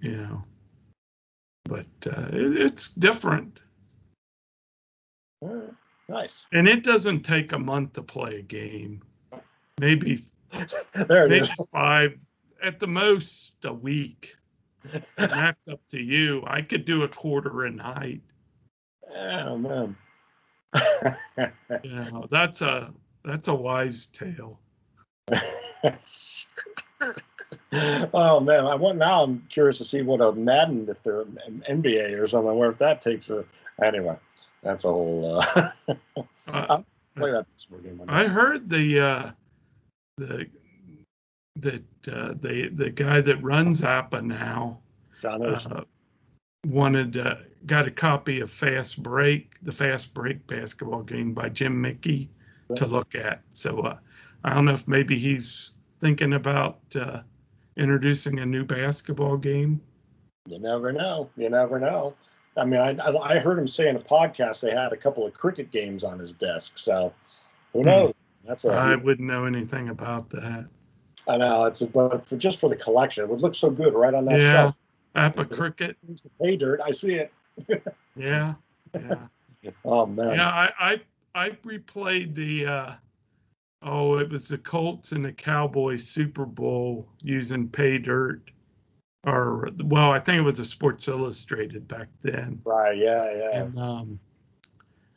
You 0.00 0.16
know, 0.16 0.42
but 1.64 1.86
uh, 2.06 2.28
it, 2.32 2.56
it's 2.56 2.90
different. 2.90 3.60
Right. 5.40 5.70
Nice. 6.08 6.46
And 6.52 6.66
it 6.66 6.84
doesn't 6.84 7.22
take 7.22 7.52
a 7.52 7.58
month 7.58 7.92
to 7.94 8.02
play 8.02 8.36
a 8.36 8.42
game. 8.42 9.02
Maybe 9.80 10.22
There 11.08 11.24
it 11.24 11.30
maybe 11.30 11.40
is. 11.40 11.50
five, 11.72 12.18
at 12.62 12.80
the 12.80 12.86
most 12.86 13.52
a 13.64 13.72
week. 13.72 14.36
And 14.92 15.04
that's 15.30 15.68
up 15.68 15.80
to 15.90 16.00
you. 16.00 16.42
I 16.46 16.62
could 16.62 16.84
do 16.84 17.02
a 17.02 17.08
quarter 17.08 17.64
a 17.64 17.70
night. 17.70 18.22
Oh 19.16 19.58
man. 19.58 19.96
Know, 21.84 22.26
that's 22.30 22.62
a 22.62 22.92
that's 23.24 23.48
a 23.48 23.54
wise 23.54 24.06
tale. 24.06 24.60
oh 28.12 28.40
man, 28.40 28.66
I 28.66 28.74
want 28.74 28.98
now. 28.98 29.24
I'm 29.24 29.46
curious 29.48 29.78
to 29.78 29.84
see 29.84 30.02
what 30.02 30.20
a 30.20 30.32
Madden 30.32 30.88
if 30.88 31.02
they're 31.02 31.22
an 31.22 31.62
NBA 31.68 32.20
or 32.20 32.26
something. 32.26 32.56
Where 32.56 32.70
if 32.70 32.78
that 32.78 33.00
takes 33.00 33.30
a 33.30 33.44
anyway, 33.82 34.16
that's 34.62 34.84
a 34.84 34.88
whole. 34.88 35.40
Uh, 35.40 35.70
Uh, 36.48 36.80
play 37.14 37.30
that 37.30 37.46
sport 37.56 37.82
game. 37.82 38.00
I 38.08 38.24
heard 38.24 38.70
the 38.70 39.00
uh, 39.00 39.30
the 40.16 40.46
that 41.56 41.82
uh, 42.10 42.34
the 42.40 42.70
the 42.72 42.90
guy 42.90 43.20
that 43.20 43.42
runs 43.42 43.82
APBA 43.82 44.24
now 44.24 44.80
John 45.20 45.44
uh, 45.44 45.84
wanted 46.66 47.16
uh, 47.16 47.36
got 47.66 47.86
a 47.86 47.90
copy 47.90 48.40
of 48.40 48.50
Fast 48.50 49.02
Break, 49.02 49.56
the 49.62 49.72
Fast 49.72 50.14
Break 50.14 50.46
basketball 50.46 51.02
game 51.02 51.34
by 51.34 51.48
Jim 51.48 51.80
Mickey 51.80 52.30
to 52.76 52.86
look 52.86 53.14
at. 53.14 53.42
So 53.50 53.80
uh, 53.80 53.98
I 54.44 54.54
don't 54.54 54.66
know 54.66 54.72
if 54.72 54.86
maybe 54.86 55.18
he's 55.18 55.72
thinking 56.00 56.34
about 56.34 56.78
uh, 56.94 57.22
introducing 57.76 58.38
a 58.38 58.46
new 58.46 58.64
basketball 58.64 59.36
game. 59.36 59.80
You 60.46 60.58
never 60.58 60.92
know. 60.92 61.30
You 61.36 61.50
never 61.50 61.78
know. 61.78 62.14
I 62.58 62.64
mean, 62.64 62.80
I, 62.80 62.90
I 62.96 63.36
I 63.36 63.38
heard 63.38 63.58
him 63.58 63.68
say 63.68 63.88
in 63.88 63.96
a 63.96 64.00
podcast 64.00 64.60
they 64.60 64.72
had 64.72 64.92
a 64.92 64.96
couple 64.96 65.24
of 65.26 65.32
cricket 65.34 65.70
games 65.70 66.04
on 66.04 66.18
his 66.18 66.32
desk. 66.32 66.78
So 66.78 67.12
who 67.72 67.80
Hmm. 67.80 67.88
knows? 67.88 68.14
That's 68.44 68.64
a. 68.64 68.72
I 68.72 68.96
wouldn't 68.96 69.28
know 69.28 69.44
anything 69.44 69.88
about 69.88 70.30
that. 70.30 70.66
I 71.26 71.36
know 71.36 71.64
it's 71.64 71.82
a, 71.82 71.86
but 71.86 72.24
for 72.26 72.36
just 72.36 72.58
for 72.58 72.68
the 72.70 72.76
collection, 72.76 73.24
it 73.24 73.30
would 73.30 73.40
look 73.40 73.54
so 73.54 73.70
good 73.70 73.92
right 73.94 74.14
on 74.14 74.24
that 74.26 74.40
Yeah, 74.40 74.52
shelf. 74.52 74.74
APBA 75.14 75.50
Cricket. 75.50 75.96
Hey, 76.40 76.56
dirt, 76.56 76.80
I 76.84 76.90
see 76.90 77.14
it. 77.14 77.32
Yeah, 78.16 78.54
yeah. 78.94 79.26
Oh 79.84 80.06
man. 80.06 80.34
Yeah, 80.34 80.48
I, 80.48 80.72
I 80.80 81.00
I 81.34 81.50
replayed 81.50 82.34
the 82.34 82.66
uh 82.66 82.92
oh, 83.82 84.18
it 84.18 84.28
was 84.28 84.48
the 84.48 84.58
Colts 84.58 85.12
and 85.12 85.24
the 85.24 85.32
Cowboys 85.32 86.04
Super 86.04 86.44
Bowl 86.44 87.08
using 87.22 87.68
pay 87.68 87.98
dirt. 87.98 88.50
Or 89.24 89.68
well, 89.84 90.10
I 90.12 90.20
think 90.20 90.38
it 90.38 90.42
was 90.42 90.60
a 90.60 90.64
Sports 90.64 91.08
Illustrated 91.08 91.86
back 91.88 92.08
then. 92.22 92.60
Right. 92.64 92.96
Yeah. 92.96 93.30
Yeah. 93.34 93.60
And 93.60 93.78
um 93.78 94.20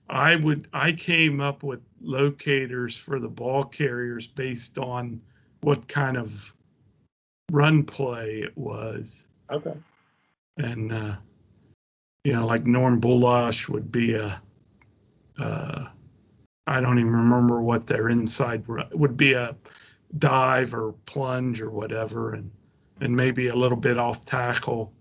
I 0.09 0.35
would 0.35 0.67
I 0.73 0.91
came 0.91 1.39
up 1.39 1.63
with 1.63 1.79
locators 2.01 2.97
for 2.97 3.19
the 3.19 3.29
ball 3.29 3.63
carriers 3.63 4.27
based 4.27 4.77
on 4.77 5.21
what 5.61 5.87
kind 5.87 6.17
of 6.17 6.53
run 7.51 7.83
play 7.83 8.39
it 8.39 8.57
was 8.57 9.27
Okay. 9.51 9.73
and 10.57 10.91
uh, 10.91 11.15
you 12.23 12.33
know, 12.33 12.45
like 12.45 12.65
Norm 12.65 13.01
Bulaich 13.01 13.67
would 13.69 13.91
be 13.91 14.13
a, 14.13 14.41
uh, 15.39 15.87
I 16.67 16.79
don't 16.79 16.99
even 16.99 17.11
remember 17.11 17.61
what 17.61 17.87
their 17.87 18.09
inside 18.09 18.63
would 18.67 19.17
be 19.17 19.33
a 19.33 19.55
dive 20.19 20.73
or 20.73 20.93
plunge 21.05 21.61
or 21.61 21.71
whatever, 21.71 22.33
and 22.33 22.51
and 23.01 23.15
maybe 23.15 23.49
a 23.49 23.55
little 23.55 23.77
bit 23.77 23.97
off 23.97 24.23
tackle, 24.25 24.93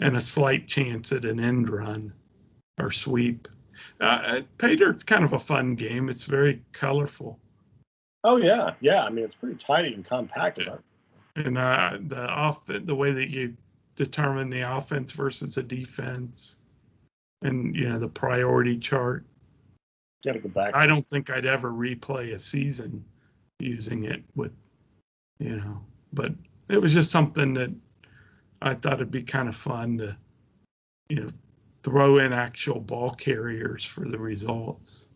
and 0.00 0.16
a 0.16 0.20
slight 0.20 0.66
chance 0.66 1.12
at 1.12 1.24
an 1.24 1.38
end 1.38 1.70
run 1.70 2.12
or 2.80 2.90
sweep. 2.90 3.46
Uh, 4.00 4.40
pay 4.58 4.74
dirt's 4.74 5.04
kind 5.04 5.24
of 5.24 5.32
a 5.32 5.38
fun 5.38 5.76
game. 5.76 6.08
It's 6.08 6.24
very 6.24 6.60
colorful, 6.72 7.38
Oh 8.24 8.36
yeah. 8.36 8.74
Yeah. 8.80 9.02
I 9.02 9.10
mean, 9.10 9.24
it's 9.24 9.34
pretty 9.34 9.56
tidy 9.56 9.94
and 9.94 10.04
compact. 10.04 10.60
And 11.36 11.58
uh, 11.58 11.98
the 12.08 12.28
off 12.28 12.66
the 12.66 12.94
way 12.94 13.12
that 13.12 13.30
you 13.30 13.56
determine 13.96 14.50
the 14.50 14.60
offense 14.60 15.12
versus 15.12 15.54
the 15.54 15.62
defense, 15.62 16.58
and 17.42 17.74
you 17.74 17.88
know 17.88 17.98
the 17.98 18.08
priority 18.08 18.78
chart. 18.78 19.24
Got 20.24 20.32
to 20.34 20.38
go 20.40 20.48
back. 20.50 20.76
I 20.76 20.86
don't 20.86 21.06
think 21.06 21.30
I'd 21.30 21.46
ever 21.46 21.70
replay 21.72 22.34
a 22.34 22.38
season 22.38 23.04
using 23.58 24.04
it 24.04 24.22
with, 24.36 24.52
you 25.40 25.56
know, 25.56 25.80
but 26.12 26.32
it 26.68 26.80
was 26.80 26.94
just 26.94 27.10
something 27.10 27.54
that 27.54 27.70
I 28.60 28.74
thought 28.74 28.94
it'd 28.94 29.10
be 29.10 29.22
kind 29.22 29.48
of 29.48 29.56
fun 29.56 29.98
to, 29.98 30.16
you 31.08 31.16
know, 31.16 31.28
throw 31.82 32.18
in 32.18 32.32
actual 32.32 32.80
ball 32.80 33.10
carriers 33.10 33.84
for 33.84 34.08
the 34.08 34.18
results. 34.18 35.08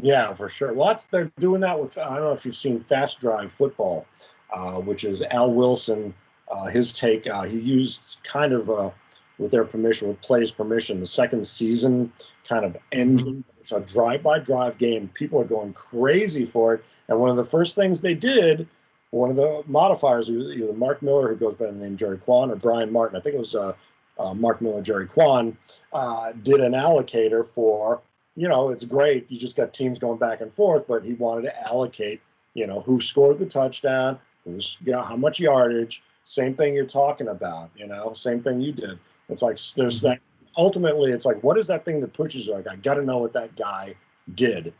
Yeah, 0.00 0.32
for 0.34 0.48
sure. 0.48 0.72
Well, 0.72 0.88
that's 0.88 1.04
they're 1.04 1.30
doing 1.38 1.60
that 1.62 1.78
with. 1.78 1.98
I 1.98 2.16
don't 2.16 2.24
know 2.24 2.32
if 2.32 2.44
you've 2.44 2.56
seen 2.56 2.84
Fast 2.84 3.20
Drive 3.20 3.52
Football, 3.52 4.06
uh, 4.52 4.74
which 4.74 5.04
is 5.04 5.22
Al 5.22 5.52
Wilson. 5.52 6.14
Uh, 6.50 6.66
his 6.66 6.92
take. 6.92 7.26
Uh, 7.26 7.42
he 7.42 7.58
used 7.58 8.18
kind 8.24 8.52
of, 8.52 8.68
uh, 8.68 8.90
with 9.38 9.50
their 9.50 9.64
permission, 9.64 10.08
with 10.08 10.20
play's 10.20 10.50
permission, 10.50 11.00
the 11.00 11.06
second 11.06 11.46
season 11.46 12.12
kind 12.46 12.64
of 12.64 12.76
engine. 12.90 13.42
It's 13.60 13.72
a 13.72 13.80
drive-by-drive 13.80 14.76
game. 14.76 15.08
People 15.14 15.40
are 15.40 15.44
going 15.44 15.72
crazy 15.72 16.44
for 16.44 16.74
it. 16.74 16.84
And 17.08 17.18
one 17.18 17.30
of 17.30 17.36
the 17.36 17.44
first 17.44 17.74
things 17.74 18.00
they 18.00 18.14
did, 18.14 18.68
one 19.12 19.30
of 19.30 19.36
the 19.36 19.62
modifiers, 19.66 20.28
either 20.28 20.72
Mark 20.72 21.00
Miller, 21.00 21.28
who 21.28 21.36
goes 21.36 21.54
by 21.54 21.66
the 21.66 21.72
name 21.72 21.96
Jerry 21.96 22.18
Quan, 22.18 22.50
or 22.50 22.56
Brian 22.56 22.92
Martin. 22.92 23.16
I 23.16 23.20
think 23.20 23.36
it 23.36 23.38
was 23.38 23.54
uh, 23.54 23.72
uh, 24.18 24.34
Mark 24.34 24.60
Miller, 24.60 24.82
Jerry 24.82 25.06
Quan, 25.06 25.56
uh, 25.92 26.32
did 26.42 26.60
an 26.60 26.72
allocator 26.72 27.46
for 27.46 28.02
you 28.36 28.48
know, 28.48 28.70
it's 28.70 28.84
great. 28.84 29.30
You 29.30 29.38
just 29.38 29.56
got 29.56 29.72
teams 29.72 29.98
going 29.98 30.18
back 30.18 30.40
and 30.40 30.52
forth, 30.52 30.86
but 30.86 31.04
he 31.04 31.14
wanted 31.14 31.42
to 31.42 31.68
allocate, 31.68 32.20
you 32.54 32.66
know, 32.66 32.80
who 32.80 33.00
scored 33.00 33.38
the 33.38 33.46
touchdown, 33.46 34.18
who's, 34.44 34.78
you 34.84 34.92
know, 34.92 35.02
how 35.02 35.16
much 35.16 35.38
yardage. 35.38 36.02
Same 36.24 36.54
thing 36.54 36.74
you're 36.74 36.86
talking 36.86 37.28
about, 37.28 37.70
you 37.76 37.86
know, 37.86 38.12
same 38.12 38.42
thing 38.42 38.60
you 38.60 38.72
did. 38.72 38.98
It's 39.28 39.42
like 39.42 39.58
there's 39.76 40.00
that. 40.02 40.20
Ultimately, 40.56 41.12
it's 41.12 41.24
like, 41.24 41.42
what 41.42 41.56
is 41.56 41.66
that 41.68 41.84
thing 41.84 42.00
that 42.00 42.12
pushes 42.12 42.46
you? 42.46 42.52
Like, 42.52 42.68
I 42.68 42.76
got 42.76 42.94
to 42.94 43.02
know 43.02 43.18
what 43.18 43.32
that 43.32 43.56
guy 43.56 43.94
did. 44.34 44.74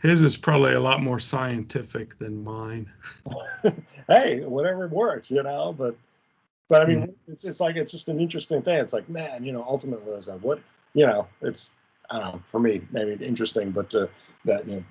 His 0.00 0.22
is 0.22 0.36
probably 0.36 0.74
a 0.74 0.80
lot 0.80 1.02
more 1.02 1.18
scientific 1.18 2.18
than 2.18 2.44
mine. 2.44 2.90
hey, 4.08 4.40
whatever 4.44 4.86
works, 4.88 5.30
you 5.30 5.42
know. 5.42 5.74
But, 5.76 5.96
but 6.68 6.82
I 6.82 6.86
mean, 6.86 7.14
it's 7.26 7.44
it's 7.44 7.60
like 7.60 7.76
it's 7.76 7.90
just 7.90 8.08
an 8.08 8.20
interesting 8.20 8.62
thing. 8.62 8.78
It's 8.78 8.92
like, 8.92 9.08
man, 9.08 9.44
you 9.44 9.52
know, 9.52 9.62
like, 9.62 10.40
what, 10.40 10.60
you 10.94 11.06
know, 11.06 11.26
it's 11.40 11.72
I 12.10 12.18
don't 12.20 12.34
know 12.34 12.40
for 12.44 12.60
me 12.60 12.82
maybe 12.92 13.24
interesting, 13.24 13.72
but 13.72 13.92
uh, 13.94 14.06
that 14.44 14.68
you 14.68 14.76
know, 14.76 14.84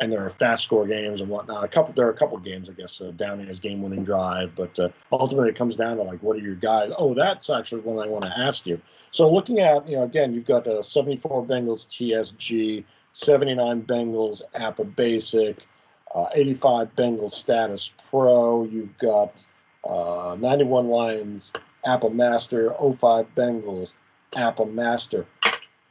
and 0.00 0.12
there 0.12 0.24
are 0.24 0.30
fast 0.30 0.64
score 0.64 0.86
games 0.86 1.20
and 1.20 1.30
whatnot. 1.30 1.64
A 1.64 1.68
couple, 1.68 1.94
there 1.94 2.06
are 2.06 2.10
a 2.10 2.16
couple 2.16 2.36
games, 2.38 2.68
I 2.68 2.74
guess. 2.74 3.00
Uh, 3.00 3.12
Downey 3.16 3.46
has 3.46 3.58
game 3.58 3.82
winning 3.82 4.04
drive, 4.04 4.54
but 4.54 4.78
uh, 4.78 4.90
ultimately 5.10 5.48
it 5.48 5.56
comes 5.56 5.76
down 5.76 5.96
to 5.96 6.02
like, 6.02 6.22
what 6.22 6.36
are 6.36 6.40
your 6.40 6.54
guys? 6.54 6.92
Oh, 6.98 7.14
that's 7.14 7.48
actually 7.48 7.80
one 7.80 8.04
I 8.04 8.08
want 8.08 8.24
to 8.24 8.38
ask 8.38 8.66
you. 8.66 8.80
So 9.10 9.32
looking 9.32 9.60
at, 9.60 9.88
you 9.88 9.96
know, 9.96 10.02
again, 10.02 10.34
you've 10.34 10.46
got 10.46 10.66
uh, 10.66 10.82
74 10.82 11.46
Bengals 11.46 11.86
TSG, 11.86 12.84
79 13.16 13.82
Bengals 13.84 14.42
APBA 14.56 14.94
Basic, 14.94 15.66
uh, 16.14 16.26
85 16.34 16.94
Bengals 16.96 17.32
Statis 17.32 17.90
Pro. 18.10 18.64
You've 18.64 18.96
got 18.98 19.46
uh, 19.88 20.36
91 20.38 20.88
Lions 20.88 21.50
APBA 21.86 22.12
Master, 22.12 22.74
05 22.74 23.26
Bengals 23.34 23.94
APBA 24.34 24.70
Master. 24.70 25.24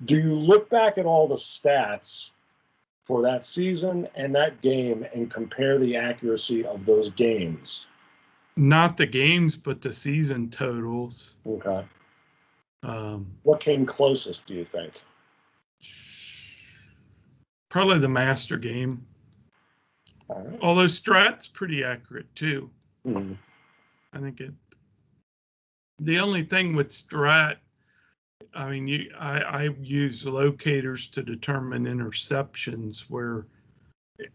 Do 0.05 0.17
you 0.17 0.35
look 0.35 0.69
back 0.69 0.99
at 0.99 1.07
all 1.07 1.27
the 1.27 1.35
stats 1.35 2.29
for 3.01 3.23
that 3.23 3.43
season 3.43 4.07
and 4.13 4.35
that 4.35 4.61
game 4.61 5.07
and 5.11 5.31
compare 5.31 5.79
the 5.79 5.95
accuracy 5.95 6.63
of 6.63 6.85
those 6.85 7.09
games? 7.09 7.87
Not 8.55 8.97
the 8.97 9.07
games, 9.07 9.57
but 9.57 9.81
the 9.81 9.93
season 9.93 10.51
totals. 10.51 11.37
Okay. 11.47 11.85
Um, 12.83 13.31
What 13.41 13.61
came 13.61 13.83
closest, 13.87 14.45
do 14.45 14.53
you 14.53 14.65
think? 14.65 15.01
Probably 17.75 17.99
the 17.99 18.07
master 18.07 18.55
game. 18.55 19.05
Right. 20.29 20.57
Although 20.61 20.85
Strat's 20.85 21.45
pretty 21.45 21.83
accurate 21.83 22.33
too. 22.33 22.69
Hmm. 23.05 23.33
I 24.13 24.19
think 24.19 24.39
it. 24.39 24.53
The 25.99 26.17
only 26.19 26.43
thing 26.43 26.73
with 26.73 26.87
Strat 26.87 27.57
I 28.53 28.71
mean, 28.71 28.87
you, 28.87 29.11
I, 29.19 29.41
I 29.41 29.63
use 29.81 30.25
locators 30.25 31.07
to 31.07 31.21
determine 31.21 31.83
interceptions 31.83 33.09
where 33.09 33.45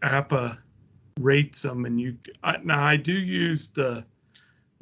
APBA 0.03 0.59
rates 1.19 1.63
them 1.63 1.85
and 1.85 1.99
you, 1.99 2.15
I, 2.43 2.57
now 2.63 2.83
I 2.83 2.95
do 2.95 3.13
use 3.13 3.69
the, 3.69 4.05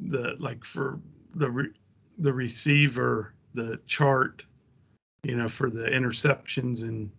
the, 0.00 0.36
like 0.38 0.66
for 0.66 1.00
the, 1.34 1.50
re, 1.50 1.68
the 2.18 2.34
receiver, 2.34 3.32
the 3.54 3.80
chart, 3.86 4.44
you 5.22 5.36
know, 5.36 5.48
for 5.48 5.70
the 5.70 5.84
interceptions 5.84 6.82
and 6.82 7.10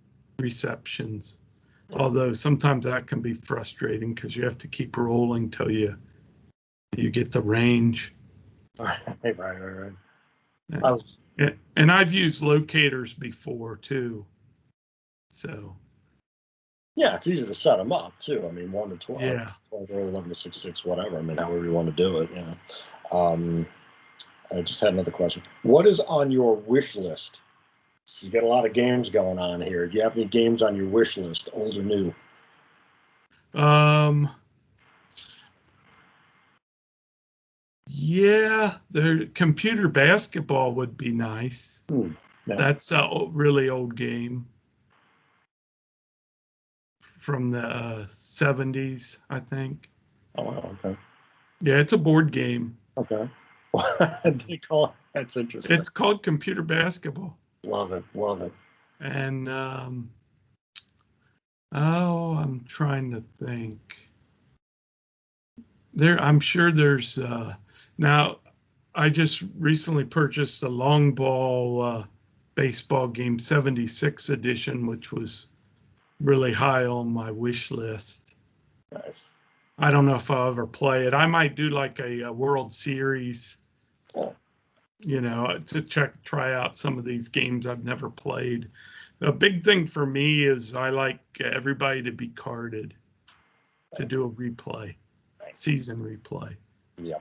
receptions. 0.41 1.39
Although 1.93 2.33
sometimes 2.33 2.85
that 2.85 3.07
can 3.07 3.21
be 3.21 3.33
frustrating 3.33 4.13
because 4.13 4.35
you 4.35 4.43
have 4.43 4.57
to 4.59 4.67
keep 4.67 4.95
rolling 4.97 5.49
till 5.51 5.69
you, 5.69 5.95
you 6.95 7.09
get 7.09 7.31
the 7.31 7.41
range. 7.41 8.13
Right, 8.79 8.99
right, 9.23 9.37
right, 9.37 9.59
right. 9.59 9.91
I 10.83 10.91
was, 10.91 11.17
And, 11.37 11.57
and 11.75 11.91
I've 11.91 12.13
used 12.13 12.41
locators 12.41 13.13
before 13.13 13.75
too. 13.75 14.25
So, 15.29 15.75
yeah, 16.95 17.15
it's 17.15 17.27
easy 17.27 17.45
to 17.45 17.53
set 17.53 17.77
them 17.77 17.91
up 17.91 18.17
too. 18.19 18.47
I 18.47 18.51
mean, 18.51 18.71
one 18.71 18.89
to 18.91 18.95
twelve. 18.95 19.21
yeah. 19.21 19.51
12 19.69 19.91
or 19.91 19.99
11 20.01 20.29
to 20.29 20.35
6 20.35 20.57
6 20.57 20.85
whatever 20.85 21.17
i 21.17 21.21
mean 21.21 21.37
however 21.37 21.63
you 21.63 21.71
want 21.71 21.87
to 21.87 21.93
do 22.03 22.17
it 22.19 22.29
you 22.31 22.43
know 22.43 23.17
um 23.17 23.67
i 24.51 24.61
just 24.61 24.79
had 24.81 24.93
another 24.93 25.11
question 25.11 25.41
what 25.63 25.85
is 25.87 25.99
on 26.01 26.29
your 26.31 26.55
wish 26.55 26.95
list 26.95 27.41
you 28.21 28.29
got 28.29 28.43
a 28.43 28.47
lot 28.47 28.65
of 28.65 28.73
games 28.73 29.09
going 29.09 29.39
on 29.39 29.61
here 29.61 29.87
do 29.87 29.95
you 29.97 30.01
have 30.03 30.15
any 30.15 30.25
games 30.25 30.61
on 30.61 30.75
your 30.75 30.87
wish 30.87 31.17
list 31.17 31.49
old 31.53 31.77
or 31.77 31.83
new 31.83 32.13
Um, 33.53 34.29
yeah, 37.87 38.75
the 38.91 39.29
computer 39.33 39.87
basketball 39.89 40.73
would 40.75 40.95
be 40.95 41.11
nice. 41.11 41.83
Hmm, 41.89 42.11
yeah. 42.45 42.55
That's 42.55 42.91
a 42.93 43.09
really 43.31 43.67
old 43.69 43.95
game 43.95 44.47
from 47.01 47.49
the 47.49 47.59
uh, 47.59 48.05
70s, 48.07 49.19
I 49.29 49.39
think. 49.39 49.89
oh 50.37 50.43
wow, 50.43 50.75
okay 50.83 50.97
Yeah, 51.61 51.75
it's 51.75 51.93
a 51.93 51.97
board 51.97 52.31
game. 52.31 52.77
okay 52.97 53.29
they 54.47 54.57
call 54.57 54.85
it 54.85 54.91
that's 55.13 55.35
interesting 55.37 55.75
It's 55.77 55.89
called 55.89 56.23
computer 56.23 56.61
basketball. 56.63 57.37
Love 57.63 57.91
it 57.91 58.03
love 58.13 58.41
it 58.41 58.53
And 58.99 59.49
um, 59.49 60.11
oh, 61.71 62.33
I'm 62.33 62.61
trying 62.61 63.11
to 63.11 63.21
think. 63.21 64.09
There, 65.93 66.19
I'm 66.19 66.39
sure 66.39 66.71
there's 66.71 67.19
uh, 67.19 67.55
now. 67.97 68.37
I 68.93 69.09
just 69.09 69.43
recently 69.57 70.03
purchased 70.03 70.63
a 70.63 70.69
long 70.69 71.13
ball 71.13 71.81
uh, 71.81 72.03
baseball 72.55 73.07
game 73.07 73.39
76 73.39 74.29
edition, 74.29 74.85
which 74.85 75.13
was 75.13 75.47
really 76.19 76.51
high 76.51 76.85
on 76.85 77.09
my 77.09 77.31
wish 77.31 77.71
list. 77.71 78.35
nice 78.91 79.29
I 79.81 79.89
don't 79.89 80.05
know 80.05 80.15
if 80.15 80.29
I'll 80.29 80.49
ever 80.49 80.67
play 80.67 81.07
it. 81.07 81.13
I 81.13 81.25
might 81.25 81.55
do 81.55 81.69
like 81.69 81.99
a, 81.99 82.21
a 82.21 82.31
World 82.31 82.71
Series. 82.71 83.57
You 85.03 85.21
know, 85.21 85.57
to 85.67 85.81
check, 85.81 86.21
try 86.23 86.53
out 86.53 86.77
some 86.77 86.97
of 86.97 87.05
these 87.05 87.27
games 87.27 87.65
I've 87.65 87.85
never 87.85 88.09
played. 88.09 88.69
A 89.21 89.31
big 89.31 89.63
thing 89.63 89.87
for 89.87 90.05
me 90.05 90.43
is 90.43 90.75
I 90.75 90.89
like 90.89 91.19
everybody 91.39 92.01
to 92.03 92.11
be 92.11 92.29
carded 92.29 92.93
to 93.95 94.05
do 94.05 94.25
a 94.25 94.29
replay, 94.29 94.95
season 95.53 95.97
replay, 95.97 96.55
yeah 96.97 97.19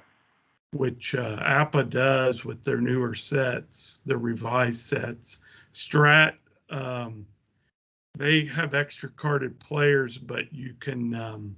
which 0.72 1.14
uh, 1.14 1.38
APBA 1.40 1.90
does 1.90 2.44
with 2.44 2.62
their 2.62 2.80
newer 2.80 3.14
sets, 3.14 4.00
their 4.06 4.18
revised 4.18 4.80
sets. 4.80 5.38
Strat, 5.72 6.34
um, 6.70 7.26
they 8.16 8.44
have 8.46 8.74
extra 8.74 9.08
carded 9.10 9.58
players, 9.58 10.18
but 10.18 10.52
you 10.52 10.74
can, 10.80 11.14
um, 11.14 11.56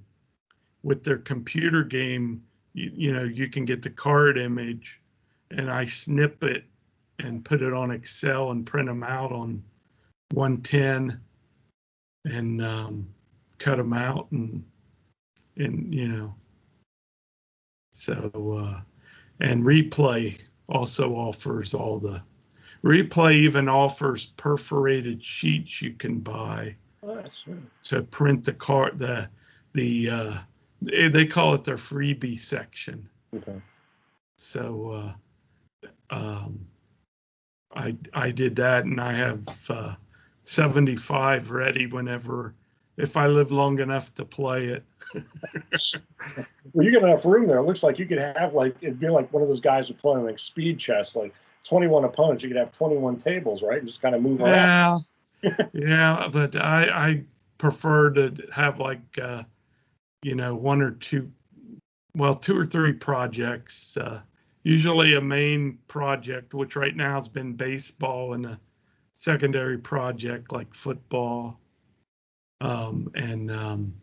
with 0.82 1.02
their 1.02 1.18
computer 1.18 1.84
game, 1.84 2.42
you, 2.72 2.90
you 2.94 3.12
know, 3.12 3.24
you 3.24 3.48
can 3.48 3.64
get 3.64 3.82
the 3.82 3.90
card 3.90 4.38
image 4.38 5.00
and 5.57 5.70
I 5.70 5.84
snip 5.84 6.42
it 6.44 6.64
and 7.18 7.44
put 7.44 7.62
it 7.62 7.72
on 7.72 7.90
Excel 7.90 8.50
and 8.50 8.66
print 8.66 8.88
them 8.88 9.03
out 9.03 9.32
on 9.32 9.62
110 10.32 11.20
and 12.24 12.62
um, 12.62 13.09
cut 13.59 13.76
them 13.76 13.92
out 13.92 14.28
and, 14.32 14.64
and, 15.57 15.92
you 15.94 16.09
know, 16.09 16.34
so, 17.90 18.30
uh, 18.34 18.80
and 19.40 19.62
replay 19.62 20.38
also 20.68 21.14
offers 21.14 21.74
all 21.74 21.98
the, 21.98 22.22
replay 22.82 23.34
even 23.34 23.68
offers 23.68 24.26
perforated 24.26 25.22
sheets 25.22 25.82
you 25.82 25.92
can 25.92 26.18
buy 26.18 26.74
yeah. 27.07 27.22
to 27.84 28.03
print 28.03 28.44
the 28.44 28.55
card, 28.55 28.98
the, 28.98 29.28
the, 29.74 30.09
uh, 30.09 30.38
they, 30.80 31.09
they 31.09 31.26
call 31.26 31.55
it 31.55 31.64
their 31.64 31.76
freebie 31.76 32.38
section. 32.38 33.09
okay 33.36 33.61
So, 34.38 34.88
uh, 34.88 35.12
um, 36.12 36.60
I, 37.74 37.96
I 38.12 38.30
did 38.30 38.54
that 38.56 38.84
and 38.84 39.00
I 39.00 39.12
have, 39.12 39.48
uh, 39.68 39.94
75 40.44 41.50
ready 41.50 41.86
whenever, 41.86 42.54
if 42.96 43.16
I 43.16 43.26
live 43.26 43.50
long 43.50 43.78
enough 43.78 44.12
to 44.14 44.24
play 44.24 44.66
it. 44.66 44.84
well 46.72 46.84
you 46.84 46.90
get 46.90 47.02
enough 47.02 47.24
room 47.24 47.46
there 47.46 47.58
it 47.58 47.62
looks 47.62 47.82
like 47.82 47.98
you 47.98 48.06
could 48.06 48.20
have 48.20 48.54
like 48.54 48.74
it'd 48.80 49.00
be 49.00 49.08
like 49.08 49.30
one 49.32 49.42
of 49.42 49.48
those 49.48 49.60
guys 49.60 49.88
who 49.88 49.94
play 49.94 50.20
like 50.20 50.38
speed 50.38 50.78
chess 50.78 51.16
like 51.16 51.34
21 51.64 52.04
opponents 52.04 52.42
you 52.42 52.48
could 52.48 52.56
have 52.56 52.72
21 52.72 53.16
tables 53.16 53.62
right 53.62 53.78
and 53.78 53.86
just 53.86 54.00
kind 54.00 54.14
of 54.14 54.22
move 54.22 54.40
around 54.40 54.54
Yeah, 54.54 54.98
yeah, 55.72 56.28
but 56.32 56.56
I, 56.56 56.88
I 56.90 57.24
prefer 57.58 58.10
to 58.10 58.36
have 58.52 58.78
like, 58.78 59.00
uh, 59.20 59.42
you 60.22 60.34
know, 60.34 60.54
one 60.54 60.82
or 60.82 60.92
two, 60.92 61.30
well, 62.16 62.34
two 62.34 62.58
or 62.58 62.66
three 62.66 62.92
projects. 62.92 63.96
Uh, 63.96 64.20
usually 64.62 65.14
a 65.14 65.20
main 65.20 65.78
project, 65.88 66.54
which 66.54 66.76
right 66.76 66.96
now 66.96 67.14
has 67.14 67.28
been 67.28 67.54
baseball, 67.54 68.34
and 68.34 68.46
a 68.46 68.60
secondary 69.12 69.78
project 69.78 70.52
like 70.52 70.72
football. 70.74 71.60
Um, 72.60 73.10
and 73.14 73.50
um, 73.50 73.94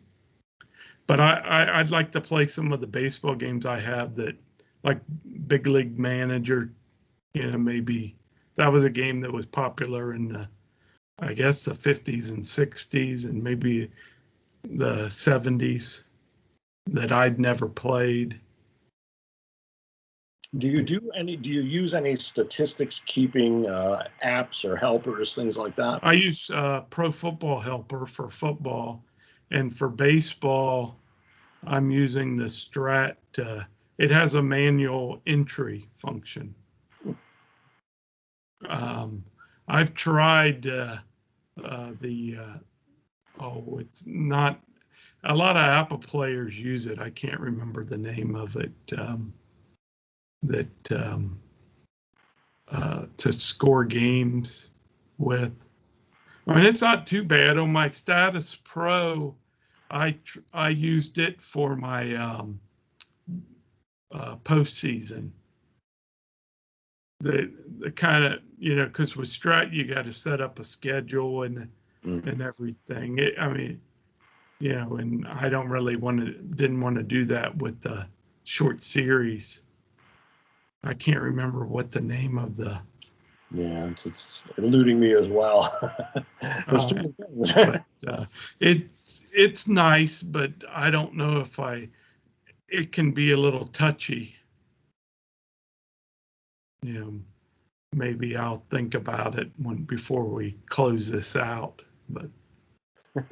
but 1.06 1.20
I, 1.20 1.38
I 1.38 1.80
I'd 1.80 1.90
like 1.90 2.12
to 2.12 2.20
play 2.20 2.46
some 2.46 2.72
of 2.72 2.80
the 2.80 2.86
baseball 2.86 3.34
games 3.34 3.66
I 3.66 3.80
have 3.80 4.14
that, 4.16 4.36
like 4.82 5.00
Big 5.46 5.66
League 5.66 5.98
Manager. 5.98 6.72
You 7.34 7.50
know, 7.50 7.58
maybe 7.58 8.16
that 8.56 8.72
was 8.72 8.84
a 8.84 8.90
game 8.90 9.20
that 9.20 9.32
was 9.32 9.46
popular 9.46 10.14
in 10.14 10.28
the 10.28 10.48
I 11.20 11.34
guess 11.34 11.64
the 11.64 11.72
50s 11.72 12.30
and 12.30 12.42
60s 12.42 13.26
and 13.26 13.42
maybe 13.42 13.90
the 14.64 15.06
70s 15.06 16.04
that 16.86 17.12
I'd 17.12 17.38
never 17.38 17.68
played. 17.68 18.40
Do 20.58 20.66
you 20.66 20.82
do 20.82 21.12
any? 21.16 21.36
Do 21.36 21.48
you 21.48 21.60
use 21.60 21.94
any 21.94 22.16
statistics 22.16 23.00
keeping 23.06 23.68
uh, 23.68 24.08
apps 24.24 24.64
or 24.64 24.74
helpers, 24.74 25.34
things 25.34 25.56
like 25.56 25.76
that? 25.76 26.00
I 26.02 26.14
use 26.14 26.50
uh, 26.52 26.80
Pro 26.90 27.12
Football 27.12 27.60
Helper 27.60 28.04
for 28.04 28.28
football, 28.28 29.04
and 29.52 29.72
for 29.72 29.88
baseball, 29.88 30.98
I'm 31.64 31.92
using 31.92 32.36
the 32.36 32.46
Strat. 32.46 33.14
Uh, 33.38 33.62
it 33.98 34.10
has 34.10 34.34
a 34.34 34.42
manual 34.42 35.22
entry 35.24 35.88
function. 35.94 36.52
Um, 38.68 39.24
I've 39.68 39.94
tried 39.94 40.66
uh, 40.66 40.96
uh, 41.62 41.92
the. 42.00 42.38
Uh, 42.40 43.44
oh, 43.44 43.78
it's 43.78 44.04
not. 44.04 44.60
A 45.22 45.36
lot 45.36 45.56
of 45.56 45.62
APBA 45.62 46.04
players 46.04 46.58
use 46.58 46.88
it. 46.88 46.98
I 46.98 47.10
can't 47.10 47.38
remember 47.38 47.84
the 47.84 47.98
name 47.98 48.34
of 48.34 48.56
it. 48.56 48.72
Um, 48.98 49.32
that 50.42 50.92
um, 50.92 51.38
uh, 52.68 53.06
to 53.16 53.32
score 53.32 53.84
games 53.84 54.70
with. 55.18 55.68
I 56.46 56.54
mean, 56.56 56.66
it's 56.66 56.80
not 56.80 57.06
too 57.06 57.22
bad 57.22 57.58
on 57.58 57.72
my 57.72 57.88
Statis 57.88 58.58
Pro. 58.64 59.34
I 59.90 60.12
tr- 60.24 60.40
I 60.52 60.70
used 60.70 61.18
it 61.18 61.40
for 61.40 61.76
my 61.76 62.14
um, 62.14 62.58
uh, 64.12 64.36
postseason. 64.36 65.30
The 67.20 67.52
the 67.80 67.90
kind 67.90 68.24
of 68.24 68.40
you 68.58 68.74
know 68.74 68.86
because 68.86 69.16
with 69.16 69.28
Strat 69.28 69.72
you 69.72 69.84
got 69.84 70.04
to 70.06 70.12
set 70.12 70.40
up 70.40 70.58
a 70.58 70.64
schedule 70.64 71.42
and 71.42 71.68
Mhm. 72.04 72.26
and 72.26 72.40
everything. 72.40 73.18
It, 73.18 73.34
I 73.38 73.52
mean, 73.52 73.80
you 74.58 74.72
know, 74.72 74.96
and 74.96 75.26
I 75.28 75.50
don't 75.50 75.68
really 75.68 75.96
want 75.96 76.18
to 76.20 76.32
didn't 76.32 76.80
want 76.80 76.96
to 76.96 77.02
do 77.02 77.26
that 77.26 77.58
with 77.58 77.80
the 77.82 78.06
short 78.44 78.82
series. 78.82 79.62
I 80.84 80.94
can't 80.94 81.20
remember 81.20 81.66
what 81.66 81.90
the 81.90 82.00
name 82.00 82.38
of 82.38 82.56
the 82.56 82.80
Yeah, 83.52 83.86
it's, 83.86 84.06
it's 84.06 84.42
eluding 84.56 84.98
me 84.98 85.14
as 85.14 85.28
well. 85.28 85.70
There's 86.68 86.86
too 86.86 86.94
many 86.96 87.12
things. 87.12 87.52
but 87.52 87.84
uh, 88.06 88.24
it's 88.60 89.22
it's 89.32 89.68
nice, 89.68 90.22
but 90.22 90.52
I 90.68 90.90
don't 90.90 91.14
know 91.14 91.40
if 91.40 91.58
I. 91.58 91.88
It 92.68 92.92
can 92.92 93.10
be 93.10 93.32
a 93.32 93.36
little 93.36 93.66
touchy. 93.66 94.36
You 96.82 96.92
know, 97.00 97.20
maybe 97.92 98.36
I'll 98.36 98.64
think 98.70 98.94
about 98.94 99.38
it 99.38 99.50
when 99.58 99.82
before 99.84 100.24
we 100.24 100.56
close 100.66 101.10
this 101.10 101.36
out. 101.36 101.82
But 102.08 102.28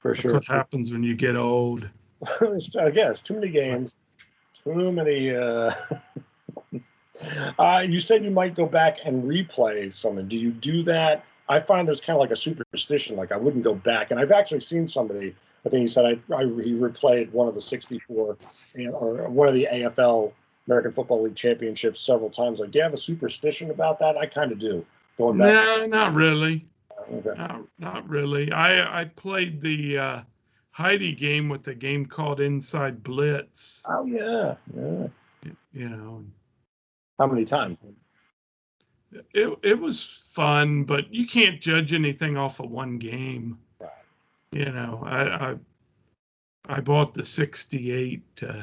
For 0.00 0.14
that's 0.14 0.20
sure. 0.20 0.34
what 0.34 0.46
happens 0.46 0.92
when 0.92 1.02
you 1.02 1.14
get 1.14 1.36
old. 1.36 1.88
I 2.78 2.90
guess 2.90 3.20
too 3.20 3.34
many 3.34 3.48
games, 3.48 3.94
too 4.54 4.92
many. 4.92 5.34
Uh... 5.34 5.74
uh, 7.58 7.84
you 7.86 7.98
said 7.98 8.24
you 8.24 8.30
might 8.30 8.54
go 8.54 8.66
back 8.66 8.98
and 9.04 9.24
replay 9.24 9.92
something. 9.92 10.28
Do 10.28 10.36
you 10.36 10.50
do 10.50 10.82
that? 10.84 11.24
I 11.48 11.60
find 11.60 11.86
there's 11.86 12.00
kind 12.00 12.16
of 12.16 12.20
like 12.20 12.30
a 12.30 12.36
superstition. 12.36 13.16
Like 13.16 13.32
I 13.32 13.36
wouldn't 13.36 13.64
go 13.64 13.74
back, 13.74 14.10
and 14.10 14.20
I've 14.20 14.30
actually 14.30 14.60
seen 14.60 14.86
somebody. 14.86 15.34
I 15.66 15.68
think 15.68 15.80
he 15.82 15.86
said 15.88 16.04
I, 16.04 16.34
I 16.34 16.44
he 16.44 16.74
replayed 16.74 17.32
one 17.32 17.48
of 17.48 17.54
the 17.54 17.60
'64 17.60 18.36
or 18.92 19.28
one 19.28 19.48
of 19.48 19.54
the 19.54 19.68
AFL 19.70 20.32
American 20.66 20.92
Football 20.92 21.22
League 21.22 21.34
championships 21.34 22.00
several 22.00 22.30
times. 22.30 22.60
Like, 22.60 22.70
do 22.70 22.78
you 22.78 22.82
have 22.84 22.94
a 22.94 22.98
superstition 22.98 23.70
about 23.70 23.98
that? 23.98 24.16
I 24.16 24.26
kind 24.26 24.52
of 24.52 24.58
do. 24.58 24.86
Going 25.18 25.38
back. 25.38 25.48
No, 25.48 25.86
not 25.86 26.14
really. 26.14 26.64
Okay. 27.12 27.36
Not, 27.36 27.62
not 27.78 28.08
really. 28.08 28.52
I 28.52 29.00
I 29.00 29.04
played 29.06 29.60
the 29.60 29.98
uh, 29.98 30.20
Heidi 30.70 31.14
game 31.14 31.48
with 31.48 31.66
a 31.66 31.74
game 31.74 32.06
called 32.06 32.40
Inside 32.40 33.02
Blitz. 33.02 33.84
Oh 33.88 34.06
yeah, 34.06 34.54
yeah. 34.76 35.08
You 35.72 35.88
know, 35.88 36.24
How 37.20 37.26
many 37.26 37.44
times? 37.44 37.76
it 39.34 39.58
it 39.62 39.78
was 39.78 40.02
fun, 40.34 40.84
but 40.84 41.12
you 41.12 41.26
can't 41.26 41.60
judge 41.60 41.92
anything 41.92 42.38
off 42.38 42.60
of 42.60 42.70
one 42.70 42.96
game. 42.96 43.58
Right. 43.78 43.90
You 44.52 44.64
know, 44.72 45.02
I 45.04 45.50
I, 45.50 45.56
I 46.66 46.80
bought 46.80 47.12
the 47.12 47.22
'68. 47.22 48.22
Uh, 48.42 48.62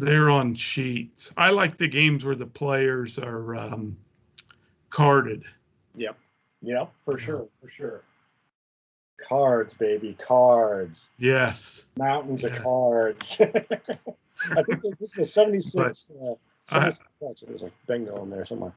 they're 0.00 0.30
on 0.30 0.54
sheets. 0.54 1.34
I 1.36 1.50
like 1.50 1.76
the 1.76 1.86
games 1.86 2.24
where 2.24 2.34
the 2.34 2.46
players 2.46 3.18
are 3.18 3.54
um, 3.56 3.98
carded. 4.88 5.44
Yep. 5.96 6.16
Yep, 6.62 6.92
for 7.04 7.18
sure, 7.18 7.46
for 7.60 7.68
sure. 7.68 8.02
Cards, 9.20 9.74
baby, 9.74 10.16
cards. 10.18 11.10
Yes. 11.18 11.86
Mountains 11.98 12.42
Yes. 12.42 12.52
of 12.52 12.62
cards. 12.62 13.40
I 13.40 14.62
think 14.62 14.80
this 14.82 15.10
is 15.10 15.12
the 15.12 15.24
76. 15.24 16.10
uh, 16.22 16.34
I- 16.70 16.90
76 16.90 17.00
bucks. 17.20 17.44
There's 17.46 17.62
a 17.62 17.70
bingo 17.86 18.22
in 18.22 18.30
there 18.30 18.44
somewhere. 18.44 18.72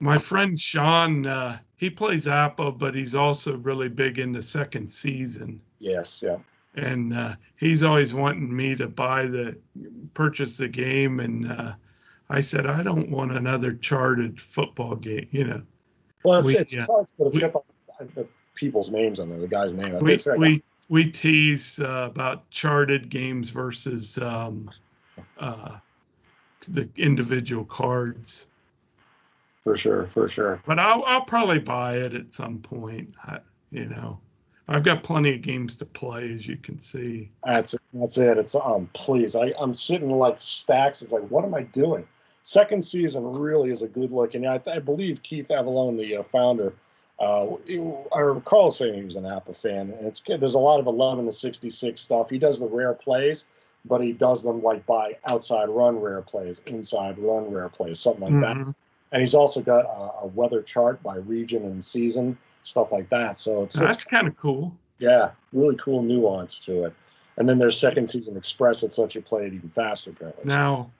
My 0.00 0.16
friend 0.16 0.58
Sean, 0.58 1.26
uh, 1.26 1.58
he 1.76 1.90
plays 1.90 2.26
APBA, 2.26 2.78
but 2.78 2.94
he's 2.94 3.14
also 3.16 3.56
really 3.58 3.88
big 3.88 4.18
in 4.20 4.30
the 4.32 4.40
second 4.42 4.88
season. 4.88 5.60
Yes, 5.80 6.20
yeah. 6.22 6.38
and 6.76 7.12
uh, 7.14 7.34
he's 7.58 7.82
always 7.82 8.14
wanting 8.14 8.54
me 8.54 8.76
to 8.76 8.86
buy 8.86 9.26
the 9.26 9.56
purchase 10.14 10.56
the 10.58 10.68
game 10.68 11.18
and 11.20 11.50
uh, 11.50 11.72
i 12.30 12.40
said 12.40 12.66
i 12.66 12.82
don't 12.82 13.08
want 13.10 13.32
another 13.32 13.72
charted 13.74 14.38
football 14.40 14.94
game 14.94 15.26
you 15.30 15.44
know 15.44 15.62
Well, 16.24 16.38
it's, 16.40 16.46
We- 16.46 16.58
it's 16.58 16.72
yeah. 16.72 16.84
but 16.88 17.06
it's 17.26 17.36
We- 17.36 17.40
got 17.40 17.52
the, 17.54 18.04
the 18.14 18.28
people's 18.54 18.90
names 18.90 19.18
on 19.18 19.30
there, 19.30 19.40
the 19.40 19.48
guy's 19.48 19.72
name. 19.72 19.94
I 19.96 19.98
we 19.98 20.06
think 20.08 20.10
it's 20.10 20.26
like- 20.26 20.38
we 20.38 20.62
we 20.90 21.10
tease 21.10 21.80
uh, 21.80 22.08
about 22.10 22.48
charted 22.50 23.08
games 23.08 23.50
versus 23.50 24.18
um, 24.18 24.70
uh, 25.38 25.78
the 26.70 26.88
individual 26.96 27.64
cards 27.64 28.50
for 29.64 29.76
sure, 29.76 30.06
for 30.08 30.28
sure. 30.28 30.62
but 30.66 30.78
i'll, 30.78 31.04
I'll 31.04 31.24
probably 31.24 31.58
buy 31.58 31.96
it 31.96 32.14
at 32.14 32.32
some 32.32 32.58
point 32.58 33.14
I, 33.24 33.38
you 33.70 33.86
know 33.86 34.18
i've 34.68 34.84
got 34.84 35.02
plenty 35.02 35.34
of 35.34 35.42
games 35.42 35.74
to 35.76 35.84
play 35.86 36.32
as 36.32 36.46
you 36.46 36.56
can 36.56 36.78
see 36.78 37.30
That's 37.44 37.74
it. 37.74 37.80
That's 37.94 38.18
it. 38.18 38.38
It's 38.38 38.54
um. 38.54 38.88
Please, 38.92 39.34
I 39.34 39.52
I'm 39.58 39.72
sitting 39.74 40.10
like 40.10 40.40
stacks. 40.40 41.02
It's 41.02 41.12
like, 41.12 41.26
what 41.28 41.44
am 41.44 41.54
I 41.54 41.62
doing? 41.62 42.06
Second 42.42 42.84
season 42.84 43.24
really 43.24 43.70
is 43.70 43.82
a 43.82 43.88
good 43.88 44.10
look, 44.12 44.34
and 44.34 44.46
I, 44.46 44.60
I 44.66 44.78
believe 44.78 45.22
Keith 45.22 45.48
Avallone, 45.48 45.98
the 45.98 46.16
uh, 46.18 46.22
founder, 46.22 46.74
uh, 47.20 47.46
I 48.14 48.20
recall 48.20 48.70
saying 48.70 48.94
he 48.94 49.04
was 49.04 49.16
an 49.16 49.24
APBA 49.24 49.56
fan, 49.60 49.90
and 49.90 50.06
it's 50.06 50.20
good. 50.20 50.40
There's 50.40 50.54
a 50.54 50.58
lot 50.58 50.80
of 50.80 50.86
11 50.86 51.26
to 51.26 51.32
66 51.32 52.00
stuff. 52.00 52.30
He 52.30 52.38
does 52.38 52.60
the 52.60 52.66
rare 52.66 52.94
plays, 52.94 53.46
but 53.84 54.00
he 54.00 54.12
does 54.12 54.42
them 54.42 54.62
like 54.62 54.84
by 54.86 55.16
outside 55.26 55.68
run 55.68 56.00
rare 56.00 56.22
plays, 56.22 56.60
inside 56.66 57.18
run 57.18 57.50
rare 57.50 57.68
plays, 57.68 57.98
something 57.98 58.22
like 58.22 58.40
that. 58.42 58.56
Mhm. 58.56 58.74
And 59.12 59.20
he's 59.20 59.34
also 59.34 59.62
got 59.62 59.86
a, 59.86 60.24
a 60.24 60.26
weather 60.26 60.60
chart 60.62 61.02
by 61.02 61.16
region 61.16 61.64
and 61.64 61.82
season, 61.82 62.36
stuff 62.62 62.92
like 62.92 63.08
that. 63.08 63.38
So 63.38 63.62
it's, 63.62 63.78
that's 63.78 64.04
kind 64.04 64.28
of 64.28 64.36
cool 64.36 64.76
yeah, 64.98 65.30
really 65.52 65.76
cool 65.76 66.02
nuance 66.02 66.60
to 66.60 66.84
it. 66.84 66.94
And 67.36 67.48
then 67.48 67.58
there's 67.58 67.78
second 67.78 68.10
season 68.10 68.36
express 68.36 68.80
that 68.80 68.96
lets 68.98 69.14
you 69.14 69.22
play 69.22 69.46
it 69.46 69.54
even 69.54 69.70
faster, 69.70 70.10
apparently. 70.10 70.44
Now, 70.44 70.90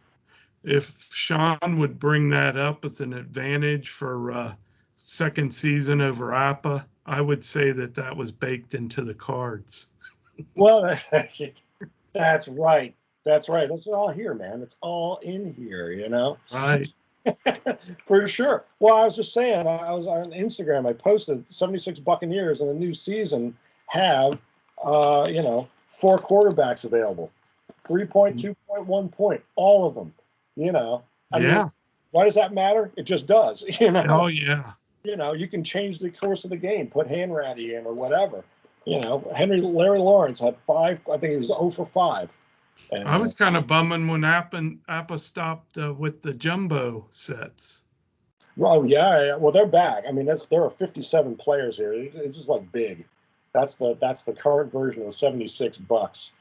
if 0.62 1.08
Sean 1.12 1.76
would 1.78 1.98
bring 1.98 2.30
that 2.30 2.56
up 2.56 2.84
as 2.84 3.00
an 3.00 3.12
advantage 3.12 3.90
for 3.90 4.30
uh, 4.30 4.54
second 4.94 5.52
season 5.52 6.00
over 6.00 6.26
APBA, 6.26 6.84
I 7.06 7.20
would 7.20 7.42
say 7.42 7.72
that 7.72 7.94
that 7.94 8.16
was 8.16 8.30
baked 8.30 8.74
into 8.74 9.02
the 9.02 9.14
cards. 9.14 9.88
Well, 10.54 10.96
that's 12.12 12.48
right. 12.48 12.94
That's 13.24 13.48
right. 13.48 13.68
That's 13.68 13.86
all 13.86 14.08
here, 14.08 14.34
man. 14.34 14.62
It's 14.62 14.76
all 14.80 15.18
in 15.18 15.52
here, 15.52 15.90
you 15.90 16.08
know? 16.08 16.38
Right. 16.52 16.88
For 18.06 18.26
sure. 18.26 18.64
Well, 18.80 18.94
I 18.94 19.04
was 19.04 19.16
just 19.16 19.32
saying, 19.32 19.66
I 19.66 19.92
was 19.92 20.06
on 20.06 20.30
Instagram. 20.30 20.88
I 20.88 20.92
posted 20.92 21.50
76 21.50 21.98
Buccaneers 22.00 22.60
in 22.60 22.68
the 22.68 22.74
new 22.74 22.94
season 22.94 23.54
have, 23.88 24.40
uh, 24.82 25.26
you 25.28 25.42
know, 25.42 25.68
four 25.88 26.18
quarterbacks 26.18 26.84
available, 26.84 27.30
3.2.1 27.84 29.12
point, 29.12 29.42
all 29.56 29.86
of 29.86 29.94
them. 29.94 30.14
You 30.56 30.72
know, 30.72 31.02
I 31.32 31.38
yeah. 31.38 31.62
mean, 31.62 31.72
why 32.10 32.24
does 32.24 32.34
that 32.34 32.52
matter? 32.52 32.90
It 32.96 33.04
just 33.04 33.26
does. 33.26 33.64
You 33.80 33.92
know, 33.92 34.04
oh, 34.08 34.26
yeah. 34.26 34.72
you 35.04 35.16
know, 35.16 35.32
you 35.32 35.48
can 35.48 35.62
change 35.62 35.98
the 35.98 36.10
course 36.10 36.44
of 36.44 36.50
the 36.50 36.56
game, 36.56 36.88
put 36.88 37.08
Hanratty 37.08 37.78
in 37.78 37.86
or 37.86 37.92
whatever. 37.92 38.42
You 38.88 39.00
know, 39.00 39.30
Henry 39.36 39.60
Larry 39.60 39.98
Lawrence 39.98 40.40
had 40.40 40.56
five. 40.66 41.00
I 41.12 41.18
think 41.18 41.32
he 41.32 41.36
was 41.36 41.48
0 41.48 41.70
for 41.70 41.84
five. 41.84 42.34
And, 42.92 43.06
I 43.06 43.18
was 43.18 43.34
kind 43.34 43.56
of 43.56 43.66
bumming 43.66 44.08
when 44.08 44.22
APBA 44.22 45.18
stopped 45.18 45.76
uh, 45.76 45.92
with 45.92 46.22
the 46.22 46.32
jumbo 46.32 47.06
sets. 47.10 47.84
Oh 48.60 48.84
yeah, 48.84 49.26
yeah. 49.26 49.36
Well, 49.36 49.52
they're 49.52 49.66
back. 49.66 50.04
I 50.08 50.12
mean, 50.12 50.26
that's 50.26 50.46
there 50.46 50.62
are 50.64 50.70
57 50.70 51.36
players 51.36 51.76
here. 51.76 51.92
It's 51.92 52.36
just 52.36 52.48
like 52.48 52.70
big. 52.72 53.04
That's 53.52 53.74
the 53.76 53.96
that's 54.00 54.22
the 54.24 54.32
current 54.32 54.72
version 54.72 55.04
of 55.04 55.12
76 55.12 55.78
bucks. 55.78 56.32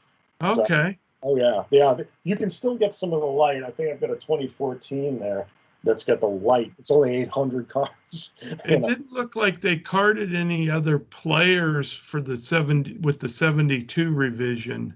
So- 0.42 0.62
Okay. 0.62 0.98
Oh 1.22 1.36
yeah, 1.36 1.64
yeah. 1.70 1.96
You 2.22 2.36
can 2.36 2.48
still 2.48 2.76
get 2.76 2.94
some 2.94 3.12
of 3.12 3.20
the 3.20 3.26
light. 3.26 3.62
I 3.64 3.70
think 3.70 3.90
I've 3.90 4.00
got 4.00 4.10
a 4.10 4.14
2014 4.16 5.18
there 5.18 5.46
that's 5.84 6.04
got 6.04 6.20
the 6.20 6.26
light. 6.26 6.72
It's 6.78 6.90
only 6.90 7.16
800 7.16 7.68
cards. 7.68 8.32
It 8.64 8.82
didn't 8.82 9.12
look 9.12 9.36
like 9.36 9.60
they 9.60 9.76
carded 9.76 10.34
any 10.34 10.70
other 10.70 10.98
players 10.98 11.92
for 11.92 12.20
the 12.20 12.36
70 12.36 12.98
with 13.02 13.18
the 13.18 13.28
72 13.28 14.10
revision. 14.12 14.94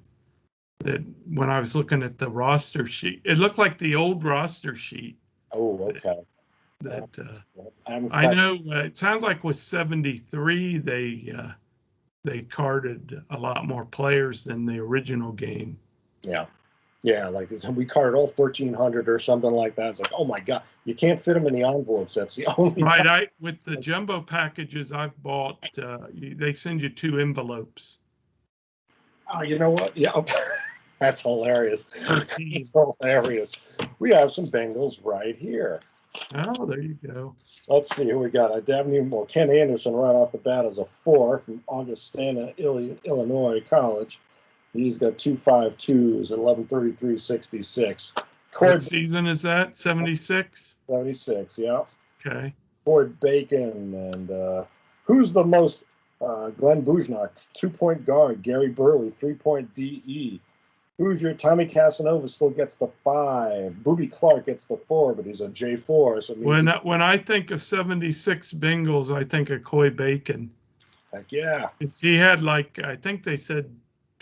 That 0.78 1.02
when 1.34 1.50
I 1.50 1.60
was 1.60 1.76
looking 1.76 2.02
at 2.02 2.18
the 2.18 2.28
roster 2.28 2.86
sheet, 2.86 3.20
it 3.24 3.38
looked 3.38 3.58
like 3.58 3.78
the 3.78 3.94
old 3.94 4.24
roster 4.24 4.74
sheet. 4.74 5.16
Oh, 5.52 5.78
okay. 5.90 6.20
That 6.80 7.08
uh, 7.16 8.00
I 8.10 8.34
know 8.34 8.58
uh, 8.68 8.84
it 8.84 8.96
sounds 8.96 9.22
like 9.22 9.44
with 9.44 9.56
73 9.56 10.78
they 10.78 11.32
uh, 11.36 11.52
they 12.24 12.42
carded 12.42 13.22
a 13.30 13.38
lot 13.38 13.66
more 13.66 13.84
players 13.84 14.42
than 14.42 14.66
the 14.66 14.78
original 14.80 15.32
game. 15.32 15.78
Yeah. 16.22 16.46
Yeah, 17.02 17.28
like 17.28 17.50
it's, 17.50 17.66
we 17.68 17.84
carded 17.84 18.14
all 18.14 18.28
1,300 18.28 19.08
or 19.08 19.18
something 19.18 19.50
like 19.50 19.74
that. 19.74 19.90
It's 19.90 20.00
like, 20.00 20.12
oh 20.16 20.24
my 20.24 20.38
God, 20.38 20.62
you 20.84 20.94
can't 20.94 21.20
fit 21.20 21.34
them 21.34 21.46
in 21.48 21.54
the 21.54 21.64
envelopes. 21.64 22.14
That's 22.14 22.36
the 22.36 22.46
only. 22.56 22.82
Right, 22.82 23.06
I 23.06 23.28
with 23.40 23.62
the 23.64 23.76
jumbo 23.76 24.20
packages 24.20 24.92
I've 24.92 25.20
bought, 25.22 25.58
uh, 25.78 26.06
they 26.14 26.52
send 26.52 26.80
you 26.80 26.88
two 26.88 27.18
envelopes. 27.18 27.98
Oh, 29.34 29.42
you 29.42 29.58
know 29.58 29.70
what? 29.70 29.96
Yeah, 29.96 30.12
that's 31.00 31.22
hilarious. 31.22 31.86
It's 32.38 32.70
hilarious. 32.70 33.68
We 33.98 34.10
have 34.10 34.30
some 34.30 34.46
Bengals 34.46 35.04
right 35.04 35.36
here. 35.36 35.80
Oh, 36.34 36.66
there 36.66 36.80
you 36.80 36.98
go. 37.06 37.34
Let's 37.68 37.94
see 37.96 38.08
who 38.08 38.18
we 38.18 38.28
got. 38.28 38.54
I 38.54 38.60
Dabney, 38.60 39.00
well, 39.00 39.24
Ken 39.24 39.50
Anderson 39.50 39.94
right 39.94 40.14
off 40.14 40.32
the 40.32 40.38
bat 40.38 40.66
as 40.66 40.78
a 40.78 40.84
four 40.84 41.38
from 41.38 41.62
Augustana, 41.68 42.52
Illinois 42.58 43.62
College. 43.68 44.20
He's 44.72 44.96
got 44.96 45.18
two 45.18 45.36
five 45.36 45.76
twos, 45.78 46.30
eleven 46.30 46.66
thirty 46.66 46.92
three 46.92 47.16
sixty 47.16 47.62
six. 47.62 48.14
What 48.58 48.82
season 48.82 49.26
is 49.26 49.42
that? 49.42 49.74
76? 49.76 50.76
seventy 50.86 51.12
six, 51.14 51.58
yeah. 51.58 51.84
Okay. 52.24 52.52
Coy 52.84 53.06
Bacon 53.06 53.94
and 53.94 54.30
uh, 54.30 54.64
who's 55.04 55.32
the 55.32 55.44
most? 55.44 55.84
Uh, 56.20 56.50
Glenn 56.50 56.84
Bujnoch, 56.84 57.30
two 57.52 57.68
point 57.68 58.04
guard. 58.06 58.42
Gary 58.42 58.68
Burley, 58.68 59.10
three 59.10 59.34
point 59.34 59.72
DE. 59.74 60.40
Who's 60.98 61.20
your 61.20 61.34
Tommy 61.34 61.64
Casanova 61.66 62.28
still 62.28 62.50
gets 62.50 62.76
the 62.76 62.86
five. 63.02 63.72
Boobie 63.82 64.12
Clark 64.12 64.46
gets 64.46 64.66
the 64.66 64.76
four, 64.76 65.14
but 65.14 65.24
he's 65.26 65.40
a 65.40 65.48
J 65.48 65.74
four. 65.76 66.20
So 66.20 66.34
When 66.34 66.68
I- 66.68 66.78
when 66.82 67.02
I 67.02 67.16
think 67.16 67.50
of 67.50 67.60
76 67.60 68.52
Bengals, 68.52 69.10
I 69.12 69.24
think 69.24 69.50
of 69.50 69.64
Coy 69.64 69.90
Bacon. 69.90 70.50
heck 71.12 71.32
yeah. 71.32 71.68
He 71.80 72.16
had 72.16 72.40
like 72.42 72.78
I 72.84 72.94
think 72.96 73.24
they 73.24 73.36
said 73.36 73.68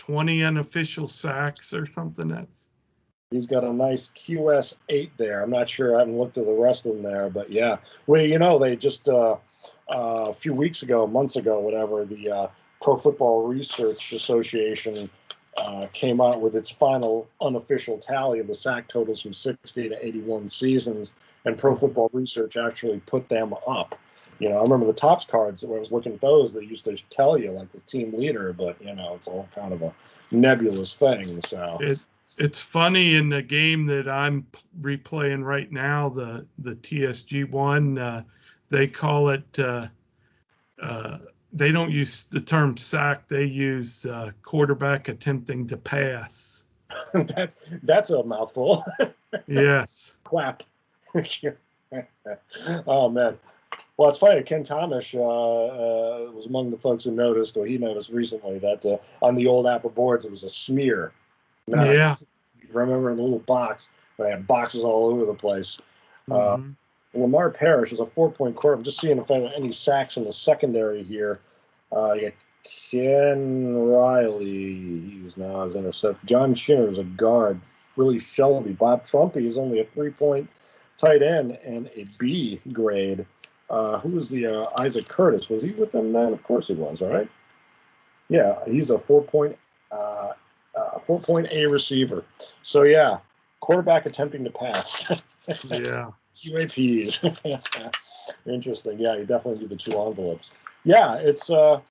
20 0.01 0.43
unofficial 0.43 1.07
sacks 1.07 1.75
or 1.75 1.85
something. 1.85 2.27
That's 2.27 2.69
He's 3.29 3.45
got 3.45 3.63
a 3.63 3.71
nice 3.71 4.11
QS8 4.17 5.11
there. 5.17 5.43
I'm 5.43 5.51
not 5.51 5.69
sure. 5.69 5.95
I 5.95 5.99
haven't 5.99 6.17
looked 6.17 6.39
at 6.39 6.45
the 6.45 6.51
rest 6.51 6.87
of 6.87 6.93
them 6.95 7.03
there, 7.03 7.29
but 7.29 7.51
yeah. 7.51 7.77
Well, 8.07 8.25
you 8.25 8.39
know, 8.39 8.57
they 8.57 8.75
just 8.75 9.07
uh, 9.07 9.37
uh, 9.89 10.25
a 10.29 10.33
few 10.33 10.53
weeks 10.53 10.81
ago, 10.81 11.05
months 11.05 11.35
ago, 11.35 11.59
whatever, 11.59 12.03
the 12.03 12.29
uh, 12.31 12.47
Pro 12.81 12.97
Football 12.97 13.47
Research 13.47 14.11
Association 14.11 15.07
uh, 15.55 15.85
came 15.93 16.19
out 16.19 16.41
with 16.41 16.55
its 16.55 16.71
final 16.71 17.29
unofficial 17.39 17.99
tally 17.99 18.39
of 18.39 18.47
the 18.47 18.55
sack 18.55 18.87
totals 18.87 19.21
from 19.21 19.33
60 19.33 19.89
to 19.89 20.05
81 20.05 20.49
seasons, 20.49 21.13
and 21.45 21.57
Pro 21.59 21.75
Football 21.75 22.09
Research 22.13 22.57
actually 22.57 22.99
put 23.05 23.29
them 23.29 23.53
up. 23.67 23.95
You 24.41 24.49
know, 24.49 24.57
I 24.57 24.63
remember 24.63 24.87
the 24.87 24.93
Topps 24.93 25.23
cards 25.23 25.61
when 25.61 25.75
I 25.75 25.79
was 25.79 25.91
looking 25.91 26.13
at 26.13 26.21
those, 26.21 26.51
they 26.51 26.63
used 26.63 26.85
to 26.85 26.95
tell 27.11 27.37
you 27.37 27.51
like 27.51 27.71
the 27.71 27.79
team 27.81 28.11
leader, 28.11 28.53
but 28.53 28.75
you 28.81 28.95
know, 28.95 29.13
it's 29.13 29.27
all 29.27 29.47
kind 29.53 29.71
of 29.71 29.83
a 29.83 29.93
nebulous 30.31 30.95
thing. 30.95 31.39
So 31.41 31.77
It, 31.79 32.03
it's 32.39 32.59
funny 32.59 33.17
in 33.17 33.29
the 33.29 33.43
game 33.43 33.85
that 33.85 34.09
I'm 34.09 34.47
replaying 34.81 35.45
right 35.45 35.71
now, 35.71 36.09
the 36.09 36.47
the 36.57 36.73
TSG 36.73 37.51
one. 37.51 37.99
Uh, 37.99 38.23
they 38.69 38.87
call 38.87 39.29
it. 39.29 39.59
Uh, 39.59 39.89
uh, 40.81 41.19
they 41.53 41.71
don't 41.71 41.91
use 41.91 42.23
the 42.23 42.41
term 42.41 42.77
sack. 42.77 43.27
They 43.27 43.43
use 43.43 44.07
uh, 44.07 44.31
quarterback 44.41 45.07
attempting 45.07 45.67
to 45.67 45.77
pass. 45.77 46.65
that's 47.13 47.55
that's 47.83 48.09
a 48.09 48.23
mouthful. 48.23 48.83
Yes. 49.47 50.17
Quack. 50.25 50.65
oh 52.85 53.07
man. 53.07 53.37
Well, 54.01 54.09
it's 54.09 54.17
funny. 54.17 54.41
Ken 54.41 54.63
Thomas 54.63 55.13
uh, 55.13 55.19
uh, 55.19 56.31
was 56.31 56.47
among 56.47 56.71
the 56.71 56.77
folks 56.79 57.03
who 57.03 57.11
noticed, 57.11 57.55
or 57.55 57.67
he 57.67 57.77
noticed 57.77 58.09
recently, 58.09 58.57
that 58.57 58.83
uh, 58.83 58.97
on 59.23 59.35
the 59.35 59.45
old 59.45 59.67
APBA 59.67 59.93
boards 59.93 60.25
it 60.25 60.31
was 60.31 60.41
a 60.41 60.49
smear. 60.49 61.11
Now, 61.67 61.83
Yeah. 61.83 62.15
Remember 62.73 63.11
in 63.11 63.17
the 63.17 63.21
little 63.21 63.37
box, 63.37 63.89
they 64.17 64.31
had 64.31 64.47
boxes 64.47 64.83
all 64.83 65.05
over 65.05 65.25
the 65.25 65.35
place. 65.35 65.77
Uh, 66.31 66.57
Mhm. 66.57 66.75
Lamar 67.13 67.51
Parrish 67.51 67.91
is 67.91 67.99
a 67.99 68.05
four-point 68.07 68.55
quarter. 68.55 68.77
I'm 68.77 68.81
just 68.81 68.99
seeing 68.99 69.19
if 69.19 69.27
there 69.27 69.43
are 69.43 69.53
any 69.55 69.71
sacks 69.71 70.17
in 70.17 70.23
the 70.23 70.31
secondary 70.31 71.03
here. 71.03 71.39
Uh, 71.95 72.13
you 72.13 72.21
got 72.21 72.33
Ken 72.89 73.75
Riley. 73.87 74.79
He's 75.21 75.37
now 75.37 75.65
his 75.65 75.75
intercept. 75.75 76.25
John 76.25 76.55
Schinner 76.55 76.89
is 76.89 76.97
a 76.97 77.03
guard. 77.03 77.61
Willie 77.95 78.17
Shelby. 78.17 78.71
Bob 78.71 79.05
Trumpy 79.05 79.45
is 79.45 79.59
only 79.59 79.79
a 79.79 79.85
three-point 79.85 80.49
tight 80.97 81.21
end 81.21 81.51
and 81.63 81.87
a 81.95 82.07
B 82.17 82.59
grade. 82.73 83.27
Uh, 83.71 83.97
who 83.99 84.09
was 84.09 84.29
the 84.29 84.45
uh, 84.45 84.69
Isaac 84.79 85.07
Curtis? 85.07 85.49
Was 85.49 85.61
he 85.61 85.71
with 85.71 85.93
them 85.93 86.11
then? 86.11 86.33
Of 86.33 86.43
course 86.43 86.67
he 86.67 86.73
was. 86.73 87.01
All 87.01 87.07
right. 87.07 87.29
Yeah, 88.27 88.59
he's 88.65 88.89
a 88.89 88.99
four-point, 88.99 89.57
uh, 89.91 90.33
uh, 90.75 90.99
four-point 90.99 91.47
A 91.51 91.65
receiver. 91.67 92.25
So 92.63 92.83
yeah, 92.83 93.19
quarterback 93.61 94.05
attempting 94.05 94.43
to 94.43 94.51
pass. 94.51 95.11
Yeah. 95.65 96.11
UAPs. 96.45 97.17
Interesting. 98.45 98.99
Yeah, 98.99 99.15
you 99.15 99.25
definitely 99.25 99.59
do 99.59 99.67
the 99.67 99.75
two 99.75 99.99
envelopes. 99.99 100.51
Yeah, 100.83 101.15
it's 101.15 101.49
uh 101.49 101.81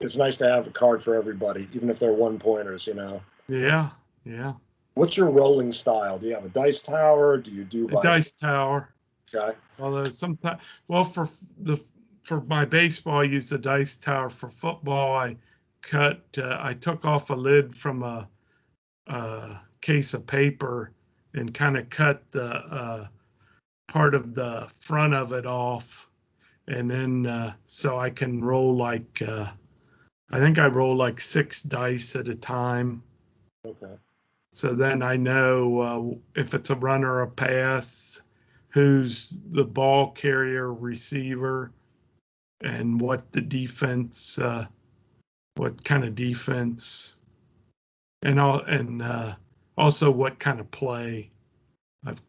it's 0.00 0.16
nice 0.16 0.36
to 0.38 0.48
have 0.48 0.66
a 0.66 0.70
card 0.70 1.02
for 1.02 1.14
everybody, 1.14 1.68
even 1.72 1.88
if 1.88 2.00
they're 2.00 2.12
one 2.12 2.38
pointers, 2.38 2.86
you 2.86 2.94
know. 2.94 3.22
Yeah. 3.48 3.90
Yeah. 4.24 4.54
What's 4.94 5.16
your 5.16 5.30
rolling 5.30 5.70
style? 5.72 6.18
Do 6.18 6.26
you 6.26 6.34
have 6.34 6.44
a 6.44 6.48
dice 6.50 6.82
tower? 6.82 7.38
Do 7.38 7.52
you 7.52 7.64
do 7.64 7.86
The 7.86 8.00
dice 8.00 8.32
tower. 8.32 8.93
Okay. 9.34 9.56
Although 9.80 10.04
sometimes, 10.04 10.62
well, 10.88 11.04
for 11.04 11.28
the 11.58 11.82
for 12.22 12.40
my 12.42 12.64
baseball, 12.64 13.18
I 13.18 13.24
use 13.24 13.50
the 13.50 13.58
dice 13.58 13.96
tower. 13.96 14.30
For 14.30 14.48
football, 14.48 15.14
I 15.14 15.36
cut. 15.82 16.22
Uh, 16.36 16.58
I 16.60 16.74
took 16.74 17.04
off 17.04 17.30
a 17.30 17.34
lid 17.34 17.74
from 17.74 18.02
a, 18.02 18.28
a 19.08 19.56
case 19.80 20.14
of 20.14 20.26
paper 20.26 20.92
and 21.34 21.52
kind 21.52 21.76
of 21.76 21.90
cut 21.90 22.22
the 22.30 22.44
uh, 22.44 23.06
part 23.88 24.14
of 24.14 24.34
the 24.34 24.68
front 24.78 25.14
of 25.14 25.32
it 25.32 25.46
off, 25.46 26.08
and 26.68 26.90
then 26.90 27.26
uh, 27.26 27.52
so 27.64 27.98
I 27.98 28.10
can 28.10 28.42
roll 28.42 28.74
like 28.74 29.22
uh, 29.26 29.50
I 30.30 30.38
think 30.38 30.58
I 30.58 30.66
roll 30.68 30.96
like 30.96 31.20
six 31.20 31.62
dice 31.62 32.16
at 32.16 32.28
a 32.28 32.34
time. 32.34 33.02
Okay. 33.66 33.94
So 34.52 34.72
then 34.72 35.02
I 35.02 35.16
know 35.16 35.80
uh, 35.80 36.40
if 36.40 36.54
it's 36.54 36.70
a 36.70 36.76
run 36.76 37.04
or 37.04 37.22
a 37.22 37.28
pass, 37.28 38.20
who's 38.74 39.32
the 39.50 39.64
ball 39.64 40.10
carrier 40.10 40.74
receiver, 40.74 41.70
and 42.62 43.00
what 43.00 43.30
the 43.30 43.40
defense, 43.40 44.36
uh, 44.40 44.66
what 45.54 45.84
kind 45.84 46.04
of 46.04 46.16
defense, 46.16 47.18
and 48.24 48.40
all, 48.40 48.62
and 48.62 49.00
uh, 49.00 49.32
also 49.78 50.10
what 50.10 50.40
kind 50.40 50.58
of 50.58 50.68
play. 50.72 51.30
I've, 52.04 52.20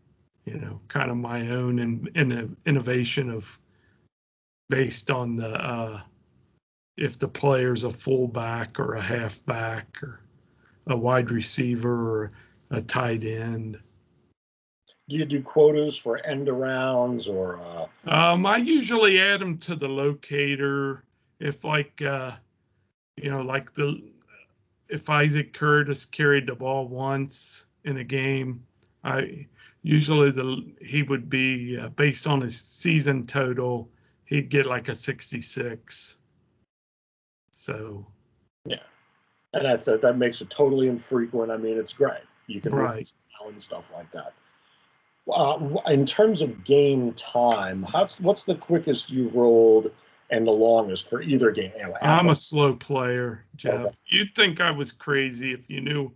you 0.45 0.59
know, 0.59 0.79
kind 0.87 1.09
of 1.09 1.17
my 1.17 1.49
own 1.49 1.79
in, 1.79 2.07
in 2.13 2.55
innovation 2.67 3.31
of 3.31 3.57
based 4.69 5.09
on 5.09 5.35
the 5.35 5.49
uh, 5.49 5.99
if 6.95 7.17
the 7.17 7.27
player's 7.27 7.85
a 7.85 7.91
fullback 7.91 8.79
or 8.79 8.93
a 8.93 9.01
halfback 9.01 9.97
or 10.03 10.19
a 10.85 10.95
wide 10.95 11.31
receiver 11.31 12.23
or 12.23 12.31
a 12.69 12.83
tight 12.83 13.23
end. 13.23 13.79
Do 15.07 15.17
you 15.17 15.25
do 15.25 15.41
quotas 15.41 15.95
for 15.95 16.17
end 16.25 16.47
arounds 16.47 17.27
or 17.27 17.59
uh 17.59 17.87
Um, 18.05 18.45
I 18.45 18.57
usually 18.57 19.19
add 19.19 19.39
them 19.39 19.57
to 19.59 19.75
the 19.75 19.87
locator 19.87 21.03
if 21.39 21.63
like 21.63 22.01
uh, 22.01 22.31
you 23.17 23.29
know, 23.29 23.41
like 23.41 23.73
the 23.73 24.01
if 24.89 25.09
Isaac 25.09 25.53
Curtis 25.53 26.05
carried 26.05 26.47
the 26.47 26.55
ball 26.55 26.87
once 26.87 27.67
in 27.83 27.97
a 27.97 28.03
game, 28.03 28.65
I 29.03 29.47
usually 29.83 30.31
the 30.31 30.65
he 30.81 31.03
would 31.03 31.29
be 31.29 31.77
uh, 31.77 31.89
based 31.89 32.27
on 32.27 32.41
his 32.41 32.59
season 32.59 33.25
total, 33.25 33.89
he'd 34.25 34.49
get 34.49 34.65
like 34.65 34.89
a 34.89 34.95
66. 34.95 36.17
So, 37.51 38.05
yeah, 38.65 38.77
and 39.53 39.65
that's 39.65 39.87
it. 39.87 40.01
That 40.01 40.17
makes 40.17 40.41
it 40.41 40.49
totally 40.49 40.87
infrequent. 40.87 41.51
I 41.51 41.57
mean, 41.57 41.77
it's 41.77 41.93
great. 41.93 42.21
You 42.47 42.61
can 42.61 42.75
right. 42.75 43.07
and 43.47 43.61
stuff 43.61 43.85
like 43.93 44.11
that. 44.11 44.33
Uh, 45.31 45.77
in 45.87 46.05
terms 46.05 46.41
of 46.41 46.63
game 46.63 47.11
time, 47.13 47.83
how's 47.91 48.21
what's 48.21 48.43
the 48.45 48.55
quickest 48.55 49.09
you've 49.09 49.33
rolled 49.35 49.91
and 50.29 50.45
the 50.45 50.51
longest 50.51 51.09
for 51.09 51.21
either 51.21 51.51
game? 51.51 51.71
Know, 51.81 51.95
I'm 52.01 52.29
a 52.29 52.35
slow 52.35 52.75
player, 52.75 53.43
Jeff. 53.55 53.73
Okay. 53.85 53.95
You'd 54.07 54.31
think 54.35 54.61
I 54.61 54.69
was 54.71 54.91
crazy 54.91 55.51
if 55.51 55.69
you 55.69 55.81
knew 55.81 56.11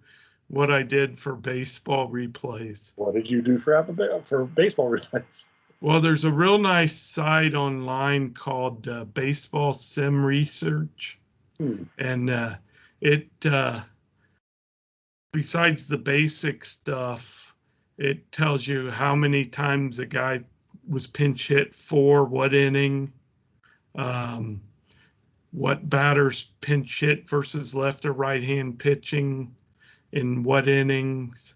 what 0.49 0.69
I 0.71 0.83
did 0.83 1.17
for 1.17 1.35
baseball 1.35 2.09
replays. 2.09 2.93
what 2.97 3.13
did 3.13 3.29
you 3.29 3.41
do 3.41 3.57
for 3.57 3.83
for 4.23 4.45
baseball 4.45 4.89
replays? 4.97 5.45
Well, 5.81 6.01
there's 6.01 6.25
a 6.25 6.31
real 6.31 6.57
nice 6.57 6.95
site 6.95 7.53
online 7.55 8.33
called 8.33 8.87
uh, 8.87 9.05
Baseball 9.05 9.73
Sim 9.73 10.23
Research, 10.25 11.17
Hmm. 11.57 11.83
and 11.97 12.29
uh, 12.29 12.55
it 13.01 13.27
uh, 13.45 13.81
besides 15.33 15.87
the 15.87 15.97
basic 15.97 16.65
stuff, 16.65 17.48
it 17.99 18.31
tells 18.31 18.65
you 18.65 18.89
how 18.89 19.13
many 19.13 19.43
times 19.43 19.99
a 19.99 20.05
guy 20.05 20.41
was 20.87 21.05
pinch 21.05 21.49
hit 21.49 21.75
for 21.75 22.23
what 22.23 22.55
inning, 22.55 23.11
um, 23.95 24.61
what 25.51 25.89
batters 25.89 26.51
pinch 26.61 27.01
hit 27.01 27.29
versus 27.29 27.75
left 27.75 28.05
or 28.05 28.13
right 28.13 28.41
hand 28.41 28.79
pitching 28.79 29.53
in 30.13 30.43
what 30.43 30.69
innings, 30.69 31.55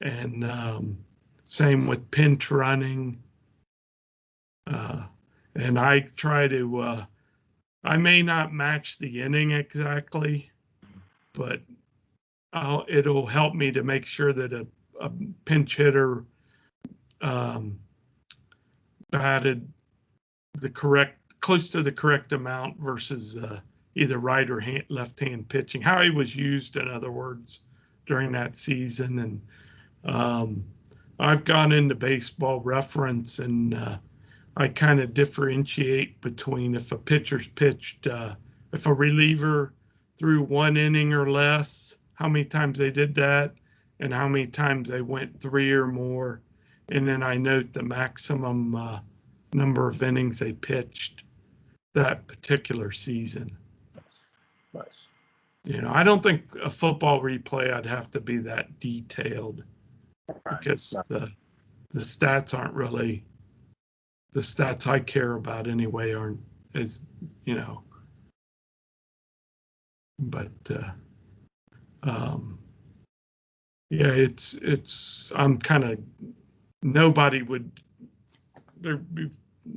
and 0.00 0.50
um, 0.50 0.96
same 1.44 1.86
with 1.86 2.10
pinch 2.10 2.50
running. 2.50 3.22
Uh, 4.66 5.04
and 5.56 5.78
I 5.78 6.00
try 6.16 6.48
to, 6.48 6.78
uh, 6.78 7.04
I 7.84 7.98
may 7.98 8.22
not 8.22 8.54
match 8.54 8.96
the 8.96 9.20
inning 9.20 9.50
exactly, 9.50 10.50
but 11.34 11.60
I'll, 12.54 12.86
it'll 12.88 13.26
help 13.26 13.54
me 13.54 13.70
to 13.72 13.82
make 13.82 14.06
sure 14.06 14.32
that 14.32 14.54
a, 14.54 14.66
a 15.02 15.10
pinch 15.44 15.76
hitter 15.76 16.24
um, 17.20 17.78
batted 19.10 19.70
the 20.54 20.70
correct, 20.70 21.40
close 21.40 21.68
to 21.70 21.82
the 21.82 21.92
correct 21.92 22.32
amount 22.32 22.78
versus 22.78 23.36
uh, 23.36 23.60
either 23.96 24.18
right 24.18 24.48
or 24.48 24.60
hand, 24.60 24.84
left 24.88 25.20
hand 25.20 25.48
pitching. 25.48 25.82
How 25.82 26.02
he 26.02 26.10
was 26.10 26.34
used, 26.34 26.76
in 26.76 26.88
other 26.88 27.10
words, 27.10 27.60
during 28.06 28.32
that 28.32 28.56
season. 28.56 29.18
And 29.18 29.42
um, 30.04 30.64
I've 31.18 31.44
gone 31.44 31.72
into 31.72 31.94
baseball 31.94 32.60
reference 32.60 33.38
and 33.38 33.74
uh, 33.74 33.98
I 34.56 34.68
kind 34.68 35.00
of 35.00 35.14
differentiate 35.14 36.20
between 36.20 36.74
if 36.74 36.92
a 36.92 36.98
pitcher's 36.98 37.48
pitched, 37.48 38.06
uh, 38.06 38.34
if 38.72 38.86
a 38.86 38.92
reliever 38.92 39.74
threw 40.18 40.42
one 40.42 40.76
inning 40.76 41.12
or 41.12 41.30
less, 41.30 41.96
how 42.14 42.28
many 42.28 42.44
times 42.44 42.78
they 42.78 42.90
did 42.90 43.14
that, 43.16 43.54
and 44.02 44.12
how 44.12 44.26
many 44.26 44.48
times 44.48 44.88
they 44.88 45.00
went 45.00 45.40
three 45.40 45.70
or 45.70 45.86
more. 45.86 46.42
And 46.90 47.06
then 47.06 47.22
I 47.22 47.36
note 47.36 47.72
the 47.72 47.84
maximum 47.84 48.74
uh, 48.74 48.98
number 49.54 49.88
of 49.88 50.02
innings 50.02 50.40
they 50.40 50.52
pitched 50.52 51.22
that 51.94 52.26
particular 52.26 52.90
season. 52.90 53.56
Nice, 53.94 54.24
nice. 54.74 55.06
You 55.64 55.80
know, 55.80 55.92
I 55.94 56.02
don't 56.02 56.20
think 56.20 56.42
a 56.64 56.68
football 56.68 57.22
replay 57.22 57.72
I'd 57.72 57.86
have 57.86 58.10
to 58.10 58.20
be 58.20 58.38
that 58.38 58.80
detailed 58.80 59.62
because 60.26 60.90
the 61.08 61.30
the 61.92 62.00
stats 62.00 62.58
aren't 62.58 62.74
really 62.74 63.24
the 64.32 64.40
stats 64.40 64.88
I 64.88 64.98
care 64.98 65.34
about 65.34 65.68
anyway 65.68 66.12
aren't 66.12 66.40
as 66.74 67.02
you 67.44 67.54
know. 67.54 67.82
But 70.18 70.50
uh, 70.70 70.90
um, 72.02 72.58
yeah, 73.92 74.08
it's 74.08 74.54
it's 74.54 75.32
I'm 75.36 75.58
kind 75.58 75.84
of 75.84 75.98
nobody 76.82 77.42
would 77.42 77.70
there 78.80 78.96
be, 78.96 79.30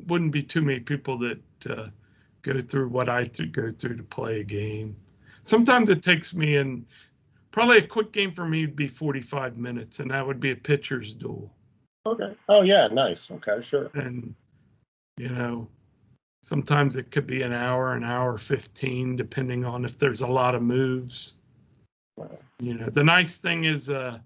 wouldn't 0.08 0.32
be 0.32 0.42
too 0.42 0.62
many 0.62 0.80
people 0.80 1.18
that 1.18 1.42
uh, 1.70 1.88
go 2.42 2.58
through 2.62 2.88
what 2.88 3.10
I 3.10 3.26
th- 3.26 3.52
go 3.52 3.70
through 3.70 3.98
to 3.98 4.04
play 4.04 4.40
a 4.40 4.44
game. 4.44 4.96
Sometimes 5.44 5.90
it 5.90 6.02
takes 6.02 6.34
me 6.34 6.56
in 6.56 6.86
probably 7.52 7.80
a 7.80 7.86
quick 7.86 8.14
game 8.14 8.32
for 8.32 8.48
me 8.48 8.66
would 8.66 8.78
be 8.78 8.88
45 8.88 9.58
minutes, 9.58 10.00
and 10.00 10.10
that 10.12 10.26
would 10.26 10.40
be 10.40 10.52
a 10.52 10.56
pitcher's 10.56 11.14
duel. 11.14 11.54
Okay. 12.06 12.34
Oh 12.48 12.62
yeah, 12.62 12.88
nice. 12.88 13.30
Okay, 13.30 13.60
sure. 13.60 13.92
And 13.96 14.34
you 15.18 15.28
know, 15.28 15.68
sometimes 16.42 16.96
it 16.96 17.12
could 17.12 17.28
be 17.28 17.42
an 17.42 17.52
hour, 17.52 17.92
an 17.92 18.06
hour 18.06 18.38
15, 18.38 19.18
depending 19.18 19.66
on 19.66 19.84
if 19.84 19.98
there's 19.98 20.22
a 20.22 20.28
lot 20.28 20.56
of 20.56 20.62
moves. 20.62 21.36
You 22.60 22.76
know, 22.76 22.90
the 22.90 23.04
nice 23.04 23.38
thing 23.38 23.66
is 23.66 23.90
uh, 23.90 24.20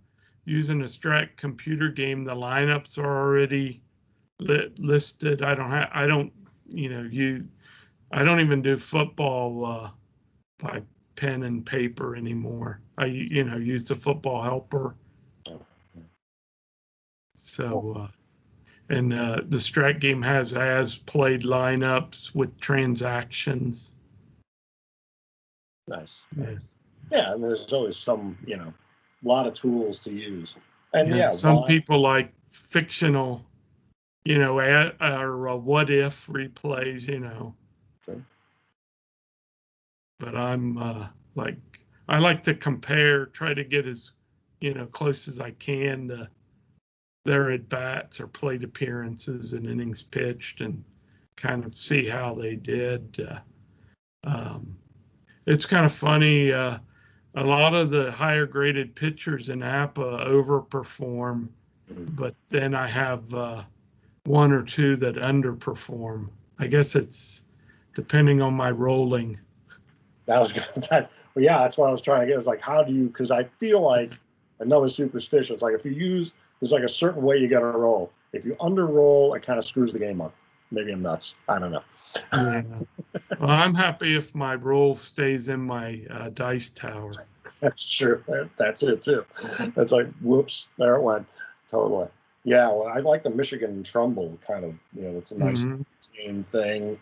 using 0.45 0.81
a 0.81 0.85
Strat 0.85 1.35
computer 1.37 1.89
game, 1.89 2.23
the 2.23 2.35
lineups 2.35 2.97
are 2.97 3.23
already 3.23 3.81
li- 4.39 4.71
listed. 4.77 5.41
I 5.41 5.55
don't 5.55 5.69
have, 5.69 5.89
I 5.91 6.05
don't, 6.05 6.31
you 6.67 6.89
know, 6.89 7.01
you, 7.01 7.47
I 8.11 8.23
don't 8.23 8.39
even 8.39 8.61
do 8.61 8.77
football 8.77 9.65
uh, 9.65 9.89
by 10.59 10.83
pen 11.15 11.43
and 11.43 11.65
paper 11.65 12.15
anymore. 12.15 12.81
I, 12.97 13.05
you 13.05 13.43
know, 13.43 13.57
use 13.57 13.85
the 13.85 13.95
football 13.95 14.41
helper. 14.43 14.95
So, 17.35 17.95
uh, 17.97 18.07
and 18.93 19.13
uh, 19.13 19.41
the 19.47 19.57
Strat 19.57 19.99
game 19.99 20.21
has 20.21 20.53
as 20.53 20.97
played 20.97 21.43
lineups 21.43 22.35
with 22.35 22.59
transactions. 22.59 23.93
Nice. 25.87 26.23
Yeah. 26.37 26.55
Yeah, 27.11 27.33
and 27.33 27.43
there's 27.43 27.71
always 27.73 27.97
some, 27.97 28.37
you 28.45 28.57
know, 28.57 28.73
a 29.23 29.27
lot 29.27 29.47
of 29.47 29.53
tools 29.53 29.99
to 30.03 30.11
use. 30.11 30.55
And 30.93 31.09
Yeah, 31.09 31.15
yeah, 31.15 31.31
some 31.31 31.57
why- 31.57 31.67
people 31.67 32.01
like 32.01 32.33
fictional, 32.51 33.45
you 34.25 34.37
know, 34.37 34.59
a- 34.59 34.95
or 35.01 35.49
uh, 35.49 35.55
what 35.55 35.89
if 35.89 36.27
replays, 36.27 37.07
you 37.07 37.19
know. 37.19 37.55
Sure. 38.05 38.21
But 40.19 40.35
I'm 40.35 40.77
uh, 40.77 41.07
like, 41.35 41.57
I 42.07 42.19
like 42.19 42.43
to 42.43 42.53
compare, 42.53 43.27
try 43.27 43.53
to 43.53 43.63
get 43.63 43.87
as, 43.87 44.13
you 44.61 44.73
know, 44.73 44.85
close 44.87 45.27
as 45.27 45.39
I 45.39 45.51
can 45.51 46.07
to 46.09 46.29
their 47.25 47.51
at 47.51 47.69
bats 47.69 48.19
or 48.19 48.27
plate 48.27 48.63
appearances 48.63 49.53
and 49.53 49.67
innings 49.67 50.01
pitched 50.01 50.61
and 50.61 50.83
kind 51.35 51.63
of 51.65 51.77
see 51.77 52.07
how 52.07 52.33
they 52.33 52.55
did. 52.55 53.25
Uh, 53.29 53.39
um, 54.27 54.75
it's 55.45 55.65
kind 55.65 55.85
of 55.85 55.93
funny. 55.93 56.51
Uh, 56.51 56.79
a 57.35 57.43
lot 57.43 57.73
of 57.73 57.89
the 57.89 58.11
higher 58.11 58.45
graded 58.45 58.95
pitchers 58.95 59.49
in 59.49 59.59
APBA 59.59 60.27
overperform, 60.27 61.47
but 61.89 62.35
then 62.49 62.73
I 62.73 62.87
have 62.87 63.33
uh, 63.33 63.63
one 64.25 64.51
or 64.51 64.61
two 64.61 64.95
that 64.97 65.15
underperform. 65.15 66.29
I 66.59 66.67
guess 66.67 66.95
it's 66.95 67.45
depending 67.95 68.41
on 68.41 68.53
my 68.53 68.71
rolling. 68.71 69.37
that 70.25 70.39
was 70.39 70.53
good. 70.53 70.87
That, 70.89 71.09
well, 71.35 71.43
yeah, 71.45 71.59
that's 71.59 71.77
what 71.77 71.89
I 71.89 71.91
was 71.91 72.01
trying 72.01 72.21
to 72.21 72.27
get. 72.27 72.37
Is 72.37 72.47
like, 72.47 72.61
how 72.61 72.83
do 72.83 72.93
you? 72.93 73.07
Because 73.07 73.31
I 73.31 73.43
feel 73.59 73.81
like 73.81 74.13
another 74.59 74.89
superstition. 74.89 75.53
It's 75.53 75.63
like 75.63 75.75
if 75.75 75.85
you 75.85 75.91
use, 75.91 76.33
there's 76.59 76.71
like 76.71 76.83
a 76.83 76.89
certain 76.89 77.21
way 77.21 77.37
you 77.37 77.47
got 77.47 77.59
to 77.59 77.65
roll. 77.65 78.11
If 78.33 78.45
you 78.45 78.55
under 78.59 78.85
roll, 78.85 79.33
it 79.33 79.43
kind 79.43 79.57
of 79.57 79.65
screws 79.65 79.93
the 79.93 79.99
game 79.99 80.21
up. 80.21 80.33
Maybe 80.71 80.91
I'm 80.91 81.01
nuts. 81.01 81.35
I 81.47 81.57
don't 81.59 81.71
know. 81.71 81.83
Yeah. 82.33 82.61
well, 83.39 83.49
I'm 83.49 83.73
happy 83.73 84.15
if 84.15 84.35
my 84.35 84.55
roll 84.55 84.93
stays 84.95 85.49
in 85.49 85.61
my 85.61 86.01
uh, 86.11 86.29
dice 86.29 86.69
tower. 86.69 87.13
That's 87.59 87.83
true. 87.97 88.23
That's 88.57 88.83
it 88.83 89.01
too. 89.01 89.25
That's 89.75 89.91
like, 89.91 90.07
whoops, 90.21 90.67
there 90.77 90.95
it 90.95 91.01
went. 91.01 91.25
Totally. 91.67 92.07
Yeah, 92.43 92.67
well, 92.69 92.87
I 92.87 92.99
like 92.99 93.23
the 93.23 93.29
Michigan 93.31 93.83
Trumbull 93.83 94.37
kind 94.45 94.63
of. 94.63 94.73
You 94.95 95.03
know, 95.03 95.17
it's 95.17 95.31
a 95.31 95.37
nice 95.37 95.65
Mhm. 95.65 95.85
team 96.15 96.43
thing. 96.43 96.99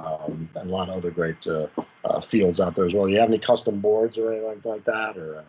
Um, 0.00 0.48
and 0.56 0.68
a 0.68 0.72
lot 0.72 0.88
of 0.88 0.96
other 0.96 1.12
great 1.12 1.46
uh, 1.46 1.68
uh, 2.04 2.20
fields 2.20 2.60
out 2.60 2.74
there 2.74 2.86
as 2.86 2.94
well. 2.94 3.06
Do 3.06 3.12
You 3.12 3.20
have 3.20 3.28
any 3.28 3.38
custom 3.38 3.80
boards 3.80 4.18
or 4.18 4.32
anything 4.32 4.48
like, 4.48 4.64
like 4.64 4.84
that, 4.84 5.16
or? 5.16 5.38
Uh, 5.38 5.42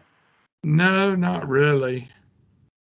No, 0.63 1.15
not 1.15 1.47
really. 1.49 2.07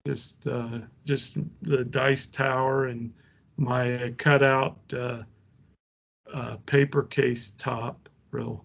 Just 0.05 0.47
uh, 0.47 0.79
just 1.05 1.37
the 1.61 1.85
dice 1.85 2.25
tower 2.25 2.87
and 2.87 3.13
my 3.59 4.13
cutout 4.17 4.77
uh, 4.93 5.23
uh, 6.33 6.55
paper 6.65 7.03
case 7.03 7.51
top. 7.51 8.09
Real, 8.31 8.63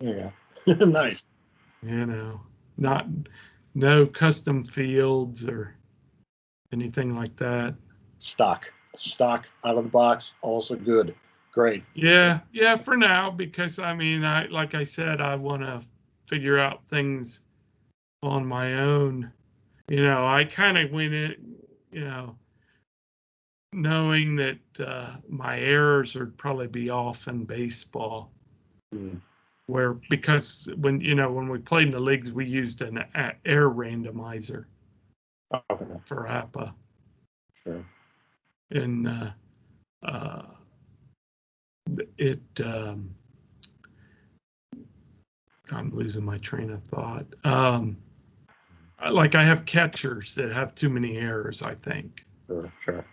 yeah. 0.00 0.30
nice. 0.66 1.28
you 1.82 2.06
know, 2.06 2.40
not 2.76 3.06
no 3.74 4.06
custom 4.06 4.64
fields 4.64 5.48
or 5.48 5.74
anything 6.72 7.14
like 7.14 7.36
that. 7.36 7.74
Stock. 8.18 8.70
Stock 8.96 9.46
out 9.64 9.78
of 9.78 9.84
the 9.84 9.90
box. 9.90 10.34
Also 10.42 10.74
good. 10.74 11.14
Great. 11.52 11.84
Yeah, 11.94 12.40
yeah, 12.52 12.76
for 12.76 12.96
now 12.96 13.30
because 13.30 13.78
I 13.78 13.94
mean, 13.94 14.24
I 14.24 14.46
like 14.46 14.74
I 14.74 14.84
said, 14.84 15.20
I 15.20 15.34
want 15.36 15.62
to 15.62 15.82
figure 16.26 16.58
out 16.58 16.86
things 16.88 17.40
on 18.22 18.46
my 18.46 18.74
own. 18.74 19.30
You 19.88 20.04
know, 20.04 20.26
I 20.26 20.44
kind 20.44 20.78
of 20.78 20.92
went 20.92 21.12
in, 21.12 21.56
you 21.90 22.04
know, 22.04 22.36
knowing 23.72 24.36
that 24.36 24.58
uh, 24.80 25.16
my 25.28 25.58
errors 25.60 26.14
would 26.16 26.36
probably 26.36 26.66
be 26.66 26.90
off 26.90 27.28
in 27.28 27.44
baseball, 27.44 28.32
Mm. 28.94 29.20
where 29.66 29.92
because 30.10 30.68
when 30.78 31.00
you 31.00 31.14
know 31.14 31.30
when 31.30 31.48
we 31.48 31.58
played 31.58 31.86
in 31.86 31.92
the 31.92 32.00
leagues, 32.00 32.32
we 32.32 32.44
used 32.44 32.82
an 32.82 32.98
a- 33.14 33.36
air 33.44 33.70
randomizer 33.70 34.64
Okay. 35.70 35.86
for 36.04 36.26
APBA, 36.26 36.74
Sure. 37.62 37.84
and 38.72 39.06
uh, 39.06 39.30
uh, 40.02 40.42
it 42.18 42.42
um, 42.64 43.14
I'm 45.70 45.90
losing 45.94 46.24
my 46.24 46.38
train 46.38 46.70
of 46.70 46.82
thought. 46.82 47.26
Um, 47.44 47.96
like 49.12 49.36
I 49.36 49.44
have 49.44 49.64
catchers 49.66 50.34
that 50.34 50.50
have 50.50 50.74
too 50.74 50.88
many 50.88 51.16
errors. 51.18 51.62
I 51.62 51.74
think 51.76 52.26
Sure. 52.48 52.72
Sure. 52.82 53.04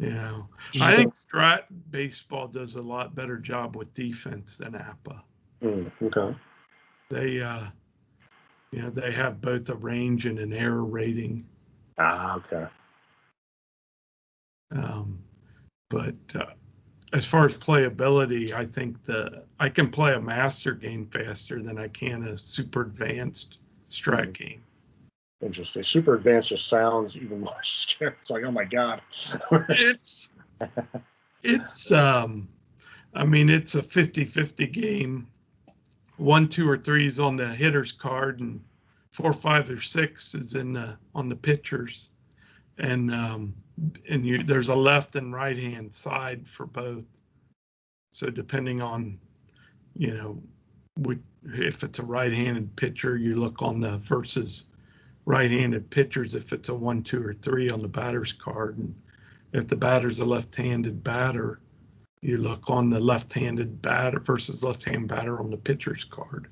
You 0.00 0.14
know. 0.14 0.48
I 0.80 0.96
think 0.96 1.14
Strat 1.14 1.64
baseball 1.90 2.48
does 2.48 2.74
a 2.74 2.82
lot 2.82 3.14
better 3.14 3.36
job 3.36 3.76
with 3.76 3.92
defense 3.92 4.56
than 4.56 4.72
APBA. 4.72 5.22
Mm, 5.62 5.90
okay. 6.02 6.38
They 7.10 7.42
uh, 7.42 7.66
you 8.72 8.80
know 8.80 8.88
they 8.88 9.12
have 9.12 9.42
both 9.42 9.68
a 9.68 9.74
range 9.74 10.24
and 10.24 10.38
an 10.38 10.54
error 10.54 10.84
rating. 10.84 11.46
Ah, 11.98 12.36
okay. 12.36 12.66
Um, 14.70 15.22
but 15.90 16.14
uh, 16.34 16.46
as 17.12 17.26
far 17.26 17.44
as 17.44 17.58
playability, 17.58 18.52
I 18.52 18.64
think 18.64 19.02
the 19.02 19.42
I 19.58 19.68
can 19.68 19.90
play 19.90 20.14
a 20.14 20.20
master 20.20 20.72
game 20.72 21.08
faster 21.08 21.62
than 21.62 21.76
I 21.76 21.88
can 21.88 22.26
a 22.26 22.38
super 22.38 22.82
advanced 22.82 23.58
strat 23.90 24.28
Mhm. 24.28 24.32
game. 24.32 24.62
Interesting. 25.42 25.82
Super 25.82 26.16
advanced 26.16 26.50
just 26.50 26.68
sounds 26.68 27.16
even 27.16 27.40
more 27.40 27.54
scary. 27.62 28.14
It's 28.20 28.30
like, 28.30 28.44
oh 28.44 28.50
my 28.50 28.64
god. 28.64 29.00
It's 29.68 30.34
it's 31.42 31.90
um 31.92 32.48
I 33.14 33.24
mean 33.24 33.48
it's 33.48 33.74
a 33.74 33.82
50-50 33.82 34.70
game. 34.70 35.26
One, 36.18 36.48
two, 36.48 36.68
or 36.68 36.76
three 36.76 37.06
is 37.06 37.18
on 37.18 37.36
the 37.36 37.46
hitter's 37.46 37.92
card, 37.92 38.40
and 38.40 38.62
four, 39.10 39.32
five, 39.32 39.70
or 39.70 39.80
six 39.80 40.34
is 40.34 40.54
in 40.54 40.74
the 40.74 40.98
on 41.14 41.30
the 41.30 41.36
pitchers. 41.36 42.10
And 42.78 43.14
um 43.14 43.54
and 44.10 44.26
you 44.26 44.42
there's 44.42 44.68
a 44.68 44.74
left 44.74 45.16
and 45.16 45.32
right 45.32 45.56
hand 45.56 45.90
side 45.92 46.46
for 46.46 46.66
both. 46.66 47.06
So 48.12 48.28
depending 48.28 48.82
on, 48.82 49.18
you 49.96 50.12
know, 50.12 50.42
what 50.96 51.18
if 51.44 51.82
it's 51.82 51.98
a 51.98 52.04
right-handed 52.04 52.74
pitcher, 52.76 53.16
you 53.16 53.36
look 53.36 53.62
on 53.62 53.80
the 53.80 53.96
versus 53.98 54.66
right-handed 55.26 55.90
pitchers 55.90 56.34
if 56.34 56.52
it's 56.52 56.68
a 56.68 56.74
one, 56.74 57.02
two, 57.02 57.22
or 57.24 57.32
three 57.34 57.70
on 57.70 57.80
the 57.82 57.88
batter's 57.88 58.32
card. 58.32 58.78
And 58.78 58.94
if 59.52 59.66
the 59.66 59.76
batter's 59.76 60.20
a 60.20 60.24
left-handed 60.24 61.02
batter, 61.04 61.60
you 62.22 62.38
look 62.38 62.68
on 62.68 62.90
the 62.90 62.98
left-handed 62.98 63.80
batter 63.82 64.20
versus 64.20 64.62
left-hand 64.62 65.08
batter 65.08 65.38
on 65.40 65.50
the 65.50 65.56
pitcher's 65.56 66.04
card. 66.04 66.48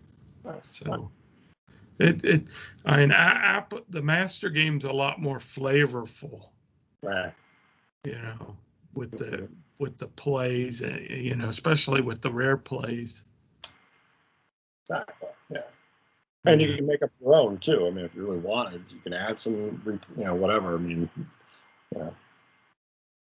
So 0.63 1.11
it 1.99 2.25
it 2.25 2.49
I 2.87 2.99
mean 2.99 3.11
a- 3.11 3.15
app 3.15 3.75
the 3.91 4.01
master 4.01 4.49
game's 4.49 4.85
a 4.85 4.93
lot 4.93 5.21
more 5.21 5.39
flavorful, 5.39 6.49
Right. 7.03 7.35
you 8.05 8.13
know, 8.13 8.57
with 8.95 9.11
the 9.11 9.49
with 9.79 9.99
the 9.99 10.09
plays, 10.09 10.83
uh, 10.83 10.99
you 11.11 11.37
know, 11.37 11.49
especially 11.49 12.01
with 12.01 12.23
the 12.23 12.31
rare 12.31 12.57
plays. 12.57 13.25
exactly. 14.85 15.29
Yeah. 15.51 15.63
And 16.49 16.61
you 16.63 16.75
can 16.77 16.87
make 16.87 17.03
up 17.03 17.11
your 17.21 17.35
own 17.35 17.59
too. 17.59 17.87
I 17.87 17.91
mean, 17.91 18.05
if 18.05 18.15
you 18.15 18.27
really 18.27 18.39
wanted, 18.39 18.83
you 18.91 18.99
can 19.01 19.13
add 19.13 19.39
some, 19.39 20.01
you 20.17 20.25
know, 20.25 20.35
whatever. 20.35 20.75
I 20.75 20.79
mean, 20.79 21.09
yeah. 21.95 22.11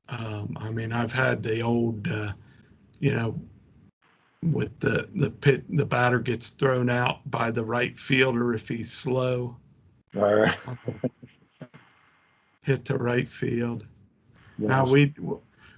Um, 0.08 0.56
I 0.56 0.70
mean, 0.70 0.92
I've 0.92 1.12
had 1.12 1.42
the 1.42 1.62
old, 1.62 2.06
uh, 2.08 2.32
you 3.00 3.12
know, 3.12 3.40
with 4.42 4.78
the 4.78 5.08
the 5.14 5.30
pit, 5.30 5.64
the 5.68 5.86
batter 5.86 6.20
gets 6.20 6.50
thrown 6.50 6.88
out 6.88 7.28
by 7.30 7.50
the 7.50 7.64
right 7.64 7.98
fielder 7.98 8.54
if 8.54 8.68
he's 8.68 8.92
slow, 8.92 9.56
All 10.14 10.34
right. 10.34 10.56
hit 12.62 12.84
the 12.84 12.98
right 12.98 13.28
field. 13.28 13.86
Now 14.58 14.90
we, 14.90 15.14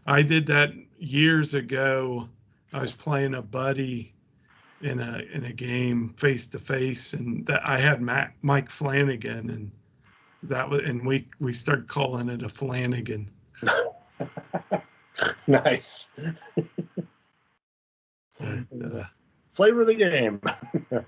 I 0.07 0.23
did 0.23 0.47
that 0.47 0.73
years 0.99 1.55
ago. 1.55 2.29
I 2.73 2.81
was 2.81 2.93
playing 2.93 3.35
a 3.35 3.43
buddy 3.43 4.15
in 4.83 5.01
a 5.01 5.23
in 5.33 5.45
a 5.45 5.53
game 5.53 6.11
face 6.17 6.47
to 6.49 6.59
face, 6.59 7.15
and 7.15 7.47
that 7.47 7.67
I 7.67 7.79
had 7.79 8.01
Matt, 8.01 8.35
Mike 8.43 8.71
Flanagan, 8.71 9.51
and 9.51 9.71
that 10.45 10.69
was 10.69 10.83
and 10.85 11.05
we 11.07 11.29
we 11.41 11.53
started 11.53 11.89
calling 11.89 12.29
it 12.29 12.43
a 12.43 12.49
Flanagan. 12.49 13.31
nice. 15.47 16.09
But, 18.41 18.95
uh, 18.95 19.05
Flavor 19.53 19.81
of 19.81 19.89
the 19.89 19.95
game. 19.95 20.41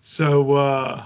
so, 0.00 0.54
uh, 0.54 1.04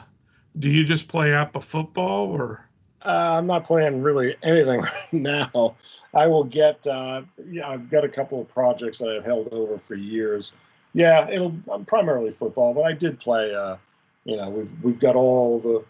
do 0.58 0.70
you 0.70 0.84
just 0.84 1.08
play 1.08 1.30
APBA 1.30 1.62
football 1.62 2.28
or? 2.28 2.66
Uh, 3.04 3.08
I'm 3.08 3.46
not 3.46 3.64
playing 3.64 4.02
really 4.02 4.34
anything 4.42 4.80
right 4.80 5.12
now. 5.12 5.76
I 6.14 6.26
will 6.26 6.44
get. 6.44 6.86
Uh, 6.86 7.22
yeah, 7.50 7.68
I've 7.68 7.90
got 7.90 8.04
a 8.04 8.08
couple 8.08 8.40
of 8.40 8.48
projects 8.48 8.98
that 8.98 9.10
I've 9.10 9.24
held 9.24 9.48
over 9.52 9.78
for 9.78 9.94
years. 9.94 10.52
Yeah, 10.94 11.28
it'll 11.28 11.54
I'm 11.70 11.84
primarily 11.84 12.30
football, 12.30 12.74
but 12.74 12.82
I 12.82 12.92
did 12.92 13.20
play. 13.20 13.54
Uh, 13.54 13.76
you 14.24 14.36
know, 14.36 14.48
we've 14.50 14.72
we've 14.82 14.98
got 14.98 15.16
all 15.16 15.58
the 15.58 15.84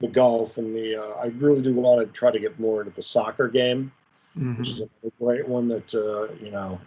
the 0.00 0.08
golf 0.08 0.58
and 0.58 0.74
the. 0.74 0.96
Uh, 0.96 1.14
I 1.20 1.26
really 1.26 1.62
do 1.62 1.74
want 1.74 2.06
to 2.06 2.12
try 2.12 2.30
to 2.30 2.38
get 2.38 2.58
more 2.60 2.80
into 2.80 2.94
the 2.94 3.02
soccer 3.02 3.48
game, 3.48 3.92
which 4.56 4.68
is 4.68 4.80
Mhm. 4.80 4.88
a 5.04 5.10
great 5.22 5.48
one. 5.48 5.68
That 5.68 5.94
uh, 5.94 6.32
you 6.44 6.50
know, 6.50 6.80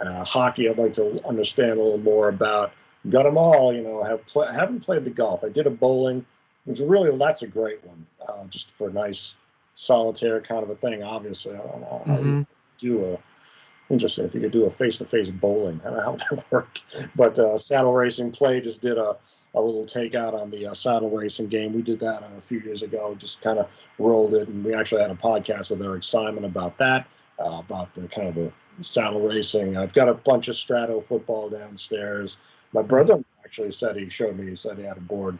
uh, 0.00 0.24
hockey. 0.24 0.68
I'd 0.68 0.78
like 0.78 0.92
to 0.94 1.24
understand 1.26 1.72
a 1.72 1.82
little 1.82 1.98
more 1.98 2.28
about. 2.28 2.72
Got 3.08 3.22
them 3.24 3.38
all. 3.38 3.72
You 3.72 3.82
know, 3.82 4.02
have 4.02 4.24
play, 4.26 4.52
haven't 4.52 4.80
played 4.80 5.04
the 5.04 5.10
golf. 5.10 5.44
I 5.44 5.48
did 5.48 5.66
a 5.66 5.70
bowling 5.70 6.24
which 6.68 6.80
really 6.80 7.16
that's 7.16 7.40
a 7.42 7.46
great 7.46 7.82
one, 7.84 8.06
uh, 8.28 8.44
just 8.50 8.72
for 8.76 8.90
a 8.90 8.92
nice 8.92 9.34
solitaire 9.72 10.38
kind 10.40 10.62
of 10.62 10.68
a 10.68 10.74
thing. 10.74 11.02
Obviously, 11.02 11.54
I 11.54 11.58
don't 11.58 11.80
know 11.80 12.02
how 12.04 12.18
you 12.18 12.24
Mhm. 12.24 12.46
do 12.78 13.04
a 13.06 13.18
interesting 13.90 14.24
if 14.24 14.34
you 14.34 14.40
could 14.40 14.52
do 14.52 14.64
a 14.64 14.70
face-to-face 14.70 15.30
bowling. 15.30 15.80
I 15.84 15.90
don't 15.90 15.96
know 15.96 16.04
how 16.04 16.12
that 16.16 16.30
would 16.30 16.44
work, 16.50 16.80
but 17.16 17.38
uh, 17.38 17.56
saddle 17.56 17.92
racing 17.92 18.30
play 18.30 18.60
just 18.60 18.82
did 18.82 18.98
a, 18.98 19.16
a 19.54 19.60
little 19.60 19.84
takeout 19.84 20.34
on 20.34 20.50
the 20.50 20.66
uh, 20.66 20.74
saddle 20.74 21.10
racing 21.10 21.48
game. 21.48 21.72
We 21.72 21.82
did 21.82 22.00
that 22.00 22.22
uh, 22.22 22.36
a 22.36 22.40
few 22.40 22.60
years 22.60 22.82
ago. 22.82 23.14
Just 23.18 23.40
kind 23.40 23.58
of 23.58 23.68
rolled 23.98 24.34
it, 24.34 24.48
and 24.48 24.64
we 24.64 24.74
actually 24.74 25.02
had 25.02 25.10
a 25.10 25.14
podcast 25.14 25.70
with 25.70 25.82
Eric 25.82 26.02
Simon 26.02 26.44
about 26.44 26.76
that, 26.78 27.06
uh, 27.38 27.62
about 27.64 27.94
the 27.94 28.08
kind 28.08 28.28
of 28.28 28.34
the 28.34 28.52
saddle 28.80 29.20
racing. 29.20 29.76
I've 29.76 29.94
got 29.94 30.08
a 30.08 30.14
bunch 30.14 30.48
of 30.48 30.56
Strato 30.56 31.00
football 31.00 31.48
downstairs. 31.48 32.36
My 32.72 32.82
brother 32.82 33.22
actually 33.44 33.70
said 33.70 33.96
he 33.96 34.08
showed 34.08 34.38
me. 34.38 34.50
He 34.50 34.56
said 34.56 34.78
he 34.78 34.84
had 34.84 34.98
a 34.98 35.00
board. 35.00 35.38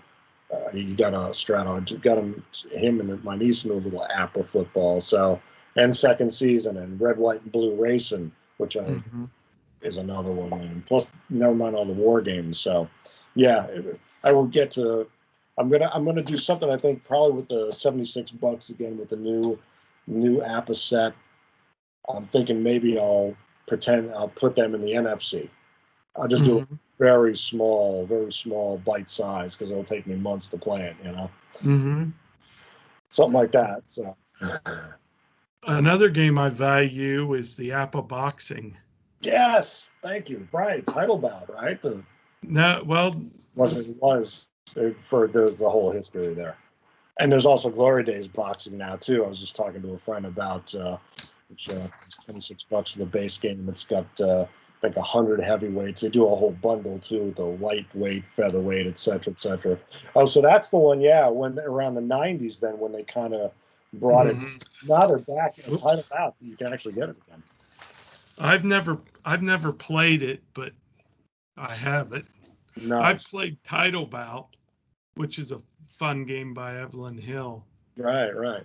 Uh, 0.53 0.71
he 0.71 0.95
got 0.95 1.13
a 1.13 1.35
Strato. 1.35 1.79
Got 2.01 2.19
him, 2.19 2.43
him 2.73 3.01
and 3.01 3.23
my 3.23 3.37
niece 3.37 3.65
into 3.65 3.77
a 3.77 3.79
little 3.79 4.07
APBA 4.11 4.47
football. 4.47 5.01
So 5.01 5.39
and 5.79 5.97
second 5.97 6.33
season 6.33 6.77
and 6.77 7.01
red, 7.01 7.19
white, 7.19 7.43
and 7.43 7.53
blue 7.53 7.75
racing, 7.81 8.33
which 8.59 8.77
I 8.77 8.83
Mhm. 8.83 9.31
is 9.81 9.97
another 9.97 10.31
one. 10.31 10.53
And 10.53 10.85
plus, 10.87 11.11
never 11.31 11.55
mind 11.55 11.75
all 11.75 11.87
the 11.87 11.93
war 11.93 12.21
games. 12.21 12.59
So, 12.61 12.89
yeah, 13.35 13.67
I 14.25 14.33
will 14.33 14.47
get 14.47 14.71
to. 14.73 15.09
I'm 15.57 15.69
gonna 15.69 15.91
I'm 15.93 16.05
gonna 16.05 16.23
do 16.23 16.37
something. 16.37 16.71
I 16.71 16.77
think 16.77 17.05
probably 17.05 17.33
with 17.33 17.49
the 17.49 17.73
76 17.73 18.31
bucks 18.33 18.71
again 18.71 18.99
with 18.99 19.09
the 19.09 19.17
new 19.17 19.59
new 20.07 20.41
APBA 20.41 20.77
set. 20.77 21.15
I'm 22.09 22.25
thinking 22.25 22.63
maybe 22.63 22.99
I'll 22.99 23.35
pretend 23.67 24.13
I'll 24.15 24.29
put 24.29 24.55
them 24.55 24.75
in 24.75 24.81
the 24.81 24.93
NFC. 24.93 25.49
I'll 26.17 26.29
just 26.29 26.45
do 26.45 26.61
a 26.61 26.67
very 26.99 27.37
small, 27.37 28.07
very 28.07 28.33
small 28.33 28.79
bite 28.79 29.11
size 29.11 29.55
because 29.55 29.71
it'll 29.71 29.85
take 29.85 30.07
me 30.07 30.17
months 30.17 30.49
to 30.49 30.57
play 30.59 30.83
it. 30.83 30.97
You 31.05 31.13
know, 31.13 31.31
Mhm. 31.63 32.13
something 33.11 33.35
like 33.39 33.53
that. 33.53 33.89
So. 33.91 34.17
Another 35.67 36.09
game 36.09 36.39
I 36.39 36.49
value 36.49 37.35
is 37.35 37.57
the 37.57 37.71
APBA 37.71 38.09
boxing. 38.09 38.77
Yes, 39.21 39.89
thank 40.03 40.31
you. 40.31 40.47
Right, 40.53 40.87
title 40.87 41.19
bout, 41.19 41.53
right? 41.53 41.81
The 41.83 42.03
No, 42.43 42.83
well, 42.87 43.21
was 43.57 43.89
it 43.89 43.97
was 44.01 44.47
uh, 44.77 44.91
for 45.01 45.27
there's 45.27 45.59
the 45.59 45.69
whole 45.69 45.91
history 45.91 46.33
there, 46.35 46.57
and 47.19 47.31
there's 47.31 47.47
also 47.47 47.71
Glory 47.71 48.05
Days 48.05 48.29
boxing 48.29 48.79
now 48.79 48.97
too. 48.97 49.25
I 49.25 49.29
was 49.29 49.41
just 49.41 49.57
talking 49.57 49.83
to 49.83 49.95
a 49.95 49.99
friend 49.99 50.27
about 50.27 50.73
uh, 50.75 50.99
which 51.49 51.69
uh, 51.71 51.87
it's 52.07 52.17
26 52.25 52.65
bucks 52.65 52.93
for 52.93 53.01
the 53.01 53.07
base 53.07 53.37
game. 53.39 53.67
It's 53.69 53.85
got 53.85 54.07
uh, 54.21 54.47
I 54.79 54.81
think 54.81 54.97
100 54.97 55.41
heavyweights. 55.41 56.03
They 56.03 56.09
do 56.09 56.27
a 56.27 56.37
whole 56.37 56.53
bundle 56.53 56.99
too, 57.01 57.25
with 57.25 57.37
the 57.37 57.45
lightweight, 57.45 58.27
featherweight, 58.27 58.87
et 58.87 58.99
cetera, 58.99 59.33
et 59.33 59.41
cetera. 59.41 59.79
Oh, 60.15 60.25
so 60.25 60.41
that's 60.41 60.71
the 60.71 60.79
one, 60.79 61.01
yeah. 61.01 61.27
When 61.27 61.59
around 61.59 61.95
the 61.95 62.01
90s, 62.01 62.61
then 62.61 62.79
when 62.79 62.93
they 62.93 63.03
kind 63.03 63.35
of 63.35 63.51
brought 63.95 64.27
it. 64.27 64.37
mhm. 64.37 64.63
Now 64.87 65.07
they're 65.07 65.19
back 65.19 65.59
in 65.59 65.73
Oops. 65.73 65.83
title 65.83 66.05
bout. 66.11 66.35
You 66.41 66.57
can 66.57 66.73
actually 66.73 66.95
get 66.95 67.09
it 67.09 67.17
again. 67.27 67.43
I've 68.39 68.65
never 68.65 69.01
I've 69.25 69.43
never 69.43 69.73
played 69.73 70.23
it, 70.23 70.43
but 70.55 70.73
I 71.57 71.75
have 71.75 72.13
it. 72.13 72.25
No, 72.81 73.01
I've 73.01 73.25
played 73.25 73.63
Title 73.65 74.07
Bout, 74.07 74.47
which 75.17 75.41
is 75.41 75.51
a 75.51 75.61
fun 75.99 76.25
game 76.25 76.55
by 76.55 76.75
Avalon 76.77 77.19
Hill. 77.19 77.65
Right, 77.97 78.31
right. 78.31 78.65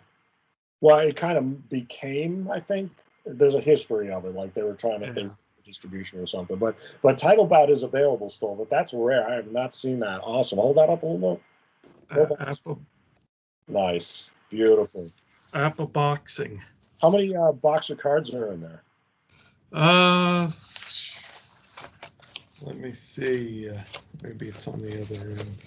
Well, 0.82 1.00
it 1.00 1.16
kind 1.16 1.38
of 1.38 1.70
became, 1.70 2.52
I 2.52 2.60
think, 2.60 2.92
there's 3.26 3.56
a 3.56 3.62
history 3.62 4.12
of 4.12 4.26
it, 4.26 4.36
like 4.36 4.54
they 4.54 4.62
were 4.62 4.76
trying 4.76 5.00
to 5.00 5.08
Yeah. 5.08 5.14
think 5.14 5.34
distribution 5.66 6.20
or 6.20 6.28
something. 6.28 6.58
But 6.58 6.76
but 7.02 7.18
Title 7.18 7.48
Bout 7.48 7.70
is 7.70 7.84
available 7.84 8.30
still, 8.30 8.54
but 8.54 8.70
that's 8.70 8.94
rare. 8.94 9.28
I 9.28 9.36
have 9.36 9.52
not 9.52 9.74
seen 9.74 10.00
that. 10.02 10.20
Awesome. 10.22 10.60
Hold 10.60 10.78
that 10.78 10.90
up 10.90 11.02
a 11.04 11.06
little 11.06 11.42
Uh, 12.12 12.26
Well, 12.30 12.38
APBA 12.38 12.80
Nice. 13.70 14.30
Beautiful. 14.54 15.12
APBA 15.56 15.92
boxing. 15.92 16.62
How 17.02 17.10
many 17.10 17.36
uh, 17.36 17.54
boxer 17.54 17.96
cards 17.96 18.36
are 18.36 18.52
in 18.52 18.62
there? 18.62 18.84
Uh, 19.74 20.52
let 22.62 22.78
me 22.78 22.92
see. 22.92 23.72
Uh, 23.72 23.80
maybe 24.22 24.50
it's 24.50 24.68
on 24.68 24.80
the 24.84 25.02
other 25.02 25.32
end. 25.32 25.58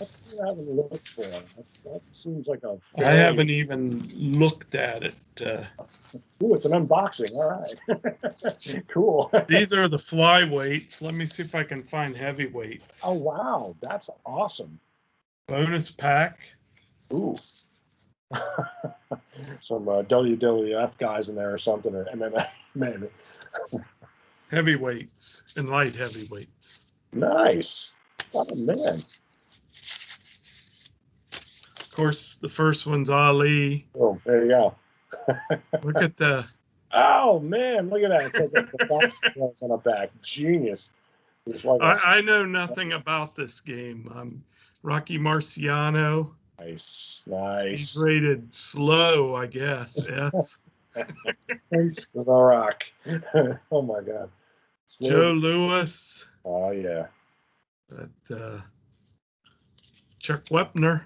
I 0.00 0.48
haven't 0.48 0.70
looked 0.70 1.08
for. 1.08 1.22
That, 1.22 1.44
that 1.86 2.02
seems 2.12 2.46
like 2.46 2.62
a. 2.62 2.78
I 2.98 3.14
haven't 3.14 3.50
even 3.50 4.08
looked 4.14 4.76
at 4.76 5.02
it. 5.02 5.14
Uh, 5.44 5.64
Ooh, 6.40 6.54
it's 6.54 6.66
an 6.66 6.70
unboxing. 6.70 7.32
All 7.32 7.50
right. 7.50 8.84
cool. 8.88 9.28
these 9.48 9.72
are 9.72 9.88
the 9.88 9.96
flyweights. 9.96 11.02
Let 11.02 11.14
me 11.14 11.26
see 11.26 11.42
if 11.42 11.56
I 11.56 11.64
can 11.64 11.82
find 11.82 12.16
heavyweights. 12.16 13.02
oh 13.04 13.14
wow, 13.14 13.74
that's 13.82 14.08
awesome. 14.24 14.78
Bonus 15.46 15.90
pack. 15.90 16.38
Ooh. 17.12 17.36
Some 19.60 19.88
uh, 19.88 20.02
WWF 20.02 20.98
guys 20.98 21.28
in 21.28 21.36
there 21.36 21.52
or 21.52 21.58
something, 21.58 21.94
or 21.94 22.04
MMA, 22.06 22.46
maybe. 22.74 23.08
Heavyweights 24.50 25.54
and 25.56 25.68
light 25.68 25.94
heavyweights. 25.94 26.84
Nice. 27.12 27.94
Oh 28.34 28.46
man. 28.54 29.02
Of 31.80 31.90
course, 31.94 32.34
the 32.40 32.48
first 32.48 32.86
one's 32.86 33.10
Ali. 33.10 33.86
Oh, 33.98 34.18
there 34.24 34.44
you 34.44 34.48
go. 34.48 34.74
Look 35.82 36.02
at 36.02 36.16
the 36.16 36.44
Oh 36.94 37.40
man, 37.40 37.90
look 37.90 38.02
at 38.02 38.10
that. 38.10 38.26
It's 38.26 38.38
like 38.38 38.70
the 38.70 38.86
box 38.86 39.20
on 39.62 39.68
the 39.70 39.76
back. 39.78 40.10
Genius. 40.22 40.90
Like 41.44 41.80
a 41.80 41.84
I, 41.84 42.18
I 42.18 42.20
know 42.20 42.44
nothing 42.44 42.92
about 42.92 43.34
this 43.34 43.60
game. 43.60 44.08
Um, 44.14 44.44
Rocky 44.84 45.18
Marciano. 45.18 46.34
nice, 46.60 47.24
nice. 47.26 47.78
He's 47.78 47.96
rated 47.98 48.52
slow, 48.52 49.34
I 49.34 49.46
guess. 49.46 49.98
Yes. 50.06 50.60
Thanks 51.70 52.06
for 52.12 52.22
the 52.22 52.30
rock. 52.30 52.84
oh 53.72 53.80
my 53.80 54.02
god. 54.02 54.30
Joe 55.02 55.32
Louis. 55.32 56.28
Oh 56.44 56.70
yeah. 56.70 57.06
That, 57.88 58.10
uh, 58.30 58.60
Chuck 60.20 60.44
Wepner. 60.44 61.04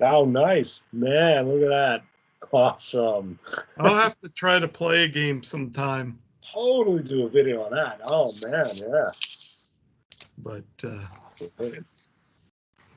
Oh 0.00 0.24
nice. 0.24 0.84
Man, 0.90 1.46
look 1.46 1.62
at 1.62 1.68
that. 1.68 2.02
Awesome. 2.50 3.38
I'll 3.78 3.94
have 4.02 4.18
to 4.20 4.30
try 4.30 4.58
to 4.58 4.66
play 4.66 5.04
a 5.04 5.08
game 5.08 5.42
sometime. 5.42 6.18
Totally 6.40 7.02
do 7.02 7.26
a 7.26 7.28
video 7.28 7.64
on 7.64 7.72
that. 7.72 8.00
Oh 8.06 8.32
man, 8.42 8.66
yeah. 8.76 9.10
But 10.38 10.64
uh, 10.82 11.04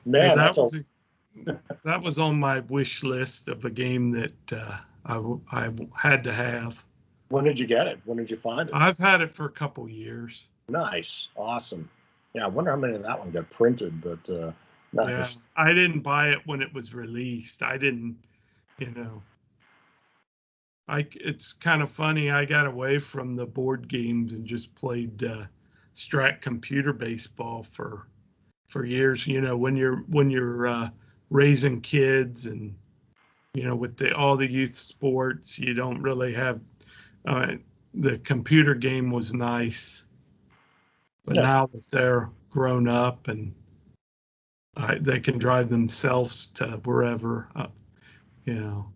Man, 0.04 0.36
that 0.36 0.54
that's 0.54 0.58
a, 0.58 0.60
was 0.60 0.84
that 1.84 2.02
was 2.02 2.18
on 2.18 2.38
my 2.38 2.60
wish 2.60 3.02
list 3.02 3.48
of 3.48 3.64
a 3.64 3.70
game 3.70 4.10
that 4.10 4.52
uh, 4.52 4.78
I, 5.06 5.20
I 5.52 5.70
had 5.96 6.24
to 6.24 6.32
have. 6.32 6.84
when 7.28 7.44
did 7.44 7.58
you 7.58 7.66
get 7.66 7.86
it? 7.86 8.00
When 8.04 8.18
did 8.18 8.30
you 8.30 8.36
find 8.36 8.68
it? 8.68 8.74
I've 8.74 8.98
had 8.98 9.20
it 9.20 9.30
for 9.30 9.46
a 9.46 9.50
couple 9.50 9.88
years. 9.88 10.48
Nice, 10.68 11.28
awesome. 11.36 11.90
Yeah, 12.34 12.44
I 12.44 12.48
wonder 12.48 12.70
how 12.70 12.76
many 12.76 12.94
of 12.94 13.02
that 13.02 13.18
one 13.18 13.30
got 13.30 13.48
printed, 13.50 14.00
but 14.00 14.28
uh, 14.30 14.52
nice. 14.92 15.40
Yeah, 15.56 15.62
I 15.64 15.74
didn't 15.74 16.00
buy 16.00 16.30
it 16.30 16.40
when 16.46 16.62
it 16.62 16.72
was 16.72 16.94
released. 16.94 17.62
I 17.62 17.76
didn't, 17.76 18.16
you 18.78 18.90
know. 18.90 19.22
I 20.88 21.06
it's 21.14 21.52
kind 21.52 21.82
of 21.82 21.90
funny. 21.90 22.30
I 22.30 22.44
got 22.44 22.66
away 22.66 22.98
from 22.98 23.34
the 23.34 23.46
board 23.46 23.88
games 23.88 24.32
and 24.32 24.44
just 24.44 24.74
played 24.74 25.24
uh, 25.24 25.44
Strat 25.94 26.40
computer 26.40 26.92
baseball 26.92 27.62
for 27.62 28.06
for 28.74 28.84
years. 28.84 29.24
You 29.24 29.40
know, 29.40 29.56
when 29.56 29.76
you're 29.76 29.98
when 30.08 30.30
you're 30.30 30.66
uh, 30.66 30.90
raising 31.30 31.80
kids 31.80 32.46
and 32.46 32.74
you 33.54 33.62
know 33.62 33.76
with 33.76 33.96
the 33.96 34.12
all 34.16 34.36
the 34.36 34.50
youth 34.50 34.74
sports, 34.74 35.60
you 35.60 35.72
don't 35.72 36.02
really 36.02 36.34
have. 36.34 36.60
Uh, 37.24 37.52
the 37.94 38.18
computer 38.18 38.74
game 38.74 39.12
was 39.12 39.32
nice, 39.32 40.06
but 41.24 41.36
Yeah. 41.36 41.42
now 41.42 41.66
that 41.66 41.84
they're 41.92 42.28
grown 42.50 42.88
up 42.88 43.28
and 43.28 43.54
I, 44.76 44.98
they 44.98 45.20
can 45.20 45.38
drive 45.38 45.68
themselves 45.68 46.48
to 46.54 46.80
wherever, 46.84 47.46
uh, 47.54 47.68
you 48.44 48.54
know. 48.54 48.92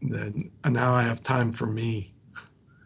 Then 0.00 0.50
and 0.64 0.72
now 0.72 0.92
I 0.92 1.02
have 1.02 1.22
time 1.22 1.52
for 1.52 1.66
me. 1.66 2.14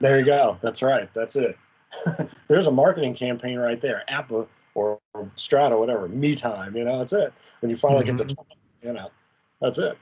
There 0.01 0.18
you 0.18 0.27
go. 0.27 0.59
That's 0.60 0.82
right. 0.82 1.09
That's 1.14 1.36
it. 1.36 1.56
There's 2.48 2.66
a 2.66 2.73
marketing 2.73 3.14
campaign 3.14 3.59
right 3.59 3.81
there. 3.81 4.02
APBA 4.10 4.48
or 5.16 5.30
Strata, 5.36 5.76
whatever. 5.76 6.09
Me 6.09 6.34
time. 6.34 6.76
You 6.76 6.84
know, 6.84 6.98
that's 6.98 7.12
it. 7.12 7.32
When 7.60 7.70
you 7.70 7.76
finally 7.76 8.05
get 8.05 8.16
the 8.18 8.24
time, 8.24 8.47
you 8.82 8.93
know, 8.93 9.10
that's 9.60 9.78
it. 9.78 9.97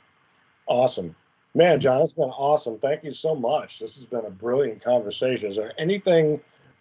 Awesome. 0.67 1.15
Man, 1.55 1.79
John, 1.79 2.03
it's 2.03 2.13
been 2.13 2.25
awesome. 2.25 2.79
Thank 2.79 3.05
you 3.05 3.13
so 3.13 3.35
much. 3.35 3.79
This 3.79 3.95
has 3.95 4.05
been 4.05 4.25
a 4.27 4.31
brilliant 4.31 4.83
conversation. 4.83 5.51
Is 5.51 5.57
there 5.57 5.73
anything, 5.79 6.41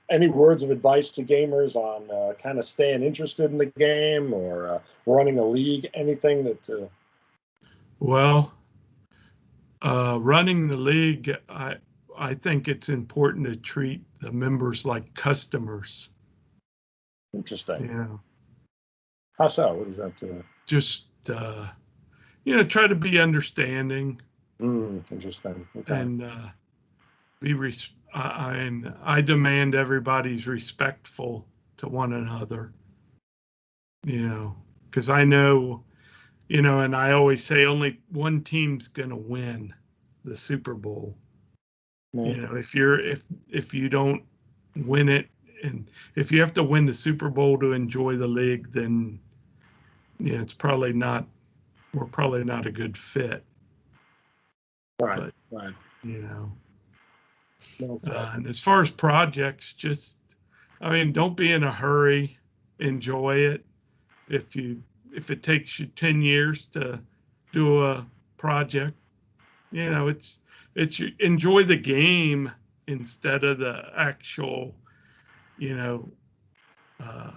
any 0.10 0.28
words 0.28 0.64
of 0.64 0.72
advice 0.72 1.12
to 1.12 1.24
gamers 1.24 1.76
on 1.76 2.10
uh, 2.10 2.34
kind 2.42 2.58
of 2.58 2.66
staying 2.66 3.04
interested 3.04 3.52
in 3.52 3.58
the 3.60 3.68
game 3.68 4.34
or 4.34 4.68
uh, 4.68 4.80
running 5.06 5.38
a 5.38 5.46
league? 5.46 5.88
Anything 5.94 6.44
that, 6.46 6.70
uh, 6.70 6.88
Well, 8.00 8.52
uh, 9.84 10.18
running 10.20 10.68
the 10.68 10.78
league, 10.78 11.36
I 11.50 11.78
I 12.18 12.34
think 12.34 12.68
it's 12.68 12.90
important 12.90 13.46
to 13.48 13.56
treat 13.56 14.02
the 14.20 14.32
members 14.32 14.86
like 14.86 15.14
customers. 15.14 16.10
Interesting? 17.34 17.88
Yeah. 17.88 18.18
How 19.38 19.48
so? 19.48 19.74
What 19.74 19.88
is 19.88 19.98
that? 19.98 20.22
Uh, 20.22 20.42
just 20.66 21.06
uh, 21.30 21.68
you 22.46 22.56
know, 22.56 22.64
try 22.64 22.88
to 22.88 22.96
be 22.96 23.20
understanding 23.20 24.20
mm, 24.62 25.12
interesting. 25.12 25.68
Okay. 25.76 26.00
and 26.00 26.24
uh, 26.24 26.48
be 27.40 27.54
res- 27.54 27.94
I, 28.14 28.52
I 28.52 28.58
and 28.58 28.94
I 29.02 29.22
demand 29.22 29.76
everybody's 29.76 30.48
respectful 30.48 31.46
to 31.78 31.90
one 31.90 32.14
another. 32.14 32.72
You 34.06 34.28
know, 34.28 34.56
because 34.90 35.10
I 35.10 35.24
know, 35.24 35.84
you 36.50 36.62
know, 36.62 36.82
and 36.82 36.96
I 36.96 37.14
always 37.14 37.44
say 37.44 37.66
only 37.66 38.00
one 38.12 38.44
team's 38.44 38.88
gonna 38.88 39.18
win 39.18 39.74
the 40.24 40.36
Super 40.36 40.74
Bowl. 40.74 41.16
You 42.14 42.38
know, 42.42 42.56
if 42.56 42.76
you're 42.76 43.00
if 43.00 43.26
if 43.50 43.74
you 43.74 43.90
don't 43.90 44.24
win 44.76 45.10
it, 45.10 45.28
and 45.64 45.90
if 46.16 46.32
you 46.32 46.40
have 46.42 46.52
to 46.54 46.64
win 46.64 46.86
the 46.86 46.94
Super 46.94 47.30
Bowl 47.30 47.58
to 47.60 47.72
enjoy 47.74 48.16
the 48.18 48.28
league, 48.28 48.72
then 48.72 49.20
yeah, 50.20 50.42
it's 50.42 50.54
probably 50.54 50.94
not. 50.94 51.28
We're 51.94 52.06
probably 52.06 52.44
not 52.44 52.66
a 52.66 52.72
good 52.72 52.98
fit. 52.98 53.44
right. 55.02 55.20
but- 55.20 55.34
right. 55.52 55.74
You 56.04 56.22
know. 56.22 56.52
No, 57.80 58.00
Uh, 58.06 58.32
and 58.36 58.46
as 58.48 58.60
far 58.62 58.82
as 58.82 58.92
projects, 58.92 59.72
just, 59.74 60.18
I 60.82 60.92
mean, 60.92 61.14
don't 61.14 61.38
be 61.38 61.52
in 61.52 61.64
a 61.64 61.72
hurry. 61.72 62.38
Enjoy 62.80 63.38
it. 63.38 63.66
If 64.28 64.56
you, 64.56 64.84
if 65.16 65.32
it 65.32 65.44
takes 65.44 65.80
you 65.80 65.86
10 65.86 66.22
years 66.22 66.68
to 66.68 67.02
do 67.54 67.82
a 67.82 68.06
project, 68.38 68.98
you 69.72 69.90
know, 69.90 70.10
it's, 70.10 70.42
it's, 70.76 71.00
you 71.00 71.12
enjoy 71.20 71.64
the 71.64 71.78
game 71.78 72.52
instead 72.88 73.44
of 73.46 73.60
the 73.60 73.90
actual, 73.96 74.76
you 75.58 75.76
know, 75.76 76.10
uh, 77.02 77.32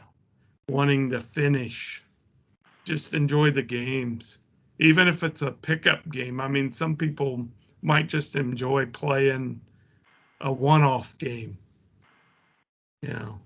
wanting 0.68 1.10
to 1.10 1.20
finish. 1.20 2.02
Just 2.84 3.14
enjoy 3.14 3.50
the 3.50 3.62
games. 3.62 4.40
Even 4.78 5.08
if 5.08 5.22
it's 5.22 5.42
a 5.42 5.50
pickup 5.52 6.08
game. 6.10 6.40
I 6.40 6.48
mean, 6.48 6.70
some 6.70 6.96
people 6.96 7.46
might 7.82 8.08
just 8.08 8.36
enjoy 8.36 8.86
playing 8.86 9.60
a 10.40 10.52
one-off 10.52 11.16
game. 11.18 11.56
You 13.02 13.08
know, 13.10 13.40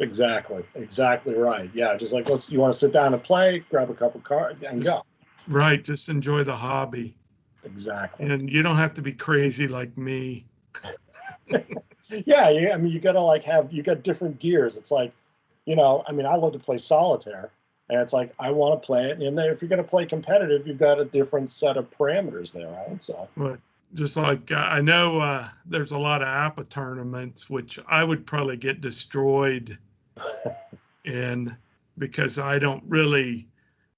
Exactly. 0.00 0.64
Exactly 0.74 1.34
right. 1.34 1.70
Yeah. 1.72 1.96
Just 1.96 2.12
like 2.12 2.28
let's 2.28 2.50
you 2.50 2.58
want 2.60 2.72
to 2.72 2.78
sit 2.78 2.92
down 2.92 3.14
and 3.14 3.22
play, 3.22 3.60
grab 3.70 3.90
a 3.90 3.94
couple 3.94 4.20
cards 4.20 4.62
and 4.64 4.82
Just- 4.82 4.96
go. 4.96 5.04
right? 5.48 5.82
Just 5.82 6.08
enjoy 6.08 6.42
the 6.42 6.54
hobby, 6.56 7.16
Exactly. 7.64 8.26
and 8.26 8.50
you 8.50 8.62
don't 8.62 8.76
have 8.76 8.94
to 8.94 9.02
be 9.02 9.12
crazy 9.12 9.68
like 9.68 9.96
me. 9.96 10.46
Yeah. 12.08 12.50
You, 12.50 12.70
I 12.72 12.76
mean, 12.76 12.92
you 12.92 13.00
gotta 13.00 13.20
like 13.20 13.42
have 13.44 13.72
you 13.72 13.82
got 13.82 14.02
different 14.02 14.38
gears. 14.38 14.76
It's 14.76 14.90
like, 14.90 15.12
you 15.66 15.76
know, 15.76 16.02
I 16.06 16.12
mean, 16.12 16.26
I 16.26 16.34
love 16.36 16.52
to 16.52 16.58
play 16.58 16.78
solitaire, 16.78 17.50
and 17.88 18.00
it's 18.00 18.12
like 18.12 18.32
I 18.38 18.50
want 18.50 18.80
to 18.80 18.86
play 18.86 19.10
it. 19.10 19.20
And 19.20 19.36
then 19.36 19.46
if 19.46 19.62
you're 19.62 19.68
gonna 19.68 19.82
play 19.82 20.06
competitive, 20.06 20.66
you've 20.66 20.78
got 20.78 21.00
a 21.00 21.04
different 21.04 21.50
set 21.50 21.76
of 21.76 21.90
parameters 21.90 22.52
there, 22.52 22.68
right? 22.68 23.00
So 23.02 23.28
But 23.36 23.58
just 23.94 24.16
like 24.16 24.50
uh, 24.50 24.56
I 24.56 24.80
know 24.80 25.18
uh, 25.20 25.48
there's 25.66 25.92
a 25.92 25.98
lot 25.98 26.22
of 26.22 26.28
APBA 26.28 26.68
tournaments, 26.68 27.48
which 27.48 27.78
I 27.86 28.04
would 28.04 28.26
probably 28.26 28.56
get 28.56 28.80
destroyed 28.80 29.78
in 31.04 31.56
because 31.98 32.38
I 32.38 32.58
don't 32.58 32.82
really 32.88 33.48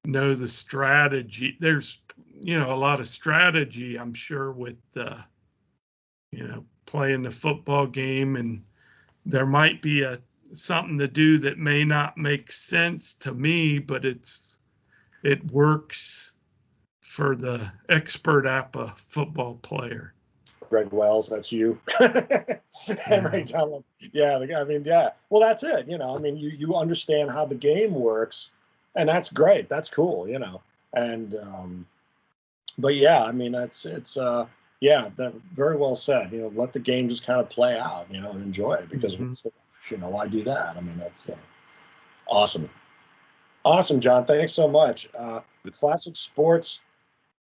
know 0.05 0.35
the 0.35 0.49
strategy. 0.49 1.57
There's 1.61 2.01
you 2.41 2.59
know 2.59 2.73
a 2.73 2.77
lot 2.77 3.01
of 3.01 3.09
strategy, 3.09 3.99
I'm 3.99 4.15
sure, 4.15 4.53
with 4.53 4.79
uh, 4.97 5.19
you 6.31 6.47
know 6.47 6.65
playing 6.87 7.23
the 7.23 7.31
football 7.31 7.87
game, 7.87 8.37
and 8.37 8.63
there 9.25 9.47
might 9.47 9.83
be 9.83 10.03
a 10.03 10.19
something 10.53 10.97
to 10.99 11.09
do 11.09 11.39
that 11.39 11.59
may 11.59 11.85
not 11.85 12.17
make 12.17 12.51
sense 12.53 13.15
to 13.15 13.33
me, 13.35 13.79
but 13.79 14.05
it's 14.05 14.59
it 15.23 15.45
works 15.51 16.33
for 17.01 17.35
the 17.35 17.71
expert 17.89 18.45
APBA 18.45 18.97
football 19.09 19.57
player. 19.57 20.13
Greg 20.69 20.93
Wells, 20.93 21.29
that's 21.29 21.53
you. 21.53 21.79
Henry 23.05 23.45
Dunlap. 23.45 23.83
Yeah, 24.13 24.39
I 24.39 24.65
mean, 24.65 24.85
yeah. 24.85 25.11
Well, 25.31 25.41
that's 25.41 25.63
it. 25.63 25.89
You 25.89 25.99
know, 25.99 26.15
I 26.15 26.19
mean, 26.19 26.37
you 26.37 26.51
you 26.51 26.77
understand 26.77 27.31
how 27.31 27.45
the 27.45 27.55
game 27.55 27.95
works, 27.95 28.51
and 28.95 29.09
that's 29.09 29.33
great. 29.33 29.69
That's 29.69 29.89
cool. 29.89 30.29
You 30.29 30.39
know, 30.39 30.61
and 30.95 31.35
um, 31.37 31.87
but 32.79 32.95
yeah, 32.97 33.23
I 33.23 33.33
mean, 33.33 33.53
that's 33.53 33.87
it's 33.87 34.17
uh, 34.17 34.47
yeah, 34.81 35.11
that 35.17 35.35
very 35.55 35.77
well 35.77 35.95
said. 35.95 36.33
You 36.33 36.43
know, 36.43 36.53
let 36.55 36.73
the 36.73 36.79
game 36.81 37.09
just 37.09 37.27
kind 37.27 37.41
of 37.41 37.49
play 37.49 37.79
out. 37.79 38.07
You 38.11 38.21
know, 38.21 38.31
and 38.31 38.43
enjoy 38.43 38.75
it 38.75 38.89
because 38.89 39.17
Mhm. 39.17 39.45
you 39.91 39.97
know 39.99 40.09
why 40.09 40.27
do 40.29 40.43
that? 40.45 40.77
I 40.77 40.81
mean, 40.81 40.99
that's 40.99 41.29
uh, 41.29 41.37
awesome. 42.29 42.69
Awesome, 43.65 43.99
John. 44.01 44.25
Thanks 44.27 44.53
so 44.53 44.69
much. 44.69 45.09
Uh, 45.19 45.41
Classic 45.73 46.17
Sports 46.17 46.81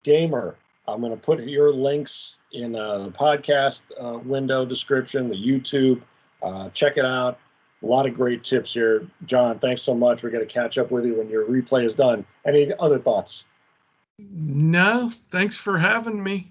Gamer. 0.05 0.56
I'm 0.89 1.01
going 1.01 1.12
to 1.12 1.19
put 1.19 1.43
your 1.43 1.73
links 1.73 2.39
in 2.52 2.77
uh, 2.77 2.98
the 2.98 3.11
podcast 3.11 3.82
uh, 4.01 4.19
window 4.19 4.65
description, 4.65 5.28
the 5.28 5.35
YouTube. 5.36 6.01
Uh, 6.43 6.69
check 6.70 6.97
it 6.98 7.05
out. 7.05 7.39
A 7.82 7.86
lot 7.86 8.06
of 8.06 8.15
great 8.15 8.43
tips 8.44 8.73
here. 8.73 9.06
John, 9.27 9.59
thanks 9.59 9.82
so 9.82 9.94
much. 9.94 10.23
We're 10.23 10.31
going 10.31 10.47
to 10.47 10.52
catch 10.52 10.78
up 10.78 10.90
with 10.90 11.05
you 11.05 11.16
when 11.16 11.28
your 11.28 11.44
replay 11.47 11.85
is 11.85 11.94
done. 11.94 12.24
Any 12.47 12.73
other 12.78 12.98
thoughts? 12.98 13.44
No, 14.19 15.11
thanks 15.31 15.56
for 15.59 15.77
having 15.77 16.23
me. 16.23 16.51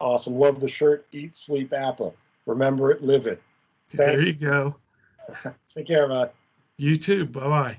Awesome. 0.00 0.34
Love 0.34 0.60
the 0.60 0.68
shirt. 0.68 1.06
Eat, 1.12 1.36
sleep, 1.36 1.70
APBA. 1.70 2.12
Remember 2.46 2.90
it, 2.90 3.02
live 3.02 3.26
it. 3.26 3.42
There 3.90 4.20
you 4.20 4.32
go. 4.32 4.76
Take 5.68 5.86
care, 5.86 6.08
man. 6.08 6.28
You 6.76 6.96
too. 6.96 7.26
Bye 7.26 7.40
bye. 7.40 7.72